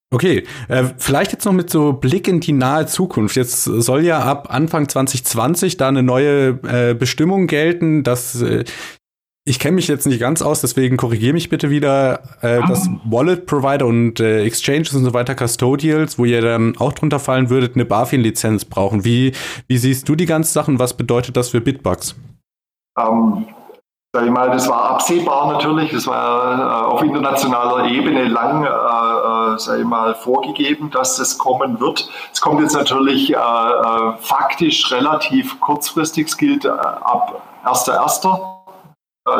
Okay, 0.09 0.43
äh, 0.69 0.85
vielleicht 0.97 1.33
jetzt 1.33 1.43
noch 1.43 1.51
mit 1.51 1.69
so 1.69 1.91
Blick 1.91 2.29
in 2.29 2.39
die 2.39 2.53
nahe 2.53 2.85
Zukunft. 2.85 3.35
Jetzt 3.35 3.63
soll 3.63 4.05
ja 4.05 4.19
ab 4.19 4.47
Anfang 4.49 4.87
2020 4.87 5.75
da 5.75 5.89
eine 5.89 6.01
neue 6.01 6.59
äh, 6.63 6.93
Bestimmung 6.93 7.47
gelten, 7.47 8.03
dass 8.03 8.41
äh, 8.41 8.63
ich 9.47 9.59
kenne 9.59 9.75
mich 9.75 9.87
jetzt 9.87 10.05
nicht 10.05 10.19
ganz 10.19 10.41
aus, 10.41 10.59
deswegen 10.59 10.97
korrigiere 10.97 11.33
mich 11.33 11.49
bitte 11.49 11.69
wieder, 11.69 12.21
äh, 12.41 12.59
dass 12.67 12.89
Wallet-Provider 13.05 13.85
und 13.85 14.19
äh, 14.19 14.43
Exchanges 14.43 14.93
und 14.93 15.05
so 15.05 15.13
weiter, 15.13 15.35
Custodials, 15.35 16.19
wo 16.19 16.25
ihr 16.25 16.41
dann 16.41 16.77
auch 16.77 16.91
drunter 16.91 17.19
fallen 17.19 17.49
würdet, 17.49 17.75
eine 17.75 17.85
BaFin-Lizenz 17.85 18.65
brauchen. 18.65 19.05
Wie, 19.05 19.31
wie 19.67 19.77
siehst 19.77 20.07
du 20.09 20.15
die 20.15 20.25
ganzen 20.25 20.51
Sachen? 20.51 20.79
Was 20.79 20.95
bedeutet 20.95 21.37
das 21.37 21.49
für 21.49 21.61
Bitbugs? 21.61 22.15
Ähm, 22.97 23.45
sag 24.17 24.25
ich 24.25 24.31
mal, 24.31 24.49
das 24.49 24.67
war 24.67 24.89
absehbar 24.89 25.53
natürlich. 25.53 25.91
Das 25.91 26.07
war 26.07 26.59
äh, 26.59 26.85
auf 26.87 27.03
internationaler 27.03 27.85
Ebene 27.85 28.23
lang, 28.23 28.63
äh, 28.63 28.67
äh, 28.67 29.59
sag 29.59 29.77
ich 29.77 29.85
mal, 29.85 30.15
vorgegeben, 30.15 30.89
dass 30.89 31.17
das 31.17 31.37
kommen 31.37 31.79
wird. 31.79 32.09
Es 32.33 32.41
kommt 32.41 32.61
jetzt 32.61 32.73
natürlich 32.73 33.31
äh, 33.31 33.35
äh 33.35 34.13
faktisch 34.19 34.91
relativ 34.91 35.59
kurzfristig. 35.59 36.29
Es 36.29 36.37
gilt 36.37 36.65
äh, 36.65 36.69
ab 36.69 37.43
1.1. 37.63 38.53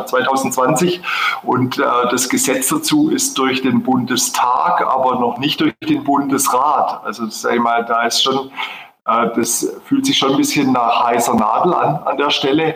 2020 0.06 1.02
und 1.44 1.78
das 1.78 2.28
Gesetz 2.28 2.68
dazu 2.68 3.10
ist 3.10 3.38
durch 3.38 3.62
den 3.62 3.84
Bundestag, 3.84 4.86
aber 4.86 5.18
noch 5.18 5.38
nicht 5.38 5.62
durch 5.62 5.74
den 5.80 6.04
Bundesrat. 6.04 7.06
Also 7.06 7.26
sag 7.30 7.54
ich 7.54 7.62
mal, 7.62 7.86
da 7.86 8.04
ist 8.04 8.22
schon 8.22 8.52
das 9.06 9.66
fühlt 9.86 10.06
sich 10.06 10.18
schon 10.18 10.32
ein 10.32 10.38
bisschen 10.38 10.74
nach 10.74 11.06
heißer 11.06 11.36
Nadel 11.36 11.74
an 11.74 12.02
an 12.04 12.18
der 12.18 12.32
Stelle. 12.32 12.76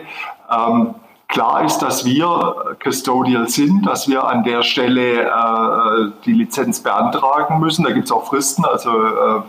Ähm, 0.50 0.94
Klar 1.32 1.64
ist, 1.64 1.78
dass 1.78 2.04
wir 2.04 2.76
Custodial 2.84 3.48
sind, 3.48 3.86
dass 3.86 4.06
wir 4.06 4.24
an 4.24 4.44
der 4.44 4.62
Stelle 4.62 5.22
äh, 5.22 6.10
die 6.26 6.34
Lizenz 6.34 6.82
beantragen 6.82 7.58
müssen. 7.58 7.84
Da 7.84 7.92
gibt 7.92 8.04
es 8.04 8.12
auch 8.12 8.26
Fristen, 8.26 8.66
also 8.66 8.90
äh, 8.90 9.42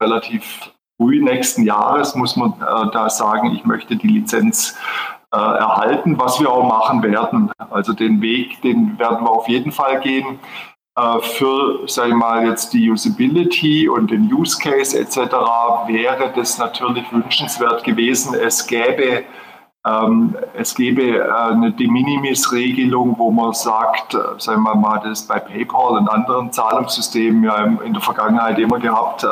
relativ 0.00 0.70
früh 0.96 1.20
nächsten 1.20 1.64
Jahres 1.64 2.14
muss 2.14 2.36
man 2.36 2.52
äh, 2.52 2.90
da 2.92 3.10
sagen, 3.10 3.52
ich 3.52 3.64
möchte 3.64 3.96
die 3.96 4.06
Lizenz 4.06 4.78
äh, 5.32 5.36
erhalten, 5.36 6.20
was 6.20 6.38
wir 6.38 6.48
auch 6.48 6.68
machen 6.68 7.02
werden. 7.02 7.50
Also 7.68 7.94
den 7.94 8.22
Weg, 8.22 8.62
den 8.62 8.96
werden 9.00 9.24
wir 9.24 9.30
auf 9.32 9.48
jeden 9.48 9.72
Fall 9.72 9.98
gehen. 10.02 10.38
Äh, 10.96 11.18
für, 11.18 11.80
sag 11.88 12.10
ich 12.10 12.14
mal, 12.14 12.46
jetzt 12.46 12.72
die 12.72 12.88
Usability 12.88 13.88
und 13.88 14.12
den 14.12 14.32
Use 14.32 14.56
Case 14.56 14.96
etc. 14.96 15.16
wäre 15.88 16.32
das 16.36 16.58
natürlich 16.58 17.10
wünschenswert 17.12 17.82
gewesen. 17.82 18.34
Es 18.34 18.64
gäbe 18.68 19.24
es 20.54 20.74
gäbe 20.74 21.18
äh, 21.18 21.30
eine 21.30 21.72
De 21.72 21.86
Minimis-Regelung, 21.86 23.16
wo 23.18 23.30
man 23.30 23.52
sagt, 23.52 24.14
äh, 24.14 24.18
sagen 24.38 24.62
wir 24.62 24.74
mal, 24.74 25.00
das 25.04 25.24
bei 25.24 25.38
PayPal 25.38 25.98
und 25.98 26.08
anderen 26.08 26.50
Zahlungssystemen 26.52 27.44
ja 27.44 27.64
in 27.64 27.92
der 27.92 28.00
Vergangenheit 28.00 28.58
immer 28.58 28.78
gehabt, 28.78 29.24
äh, 29.24 29.28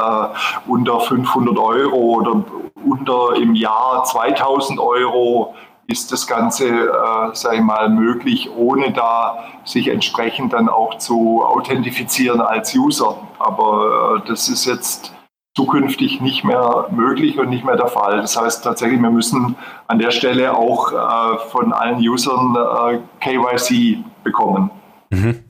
unter 0.70 1.00
500 1.00 1.58
Euro 1.58 1.96
oder 1.96 2.44
unter 2.84 3.34
im 3.36 3.54
Jahr 3.54 4.04
2000 4.04 4.78
Euro 4.78 5.54
ist 5.86 6.12
das 6.12 6.26
Ganze, 6.26 6.68
äh, 6.68 7.34
sage 7.34 7.56
ich 7.56 7.62
mal, 7.62 7.88
möglich, 7.88 8.50
ohne 8.54 8.92
da 8.92 9.44
sich 9.64 9.88
entsprechend 9.88 10.52
dann 10.52 10.68
auch 10.68 10.98
zu 10.98 11.42
authentifizieren 11.42 12.42
als 12.42 12.74
User. 12.74 13.16
Aber 13.38 14.22
das 14.26 14.50
ist 14.50 14.66
jetzt 14.66 15.11
zukünftig 15.54 16.20
nicht 16.20 16.44
mehr 16.44 16.86
möglich 16.90 17.38
und 17.38 17.50
nicht 17.50 17.64
mehr 17.64 17.76
der 17.76 17.88
Fall. 17.88 18.16
Das 18.20 18.40
heißt 18.40 18.64
tatsächlich, 18.64 19.00
wir 19.00 19.10
müssen 19.10 19.56
an 19.86 19.98
der 19.98 20.10
Stelle 20.10 20.56
auch 20.56 20.92
äh, 20.92 21.38
von 21.50 21.72
allen 21.72 21.98
Usern 21.98 22.56
äh, 22.56 22.98
KYC 23.20 24.02
bekommen. 24.24 24.70
Mhm. 25.10 25.44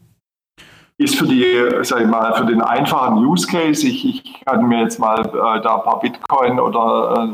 Ist 0.99 1.17
für 1.17 1.27
die, 1.27 1.45
sag 1.83 2.01
ich 2.01 2.07
mal, 2.07 2.35
für 2.35 2.47
den 2.47 2.63
einfachen 2.63 3.25
Use 3.25 3.47
Case, 3.47 3.87
ich, 3.87 4.05
ich 4.05 4.45
kann 4.45 4.67
mir 4.67 4.83
jetzt 4.83 4.99
mal 4.99 5.21
äh, 5.21 5.61
da 5.63 5.77
ein 5.77 5.83
paar 5.83 6.01
Bitcoin 6.01 6.61
oder 6.61 7.33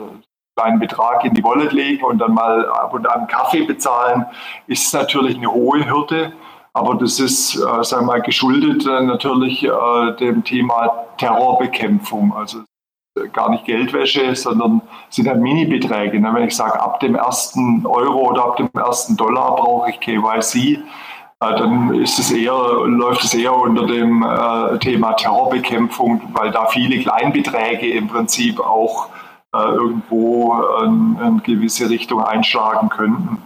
äh, 0.56 0.62
einen 0.62 0.78
Betrag 0.78 1.24
in 1.24 1.34
die 1.34 1.44
Wallet 1.44 1.72
legen 1.72 2.04
und 2.04 2.18
dann 2.18 2.34
mal 2.34 2.68
ab 2.68 2.92
und 2.92 3.08
an 3.08 3.26
Kaffee 3.26 3.62
bezahlen, 3.62 4.26
ist 4.66 4.92
natürlich 4.92 5.36
eine 5.36 5.50
hohe 5.50 5.88
Hürde. 5.88 6.32
Aber 6.78 6.94
das 6.94 7.18
ist, 7.18 7.56
äh, 7.56 7.82
sagen 7.82 8.06
wir 8.06 8.12
mal, 8.12 8.22
geschuldet 8.22 8.86
äh, 8.86 9.00
natürlich 9.02 9.64
äh, 9.64 10.12
dem 10.20 10.44
Thema 10.44 11.06
Terrorbekämpfung. 11.18 12.32
Also 12.36 12.58
gar 13.32 13.50
nicht 13.50 13.64
Geldwäsche, 13.64 14.36
sondern 14.36 14.80
sind 15.10 15.26
halt 15.26 15.40
Mini-Beträge. 15.40 16.20
Ne? 16.20 16.30
Wenn 16.32 16.46
ich 16.46 16.54
sage, 16.54 16.80
ab 16.80 17.00
dem 17.00 17.16
ersten 17.16 17.84
Euro 17.84 18.30
oder 18.30 18.44
ab 18.44 18.56
dem 18.58 18.70
ersten 18.74 19.16
Dollar 19.16 19.56
brauche 19.56 19.90
ich 19.90 19.98
KYC, 19.98 20.54
äh, 20.54 20.78
dann 21.40 21.94
ist 21.94 22.20
es 22.20 22.30
eher, 22.30 22.54
läuft 22.86 23.24
es 23.24 23.34
eher 23.34 23.56
unter 23.56 23.84
dem 23.84 24.22
äh, 24.22 24.78
Thema 24.78 25.14
Terrorbekämpfung, 25.14 26.22
weil 26.32 26.52
da 26.52 26.66
viele 26.66 27.00
Kleinbeträge 27.00 27.90
im 27.90 28.06
Prinzip 28.06 28.60
auch 28.60 29.08
äh, 29.52 29.58
irgendwo 29.58 30.54
in 30.84 31.16
eine 31.20 31.40
gewisse 31.40 31.90
Richtung 31.90 32.22
einschlagen 32.22 32.88
könnten. 32.88 33.42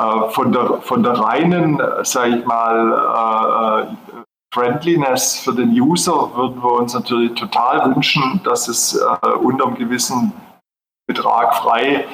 Äh, 0.00 0.30
von 0.30 0.52
der, 0.52 0.80
von 0.82 1.02
der 1.02 1.12
reinen, 1.18 1.80
sage 2.02 2.38
ich 2.38 2.46
mal, 2.46 3.86
äh, 3.88 4.14
Friendliness 4.54 5.40
für 5.40 5.52
den 5.52 5.70
User 5.70 6.34
würden 6.34 6.62
wir 6.62 6.72
uns 6.72 6.94
natürlich 6.94 7.34
total 7.34 7.84
wünschen, 7.94 8.40
dass 8.44 8.68
es 8.68 8.94
äh, 8.94 9.28
unter 9.30 9.66
einem 9.66 9.76
gewissen 9.76 10.32
Betrag 11.06 11.54
frei 11.56 12.06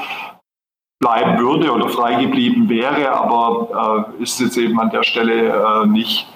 bleiben 1.01 1.39
würde 1.39 1.71
oder 1.71 1.89
frei 1.89 2.15
geblieben 2.23 2.69
wäre, 2.69 3.13
aber 3.13 4.07
äh, 4.19 4.23
ist 4.23 4.41
jetzt 4.41 4.57
eben 4.57 4.81
an 4.81 4.91
der 4.91 5.03
Stelle 5.03 5.51
äh, 5.53 5.87
nicht. 5.87 6.27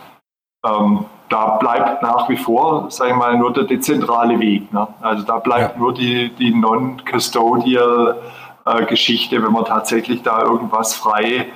Ähm, 0.65 1.07
da 1.31 1.57
bleibt 1.57 2.03
nach 2.03 2.29
wie 2.29 2.37
vor, 2.37 2.91
sage 2.91 3.11
ich 3.11 3.17
mal, 3.17 3.37
nur 3.37 3.53
der 3.53 3.65
dezentrale 3.65 4.39
Weg. 4.39 4.73
Ne? 4.73 4.87
Also 5.01 5.25
da 5.25 5.39
bleibt 5.39 5.75
ja. 5.75 5.81
nur 5.81 5.95
die, 5.95 6.31
die 6.31 6.55
non-custodial 6.55 8.17
äh, 8.17 8.48
Geschichte, 8.87 9.43
wenn 9.43 9.53
man 9.53 9.64
tatsächlich 9.64 10.23
da 10.23 10.43
irgendwas 10.43 10.95
frei, 10.95 11.47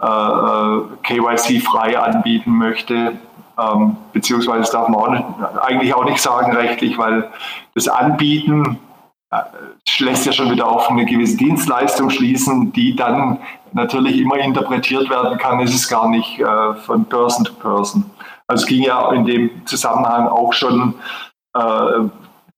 äh, 0.00 0.06
äh 0.06 0.82
KYC-frei 1.02 1.98
anbieten 1.98 2.52
möchte. 2.52 3.18
Ähm, 3.58 3.96
beziehungsweise 4.12 4.60
das 4.60 4.70
darf 4.70 4.88
man 4.88 5.00
auch 5.00 5.10
nicht, 5.10 5.24
eigentlich 5.62 5.94
auch 5.94 6.04
nicht 6.04 6.20
sagen 6.20 6.52
rechtlich, 6.54 6.96
weil 6.96 7.28
das 7.74 7.88
Anbieten 7.88 8.78
äh, 9.30 9.42
lässt 9.98 10.26
ja 10.26 10.32
schon 10.32 10.50
wieder 10.50 10.68
auf 10.68 10.88
eine 10.90 11.04
gewisse 11.04 11.36
Dienstleistung 11.36 12.10
schließen, 12.10 12.72
die 12.72 12.94
dann 12.94 13.38
natürlich 13.72 14.18
immer 14.18 14.36
interpretiert 14.38 15.10
werden 15.10 15.38
kann. 15.38 15.60
Es 15.60 15.74
ist 15.74 15.88
gar 15.88 16.08
nicht 16.08 16.38
äh, 16.38 16.74
von 16.74 17.04
Person 17.04 17.44
to 17.44 17.52
Person. 17.54 18.10
Also 18.46 18.62
es 18.62 18.68
ging 18.68 18.82
ja 18.82 19.12
in 19.12 19.24
dem 19.24 19.66
Zusammenhang 19.66 20.28
auch 20.28 20.52
schon 20.52 20.94
äh, 21.54 22.08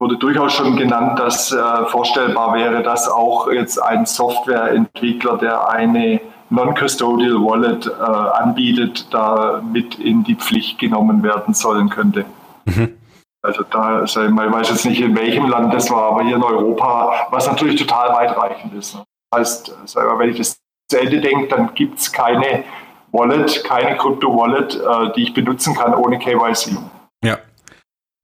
wurde 0.01 0.17
durchaus 0.17 0.55
schon 0.55 0.77
genannt, 0.77 1.19
dass 1.19 1.53
äh, 1.53 1.85
vorstellbar 1.87 2.55
wäre, 2.55 2.83
dass 2.83 3.09
auch 3.09 3.51
jetzt 3.53 3.79
ein 3.79 4.07
Softwareentwickler, 4.07 5.37
der 5.37 5.69
eine 5.69 6.21
Non-Custodial 6.49 7.35
Wallet 7.35 7.87
äh, 7.87 8.03
anbietet, 8.03 9.07
da 9.13 9.63
mit 9.63 9.99
in 9.99 10.25
die 10.25 10.35
Pflicht 10.35 10.79
genommen 10.79 11.23
werden 11.23 11.55
sollen 11.55 11.91
könnte. 11.91 12.25
Mhm. 12.65 12.97
Also 13.43 13.63
da, 13.71 14.05
ich 14.05 14.17
weiß 14.17 14.71
jetzt 14.71 14.87
nicht, 14.87 15.01
in 15.01 15.17
welchem 15.17 15.49
Land 15.49 15.73
das 15.73 15.91
war, 15.91 16.13
aber 16.13 16.23
hier 16.23 16.37
in 16.37 16.43
Europa, 16.43 17.29
was 17.31 17.47
natürlich 17.47 17.81
total 17.81 18.15
weitreichend 18.15 18.75
ist. 18.75 18.95
Ne? 18.95 19.05
Das 19.31 19.65
heißt, 19.65 19.97
wenn 20.19 20.31
ich 20.31 20.39
das 20.39 20.59
zu 20.91 21.01
Ende 21.01 21.21
denke, 21.21 21.49
dann 21.49 21.75
gibt 21.75 21.99
es 21.99 22.13
keine 22.13 22.65
Wallet, 23.13 23.65
keine 23.65 23.97
Krypto-Wallet, 23.97 24.75
äh, 24.75 25.13
die 25.15 25.23
ich 25.23 25.35
benutzen 25.35 25.75
kann 25.75 25.95
ohne 25.95 26.19
KYC. 26.19 26.77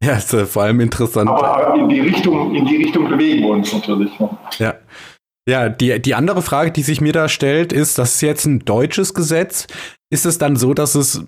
Ja, 0.03 0.14
ist 0.14 0.32
äh, 0.34 0.47
vor 0.47 0.64
allem 0.64 0.80
interessant. 0.80 1.28
Aber 1.28 1.74
in 1.74 1.88
die 1.88 2.01
Richtung, 2.01 2.55
in 2.55 2.66
die 2.66 2.76
Richtung 2.76 3.09
bewegen 3.09 3.42
wir 3.42 3.51
uns 3.51 3.72
natürlich. 3.72 4.11
Ja. 4.59 4.74
Ja, 5.49 5.68
die, 5.68 6.01
die 6.03 6.14
andere 6.16 6.42
Frage, 6.42 6.72
die 6.72 6.82
sich 6.82 7.01
mir 7.01 7.12
da 7.12 7.28
stellt, 7.28 7.72
ist, 7.72 7.99
das 7.99 8.16
ist 8.16 8.20
jetzt 8.22 8.47
ein 8.47 8.64
deutsches 8.64 9.14
Gesetz. 9.14 9.68
Ist 10.11 10.26
es 10.26 10.38
dann 10.38 10.57
so, 10.57 10.74
dass 10.74 10.97
es, 10.97 11.24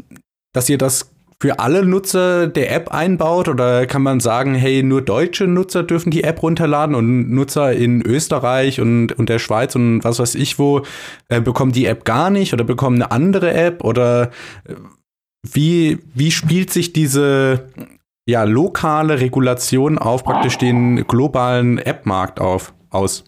dass 0.52 0.68
ihr 0.68 0.76
das 0.76 1.12
für 1.40 1.60
alle 1.60 1.84
Nutzer 1.84 2.48
der 2.48 2.74
App 2.74 2.92
einbaut 2.92 3.48
oder 3.48 3.86
kann 3.86 4.02
man 4.02 4.18
sagen, 4.18 4.56
hey, 4.56 4.82
nur 4.82 5.02
deutsche 5.02 5.46
Nutzer 5.46 5.84
dürfen 5.84 6.10
die 6.10 6.24
App 6.24 6.42
runterladen 6.42 6.96
und 6.96 7.30
Nutzer 7.30 7.72
in 7.72 8.02
Österreich 8.02 8.80
und, 8.80 9.12
und 9.12 9.28
der 9.28 9.38
Schweiz 9.38 9.76
und 9.76 10.02
was 10.02 10.18
weiß 10.18 10.34
ich 10.34 10.58
wo 10.58 10.82
äh, 11.28 11.40
bekommen 11.40 11.70
die 11.70 11.86
App 11.86 12.04
gar 12.04 12.30
nicht 12.30 12.52
oder 12.52 12.64
bekommen 12.64 12.96
eine 12.96 13.12
andere 13.12 13.54
App 13.54 13.84
oder 13.84 14.32
äh, 14.64 14.74
wie, 15.48 16.00
wie 16.12 16.32
spielt 16.32 16.72
sich 16.72 16.92
diese 16.92 17.68
ja, 18.28 18.44
lokale 18.44 19.20
Regulation 19.20 19.96
auf 19.96 20.22
praktisch 20.22 20.58
den 20.58 21.06
globalen 21.06 21.78
App-Markt 21.78 22.40
auf, 22.40 22.74
aus? 22.90 23.24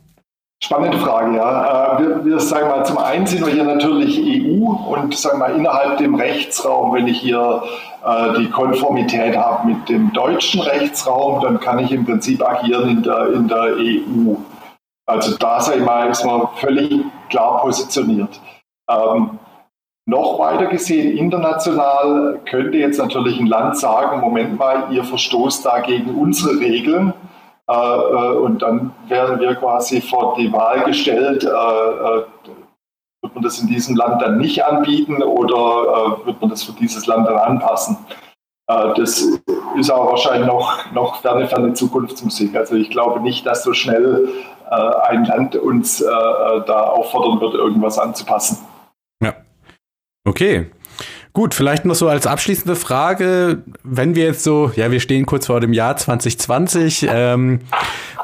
Spannende 0.62 0.98
Frage, 0.98 1.36
ja. 1.36 1.96
Äh, 1.96 2.02
wir, 2.02 2.24
wir 2.26 2.38
sagen 2.38 2.68
mal, 2.68 2.84
zum 2.84 2.98
einen 2.98 3.26
sind 3.26 3.46
wir 3.46 3.50
hier 3.50 3.64
natürlich 3.64 4.18
EU 4.20 4.66
und 4.66 5.16
sagen 5.16 5.38
mal 5.38 5.56
innerhalb 5.56 5.96
dem 5.96 6.16
Rechtsraum, 6.16 6.92
wenn 6.92 7.08
ich 7.08 7.18
hier 7.18 7.62
äh, 8.04 8.38
die 8.40 8.50
Konformität 8.50 9.38
habe 9.38 9.68
mit 9.68 9.88
dem 9.88 10.12
deutschen 10.12 10.60
Rechtsraum, 10.60 11.40
dann 11.40 11.60
kann 11.60 11.78
ich 11.78 11.90
im 11.92 12.04
Prinzip 12.04 12.46
agieren 12.46 12.90
in 12.90 13.02
der, 13.02 13.32
in 13.32 13.48
der 13.48 13.76
EU. 13.78 14.34
Also 15.06 15.34
da 15.38 15.60
sei 15.60 15.78
mal, 15.78 16.10
ist 16.10 16.26
man 16.26 16.46
völlig 16.56 17.06
klar 17.30 17.62
positioniert. 17.62 18.38
Ähm, 18.90 19.38
noch 20.10 20.38
weiter 20.40 20.66
gesehen, 20.66 21.16
international 21.16 22.40
könnte 22.44 22.76
jetzt 22.76 22.98
natürlich 22.98 23.38
ein 23.38 23.46
Land 23.46 23.78
sagen, 23.78 24.20
Moment 24.20 24.58
mal, 24.58 24.88
ihr 24.90 25.04
verstoßt 25.04 25.64
da 25.64 25.80
gegen 25.80 26.16
unsere 26.16 26.58
Regeln 26.58 27.14
äh, 27.68 27.72
äh, 27.72 28.36
und 28.36 28.60
dann 28.60 28.92
werden 29.06 29.38
wir 29.38 29.54
quasi 29.54 30.00
vor 30.00 30.34
die 30.36 30.52
Wahl 30.52 30.82
gestellt, 30.82 31.44
äh, 31.44 31.48
wird 33.22 33.34
man 33.34 33.44
das 33.44 33.60
in 33.60 33.68
diesem 33.68 33.94
Land 33.94 34.20
dann 34.20 34.38
nicht 34.38 34.64
anbieten 34.64 35.22
oder 35.22 36.18
wird 36.24 36.40
man 36.40 36.50
das 36.50 36.64
für 36.64 36.72
dieses 36.72 37.06
Land 37.06 37.26
dann 37.28 37.38
anpassen? 37.38 37.96
das 38.96 39.26
ist 39.76 39.90
aber 39.90 40.10
wahrscheinlich 40.10 40.46
noch, 40.46 40.92
noch 40.92 41.16
ferne, 41.22 41.48
ferne 41.48 41.72
Zukunftsmusik. 41.72 42.54
Also 42.54 42.76
ich 42.76 42.88
glaube 42.88 43.18
nicht, 43.18 43.44
dass 43.44 43.64
so 43.64 43.72
schnell 43.72 44.28
ein 44.70 45.24
Land 45.24 45.56
uns 45.56 45.98
da 45.98 46.84
auffordern 46.84 47.40
wird, 47.40 47.54
irgendwas 47.54 47.98
anzupassen. 47.98 48.58
Okay. 50.26 50.70
Gut, 51.32 51.54
vielleicht 51.54 51.84
noch 51.84 51.94
so 51.94 52.08
als 52.08 52.26
abschließende 52.26 52.74
Frage, 52.74 53.62
wenn 53.84 54.16
wir 54.16 54.24
jetzt 54.24 54.42
so, 54.42 54.72
ja, 54.74 54.90
wir 54.90 54.98
stehen 54.98 55.26
kurz 55.26 55.46
vor 55.46 55.60
dem 55.60 55.72
Jahr 55.72 55.96
2020, 55.96 57.06
ähm, 57.08 57.60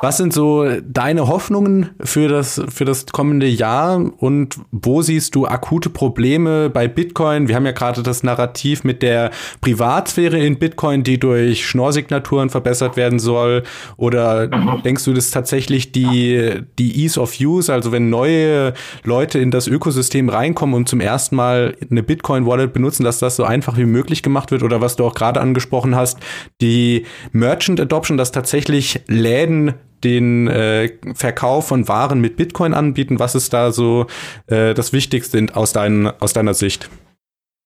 was 0.03 0.19
sind 0.19 0.33
so 0.33 0.67
deine 0.83 1.29
Hoffnungen 1.29 1.91
für 2.01 2.29
das, 2.29 2.61
für 2.69 2.85
das 2.85 3.07
kommende 3.07 3.47
Jahr 3.47 4.01
und 4.19 4.57
wo 4.71 5.03
siehst 5.03 5.35
du 5.35 5.47
akute 5.47 5.89
Probleme 5.89 6.69
bei 6.69 6.87
Bitcoin? 6.89 7.49
Wir 7.49 7.55
haben 7.55 7.65
ja 7.65 7.73
gerade 7.73 8.03
das 8.03 8.23
Narrativ 8.23 8.85
mit 8.85 9.03
der 9.03 9.31
Privatsphäre 9.61 10.39
in 10.39 10.59
Bitcoin, 10.59 11.03
die 11.03 11.19
durch 11.19 11.67
Schnorrsignaturen 11.67 12.51
verbessert 12.51 12.97
werden 12.97 13.19
soll. 13.19 13.63
Oder 13.97 14.49
denkst 14.49 15.05
du, 15.05 15.13
dass 15.13 15.31
tatsächlich 15.31 15.93
die, 15.93 16.63
die 16.79 17.03
Ease 17.03 17.21
of 17.21 17.35
Use, 17.41 17.73
also 17.73 17.93
wenn 17.93 18.11
neue 18.11 18.75
Leute 19.05 19.39
in 19.39 19.51
das 19.51 19.67
Ökosystem 19.67 20.29
reinkommen 20.29 20.75
und 20.75 20.89
zum 20.89 21.01
ersten 21.01 21.37
Mal 21.37 21.77
eine 21.91 22.03
Bitcoin-Wallet 22.03 22.73
benutzen, 22.73 22.96
dass 23.05 23.19
das 23.19 23.37
so 23.37 23.45
einfach 23.45 23.77
wie 23.77 23.85
möglich 23.85 24.23
gemacht 24.23 24.51
wird? 24.51 24.63
Oder 24.63 24.81
was 24.81 24.97
du 24.97 25.05
auch 25.05 25.15
gerade 25.15 25.41
angesprochen 25.41 25.97
hast, 25.97 26.19
die 26.61 27.07
Merchant 27.33 27.81
Adoption, 27.81 28.17
dass 28.17 28.33
tatsächlich 28.33 29.01
Läden 29.07 29.75
den 30.05 30.49
äh, 30.49 30.91
Verkauf 31.15 31.69
von 31.69 31.89
Waren 31.89 32.21
mit 32.21 32.37
Bitcoin 32.37 32.75
anbieten? 32.75 33.19
Was 33.19 33.35
ist 33.35 33.53
da 33.53 33.73
so 33.73 34.07
äh, 34.47 34.75
das 34.75 34.93
Wichtigste 34.93 35.47
aus, 35.55 35.73
dein, 35.73 36.13
aus 36.21 36.33
deiner 36.33 36.55
Sicht? 36.55 36.89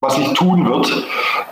Was 0.02 0.16
sich 0.16 0.32
tun 0.32 0.66
wird. 0.66 0.90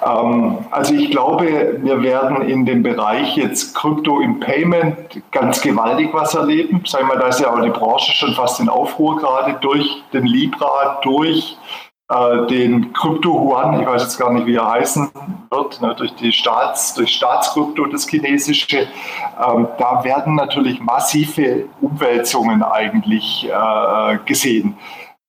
Ähm, 0.06 0.58
also 0.70 0.94
ich 0.94 1.10
glaube, 1.10 1.78
wir 1.82 2.02
werden 2.02 2.48
in 2.48 2.64
dem 2.64 2.82
Bereich 2.82 3.36
jetzt 3.36 3.74
Krypto 3.74 4.20
im 4.20 4.40
Payment 4.40 4.96
ganz 5.32 5.60
gewaltig 5.60 6.08
was 6.12 6.34
erleben. 6.34 6.80
Sagen 6.86 7.08
wir, 7.08 7.18
da 7.18 7.28
ist 7.28 7.40
ja 7.40 7.52
auch 7.52 7.60
die 7.60 7.68
Branche 7.68 8.12
schon 8.12 8.32
fast 8.32 8.58
in 8.60 8.70
Aufruhr 8.70 9.18
gerade 9.18 9.58
durch 9.60 10.02
den 10.14 10.24
Libra, 10.24 10.98
durch 11.02 11.58
äh, 12.08 12.46
den 12.46 12.92
Krypto 12.92 13.30
Yuan, 13.30 13.80
ich 13.80 13.86
weiß 13.86 14.02
jetzt 14.02 14.18
gar 14.18 14.32
nicht, 14.32 14.46
wie 14.46 14.54
er 14.54 14.70
heißen 14.70 15.10
wird, 15.50 15.80
ne, 15.82 15.94
durch 15.94 16.14
die 16.14 16.32
Staats, 16.32 16.94
durch 16.94 17.14
Staatskrypto, 17.14 17.86
das 17.86 18.08
chinesische, 18.08 18.88
ähm, 19.42 19.68
da 19.78 20.02
werden 20.04 20.34
natürlich 20.34 20.80
massive 20.80 21.66
Umwälzungen 21.80 22.62
eigentlich 22.62 23.48
äh, 23.48 24.18
gesehen. 24.24 24.76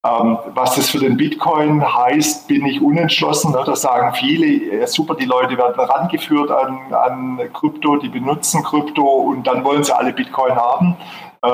Ähm, 0.06 0.38
was 0.54 0.76
das 0.76 0.90
für 0.90 1.00
den 1.00 1.18
Bitcoin 1.18 1.84
heißt, 1.84 2.48
bin 2.48 2.66
ich 2.66 2.82
unentschlossen. 2.82 3.52
Ne? 3.52 3.62
Da 3.66 3.76
sagen 3.76 4.14
viele, 4.14 4.80
ja, 4.80 4.88
super, 4.88 5.16
die 5.16 5.26
Leute 5.26 5.58
werden 5.58 5.78
rangeführt 5.78 6.50
an, 6.50 6.94
an 6.94 7.42
Krypto, 7.54 7.98
die 7.98 8.08
benutzen 8.08 8.64
Krypto 8.64 9.04
und 9.04 9.46
dann 9.46 9.66
wollen 9.66 9.84
sie 9.84 9.94
alle 9.94 10.14
Bitcoin 10.14 10.56
haben. 10.56 10.96
Äh, 11.42 11.50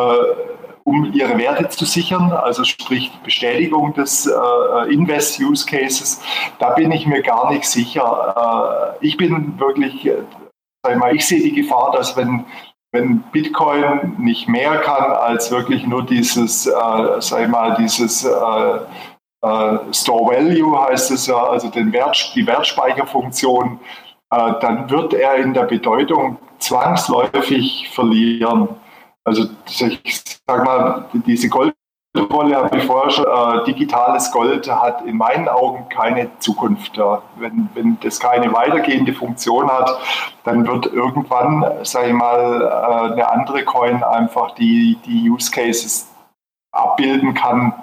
um 0.85 1.11
ihre 1.13 1.37
Werte 1.39 1.67
zu 1.69 1.83
sichern, 1.83 2.31
also 2.31 2.63
sprich 2.63 3.11
Bestätigung 3.23 3.93
des 3.95 4.27
äh, 4.27 4.93
Invest-Use-Cases, 4.93 6.21
da 6.59 6.69
bin 6.71 6.91
ich 6.91 7.07
mir 7.07 7.23
gar 7.23 7.51
nicht 7.51 7.65
sicher. 7.65 8.95
Äh, 9.01 9.05
ich 9.05 9.17
bin 9.17 9.59
wirklich, 9.59 10.05
äh, 10.05 10.95
mal, 10.95 11.15
ich 11.15 11.25
sehe 11.25 11.41
die 11.41 11.53
Gefahr, 11.53 11.91
dass 11.91 12.15
wenn, 12.15 12.45
wenn 12.91 13.23
Bitcoin 13.31 14.15
nicht 14.19 14.47
mehr 14.47 14.77
kann 14.81 15.11
als 15.11 15.49
wirklich 15.49 15.87
nur 15.87 16.05
dieses, 16.05 16.67
äh, 16.67 16.71
sag 17.19 17.49
mal, 17.49 17.75
dieses 17.79 18.23
äh, 18.23 18.29
äh, 19.41 19.77
Store 19.91 20.35
Value 20.35 20.79
heißt 20.87 21.09
es 21.09 21.25
ja, 21.25 21.43
also 21.43 21.69
den 21.69 21.91
Wert, 21.93 22.31
die 22.35 22.45
Wertspeicherfunktion, 22.45 23.79
äh, 24.29 24.53
dann 24.61 24.87
wird 24.91 25.15
er 25.15 25.35
in 25.37 25.55
der 25.55 25.63
Bedeutung 25.63 26.37
zwangsläufig 26.59 27.89
verlieren. 27.89 28.69
Also 29.25 29.45
ich 29.67 30.23
sag 30.47 30.63
mal, 30.63 31.05
diese 31.25 31.49
Goldrolle 31.49 32.55
habe 32.55 32.77
ich 32.77 32.83
vorher 32.83 33.09
schon, 33.09 33.25
äh, 33.25 33.63
digitales 33.65 34.31
Gold 34.31 34.69
hat 34.69 35.01
in 35.03 35.17
meinen 35.17 35.49
Augen 35.49 35.89
keine 35.89 36.29
Zukunft. 36.37 36.95
Ja. 36.95 37.23
Wenn, 37.37 37.69
wenn 37.73 37.97
das 38.01 38.19
keine 38.19 38.53
weitergehende 38.53 39.13
Funktion 39.13 39.67
hat, 39.67 39.99
dann 40.43 40.67
wird 40.67 40.85
irgendwann, 40.85 41.65
sage 41.83 42.09
ich 42.09 42.13
mal, 42.13 42.61
äh, 42.61 43.13
eine 43.13 43.29
andere 43.31 43.65
Coin 43.65 44.03
einfach 44.03 44.51
die, 44.51 44.99
die 45.05 45.29
Use 45.29 45.49
Cases 45.49 46.07
abbilden 46.71 47.33
kann, 47.33 47.73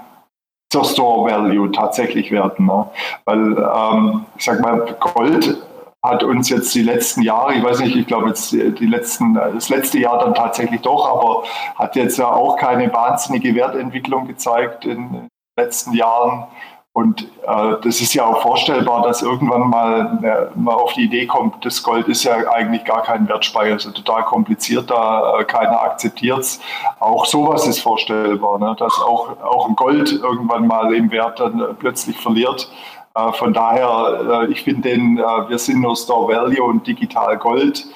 zur 0.71 0.85
Store 0.85 1.31
Value 1.31 1.73
tatsächlich 1.73 2.31
werden. 2.31 2.67
Ne? 2.67 2.87
Weil, 3.25 3.59
ähm, 3.59 4.27
ich 4.37 4.45
sag 4.45 4.61
mal, 4.61 4.97
Gold 5.01 5.59
hat 6.03 6.25
uns 6.25 6.49
jetzt 6.49 6.75
die 6.75 6.83
letzten 6.83 7.23
Jahre, 7.23 7.55
ich 7.55 7.63
weiß 7.63 7.81
nicht, 7.81 7.95
ich 7.95 8.07
glaube 8.07 8.29
jetzt 8.29 8.51
die 8.51 8.87
letzten, 8.87 9.35
das 9.35 9.69
letzte 9.69 9.99
Jahr 10.01 10.19
dann 10.19 10.35
tatsächlich 10.35 10.81
doch, 10.81 11.09
aber 11.09 11.45
hat 11.77 11.95
jetzt 11.95 12.19
ja 12.19 12.27
auch 12.27 12.57
keine 12.57 12.93
wahnsinnige 12.93 13.55
Wertentwicklung 13.55 14.27
gezeigt 14.27 14.85
in 14.85 15.13
den 15.13 15.29
letzten 15.57 15.93
Jahren. 15.93 16.47
Und 16.95 17.23
äh, 17.23 17.77
das 17.83 18.03
ist 18.03 18.13
ja 18.13 18.27
auch 18.27 18.43
vorstellbar, 18.43 19.03
dass 19.03 19.23
irgendwann 19.23 19.71
mal 19.71 20.19
äh, 20.23 20.59
mal 20.59 20.75
auf 20.75 20.93
die 20.93 21.05
Idee 21.05 21.27
kommt, 21.27 21.65
das 21.65 21.83
Gold 21.83 22.07
ist 22.07 22.23
ja 22.25 22.35
eigentlich 22.51 22.85
gar 22.85 23.03
kein 23.03 23.27
Wertspeicher, 23.29 23.73
also 23.73 23.93
total 23.93 24.25
kompliziert, 24.25 24.91
da 24.91 25.39
äh, 25.39 25.45
keiner 25.45 25.81
akzeptiert 25.81 26.41
es. 26.41 26.61
Auch 27.01 27.25
sowas 27.25 27.67
ist 27.67 27.81
vorstellbar, 27.81 28.59
ne? 28.59 28.77
dass 28.79 29.01
auch, 29.01 29.41
auch 29.43 29.69
ein 29.69 29.77
Gold 29.77 30.13
irgendwann 30.13 30.67
mal 30.67 30.95
im 30.95 31.11
Wert 31.11 31.41
dann 31.41 31.77
plötzlich 31.79 32.19
verliert. 32.19 32.71
Äh, 33.15 33.33
von 33.33 33.53
daher, 33.53 34.47
äh, 34.49 34.53
ich 34.53 34.63
finde 34.63 34.89
den, 34.89 35.19
äh, 35.19 35.49
wir 35.49 35.59
sind 35.59 35.81
nur 35.81 35.97
Store 35.97 36.33
Value 36.33 36.63
und 36.63 36.87
Digital 36.87 37.39
Gold 37.39 37.87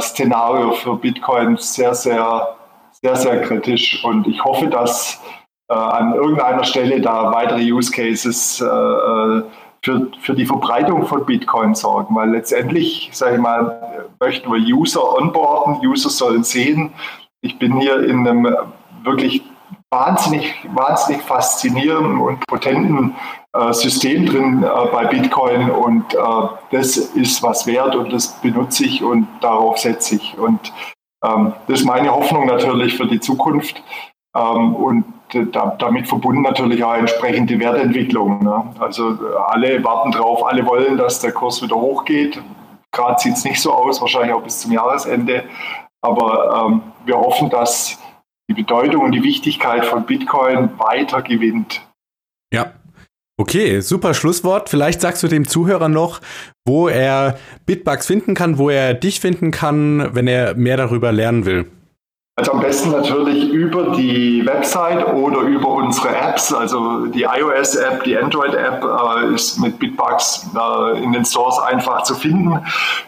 Szenario 0.00 0.72
für 0.72 0.96
Bitcoin 0.96 1.56
sehr, 1.58 1.94
sehr, 1.94 2.56
sehr, 2.90 3.14
sehr 3.14 3.42
kritisch. 3.42 4.02
Und 4.02 4.26
ich 4.26 4.42
hoffe, 4.42 4.66
dass 4.66 5.20
an 5.68 6.14
irgendeiner 6.14 6.64
Stelle 6.64 7.00
da 7.00 7.30
weitere 7.30 7.60
Use 7.60 7.92
Cases 7.92 8.56
für, 8.56 10.08
für 10.18 10.34
die 10.34 10.46
Verbreitung 10.46 11.06
von 11.06 11.24
Bitcoin 11.24 11.76
sorgen, 11.76 12.16
weil 12.16 12.30
letztendlich, 12.30 13.10
sage 13.12 13.36
ich 13.36 13.40
mal, 13.40 14.08
möchten 14.18 14.50
wir 14.50 14.58
User 14.76 15.14
onboarden, 15.18 15.86
User 15.86 16.10
sollen 16.10 16.42
sehen, 16.42 16.92
ich 17.40 17.56
bin 17.58 17.78
hier 17.78 18.02
in 18.02 18.26
einem 18.26 18.56
wirklich 19.04 19.42
wahnsinnig, 19.94 20.54
wahnsinnig 20.72 21.22
faszinierenden 21.22 22.18
und 22.18 22.46
potenten 22.46 23.14
äh, 23.52 23.72
System 23.72 24.26
drin 24.26 24.64
äh, 24.64 24.86
bei 24.90 25.06
Bitcoin 25.06 25.70
und 25.70 26.14
äh, 26.14 26.18
das 26.70 26.96
ist 26.96 27.42
was 27.42 27.66
wert 27.66 27.94
und 27.94 28.12
das 28.12 28.40
benutze 28.40 28.84
ich 28.84 29.02
und 29.02 29.28
darauf 29.40 29.78
setze 29.78 30.16
ich. 30.16 30.36
Und 30.36 30.72
ähm, 31.24 31.52
das 31.68 31.80
ist 31.80 31.86
meine 31.86 32.10
Hoffnung 32.12 32.46
natürlich 32.46 32.96
für 32.96 33.06
die 33.06 33.20
Zukunft 33.20 33.82
ähm, 34.36 34.74
und 34.74 35.04
da, 35.52 35.74
damit 35.78 36.08
verbunden 36.08 36.42
natürlich 36.42 36.82
auch 36.82 36.94
entsprechende 36.94 37.58
Wertentwicklung. 37.58 38.42
Ne? 38.42 38.74
Also 38.80 39.10
äh, 39.10 39.36
alle 39.46 39.82
warten 39.84 40.10
drauf, 40.10 40.44
alle 40.46 40.66
wollen, 40.66 40.96
dass 40.96 41.20
der 41.20 41.32
Kurs 41.32 41.62
wieder 41.62 41.76
hochgeht. 41.76 42.42
Gerade 42.92 43.20
sieht 43.20 43.34
es 43.34 43.44
nicht 43.44 43.60
so 43.60 43.72
aus, 43.72 44.00
wahrscheinlich 44.00 44.32
auch 44.32 44.42
bis 44.42 44.60
zum 44.60 44.72
Jahresende. 44.72 45.44
Aber 46.02 46.66
ähm, 46.66 46.82
wir 47.04 47.16
hoffen, 47.16 47.48
dass 47.50 47.98
die 48.48 48.54
Bedeutung 48.54 49.04
und 49.04 49.12
die 49.12 49.22
Wichtigkeit 49.22 49.84
von 49.84 50.06
Bitcoin 50.06 50.78
weiter 50.78 51.22
gewinnt. 51.22 51.86
Ja, 52.52 52.72
Okay, 53.36 53.80
super 53.80 54.14
Schlusswort. 54.14 54.68
Vielleicht 54.68 55.00
sagst 55.00 55.20
du 55.24 55.26
dem 55.26 55.48
Zuhörer 55.48 55.88
noch, 55.88 56.20
wo 56.64 56.86
er 56.86 57.36
Bitbugs 57.66 58.06
finden 58.06 58.34
kann, 58.34 58.58
wo 58.58 58.70
er 58.70 58.94
dich 58.94 59.18
finden 59.18 59.50
kann, 59.50 60.14
wenn 60.14 60.28
er 60.28 60.54
mehr 60.54 60.76
darüber 60.76 61.10
lernen 61.10 61.44
will. 61.44 61.66
Also 62.36 62.50
am 62.50 62.60
besten 62.60 62.90
natürlich 62.90 63.48
über 63.50 63.92
die 63.94 64.44
Website 64.44 65.06
oder 65.14 65.42
über 65.42 65.68
unsere 65.68 66.16
Apps. 66.16 66.52
Also 66.52 67.06
die 67.06 67.22
iOS-App, 67.22 68.02
die 68.02 68.18
Android-App 68.18 68.82
äh, 68.82 69.32
ist 69.32 69.60
mit 69.60 69.78
Bitbugs 69.78 70.50
äh, 70.52 71.00
in 71.00 71.12
den 71.12 71.24
Stores 71.24 71.60
einfach 71.60 72.02
zu 72.02 72.16
finden. 72.16 72.58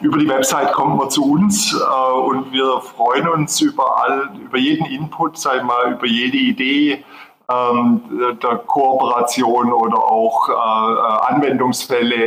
Über 0.01 0.19
die 0.19 0.29
Website 0.29 0.73
kommt 0.73 0.97
man 0.97 1.11
zu 1.11 1.29
uns 1.29 1.75
äh, 1.75 2.13
und 2.13 2.53
wir 2.53 2.81
freuen 2.81 3.29
uns 3.29 3.61
über, 3.61 4.01
all, 4.01 4.31
über 4.41 4.59
jeden 4.59 4.87
Input, 4.87 5.37
sei 5.37 5.61
mal 5.61 5.95
über 5.95 6.07
jede 6.07 6.37
Idee 6.37 7.05
ähm, 7.51 8.01
der 8.41 8.59
Kooperation 8.59 9.73
oder 9.73 9.99
auch 9.99 10.49
äh, 10.49 10.53
äh, 10.53 11.35
Anwendungsfälle. 11.35 12.27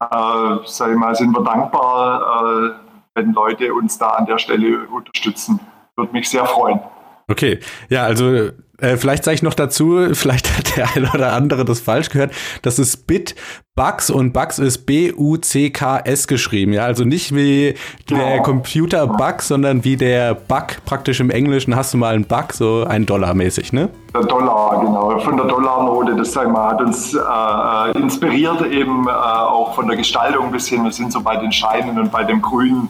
Äh, 0.00 0.56
sei 0.64 0.94
mal, 0.94 1.14
sind 1.14 1.32
wir 1.32 1.42
dankbar, 1.42 2.72
wenn 3.14 3.34
Leute 3.34 3.74
uns 3.74 3.98
da 3.98 4.10
an 4.10 4.24
der 4.24 4.38
Stelle 4.38 4.86
unterstützen. 4.88 5.60
Würde 5.98 6.12
mich 6.12 6.30
sehr 6.30 6.46
freuen. 6.46 6.78
Okay, 7.26 7.58
ja, 7.88 8.04
also 8.04 8.50
äh, 8.80 8.96
vielleicht 8.96 9.24
sage 9.24 9.34
ich 9.34 9.42
noch 9.42 9.54
dazu, 9.54 10.08
vielleicht 10.12 10.56
hat 10.56 10.76
der 10.76 10.88
eine 10.94 11.10
oder 11.12 11.32
andere 11.32 11.64
das 11.64 11.80
falsch 11.80 12.10
gehört. 12.10 12.32
Das 12.62 12.78
ist 12.78 13.06
Bitbugs 13.06 14.10
und 14.10 14.32
Bugs 14.32 14.58
ist 14.58 14.86
B-U-C-K-S 14.86 16.28
geschrieben. 16.28 16.72
Ja, 16.72 16.84
also 16.84 17.04
nicht 17.04 17.34
wie 17.34 17.74
der 18.08 18.40
Computer 18.42 19.06
Bug, 19.06 19.42
sondern 19.42 19.84
wie 19.84 19.96
der 19.96 20.34
Bug 20.34 20.84
praktisch 20.84 21.20
im 21.20 21.30
Englischen 21.30 21.74
hast 21.74 21.92
du 21.94 21.98
mal 21.98 22.14
einen 22.14 22.24
Bug, 22.24 22.52
so 22.52 22.84
ein 22.84 23.04
Dollar 23.04 23.34
mäßig, 23.34 23.72
ne? 23.72 23.88
Der 24.14 24.22
Dollar, 24.22 24.80
genau, 24.80 25.18
von 25.18 25.36
der 25.36 25.46
Dollarnote, 25.46 26.16
das 26.16 26.32
sag 26.32 26.50
mal, 26.50 26.70
hat 26.70 26.80
uns 26.80 27.14
äh, 27.14 27.98
inspiriert 27.98 28.64
eben 28.66 29.06
äh, 29.06 29.10
auch 29.10 29.74
von 29.74 29.86
der 29.86 29.96
Gestaltung 29.96 30.46
ein 30.46 30.52
bisschen. 30.52 30.84
Wir 30.84 30.92
sind 30.92 31.12
so 31.12 31.20
bei 31.20 31.36
den 31.36 31.52
Scheinen 31.52 31.98
und 31.98 32.10
bei 32.10 32.24
dem 32.24 32.40
Grünen 32.40 32.88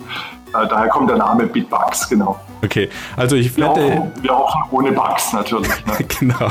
äh, 0.54 0.66
daher 0.66 0.88
kommt 0.88 1.10
der 1.10 1.18
Name 1.18 1.46
Bitbugs, 1.46 2.08
genau. 2.08 2.38
Okay, 2.64 2.88
also 3.16 3.36
ich 3.36 3.56
werde. 3.56 3.80
Wir, 3.80 3.94
hoffen, 3.94 4.12
wir 4.22 4.30
hoffen 4.30 4.62
ohne 4.70 4.92
Bugs 4.92 5.32
natürlich. 5.32 5.77
Genau. 6.20 6.50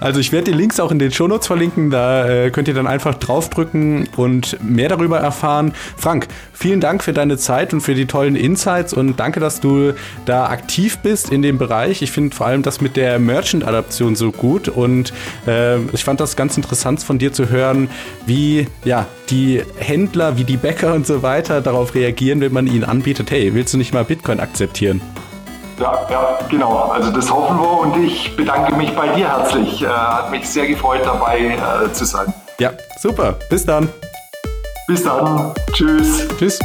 Also 0.00 0.20
ich 0.20 0.32
werde 0.32 0.50
die 0.50 0.56
Links 0.56 0.80
auch 0.80 0.90
in 0.90 0.98
den 0.98 1.12
Shownotes 1.12 1.46
verlinken, 1.46 1.90
da 1.90 2.28
äh, 2.28 2.50
könnt 2.50 2.68
ihr 2.68 2.74
dann 2.74 2.86
einfach 2.86 3.14
draufdrücken 3.14 4.08
und 4.16 4.58
mehr 4.62 4.88
darüber 4.88 5.18
erfahren. 5.18 5.72
Frank, 5.96 6.28
vielen 6.52 6.80
Dank 6.80 7.04
für 7.04 7.12
deine 7.12 7.36
Zeit 7.36 7.72
und 7.72 7.80
für 7.80 7.94
die 7.94 8.06
tollen 8.06 8.36
Insights 8.36 8.92
und 8.92 9.18
danke, 9.20 9.40
dass 9.40 9.60
du 9.60 9.92
da 10.24 10.46
aktiv 10.46 10.98
bist 10.98 11.30
in 11.30 11.42
dem 11.42 11.58
Bereich. 11.58 12.02
Ich 12.02 12.10
finde 12.10 12.34
vor 12.34 12.46
allem 12.46 12.62
das 12.62 12.80
mit 12.80 12.96
der 12.96 13.18
Merchant-Adaption 13.18 14.16
so 14.16 14.32
gut 14.32 14.68
und 14.68 15.12
äh, 15.46 15.78
ich 15.92 16.04
fand 16.04 16.20
das 16.20 16.36
ganz 16.36 16.56
interessant 16.56 17.02
von 17.02 17.18
dir 17.18 17.32
zu 17.32 17.48
hören, 17.48 17.88
wie 18.26 18.66
ja 18.84 19.06
die 19.30 19.62
Händler, 19.76 20.36
wie 20.36 20.44
die 20.44 20.56
Bäcker 20.56 20.94
und 20.94 21.06
so 21.06 21.22
weiter 21.22 21.60
darauf 21.60 21.94
reagieren, 21.94 22.40
wenn 22.40 22.52
man 22.52 22.66
ihnen 22.66 22.84
anbietet, 22.84 23.30
hey, 23.30 23.54
willst 23.54 23.74
du 23.74 23.78
nicht 23.78 23.94
mal 23.94 24.04
Bitcoin 24.04 24.40
akzeptieren? 24.40 25.00
Ja, 25.78 26.06
ja, 26.10 26.38
genau. 26.48 26.90
Also 26.90 27.10
das 27.10 27.30
hoffen 27.30 27.58
wir 27.58 27.78
und 27.80 28.04
ich 28.04 28.36
bedanke 28.36 28.74
mich 28.74 28.94
bei 28.94 29.08
dir 29.08 29.28
herzlich. 29.28 29.82
Äh, 29.82 29.88
hat 29.88 30.30
mich 30.30 30.48
sehr 30.48 30.66
gefreut, 30.66 31.00
dabei 31.04 31.38
äh, 31.38 31.92
zu 31.92 32.04
sein. 32.04 32.32
Ja, 32.58 32.70
super. 32.98 33.34
Bis 33.48 33.64
dann. 33.64 33.88
Bis 34.86 35.02
dann. 35.02 35.52
Tschüss. 35.72 36.28
Tschüss. 36.38 36.58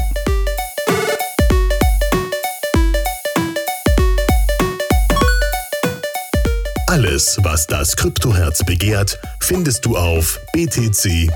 Alles, 6.88 7.38
was 7.43 7.68
das 7.68 7.95
Kryptoherz 7.95 8.64
begehrt, 8.66 9.20
findest 9.39 9.86
du 9.86 9.95
auf 9.95 10.39
btc-echo.de. 10.53 11.32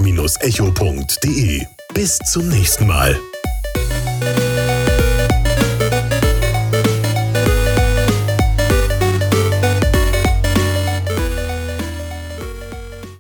Bis 1.94 2.18
zum 2.20 2.50
nächsten 2.50 2.88
Mal. 2.88 3.20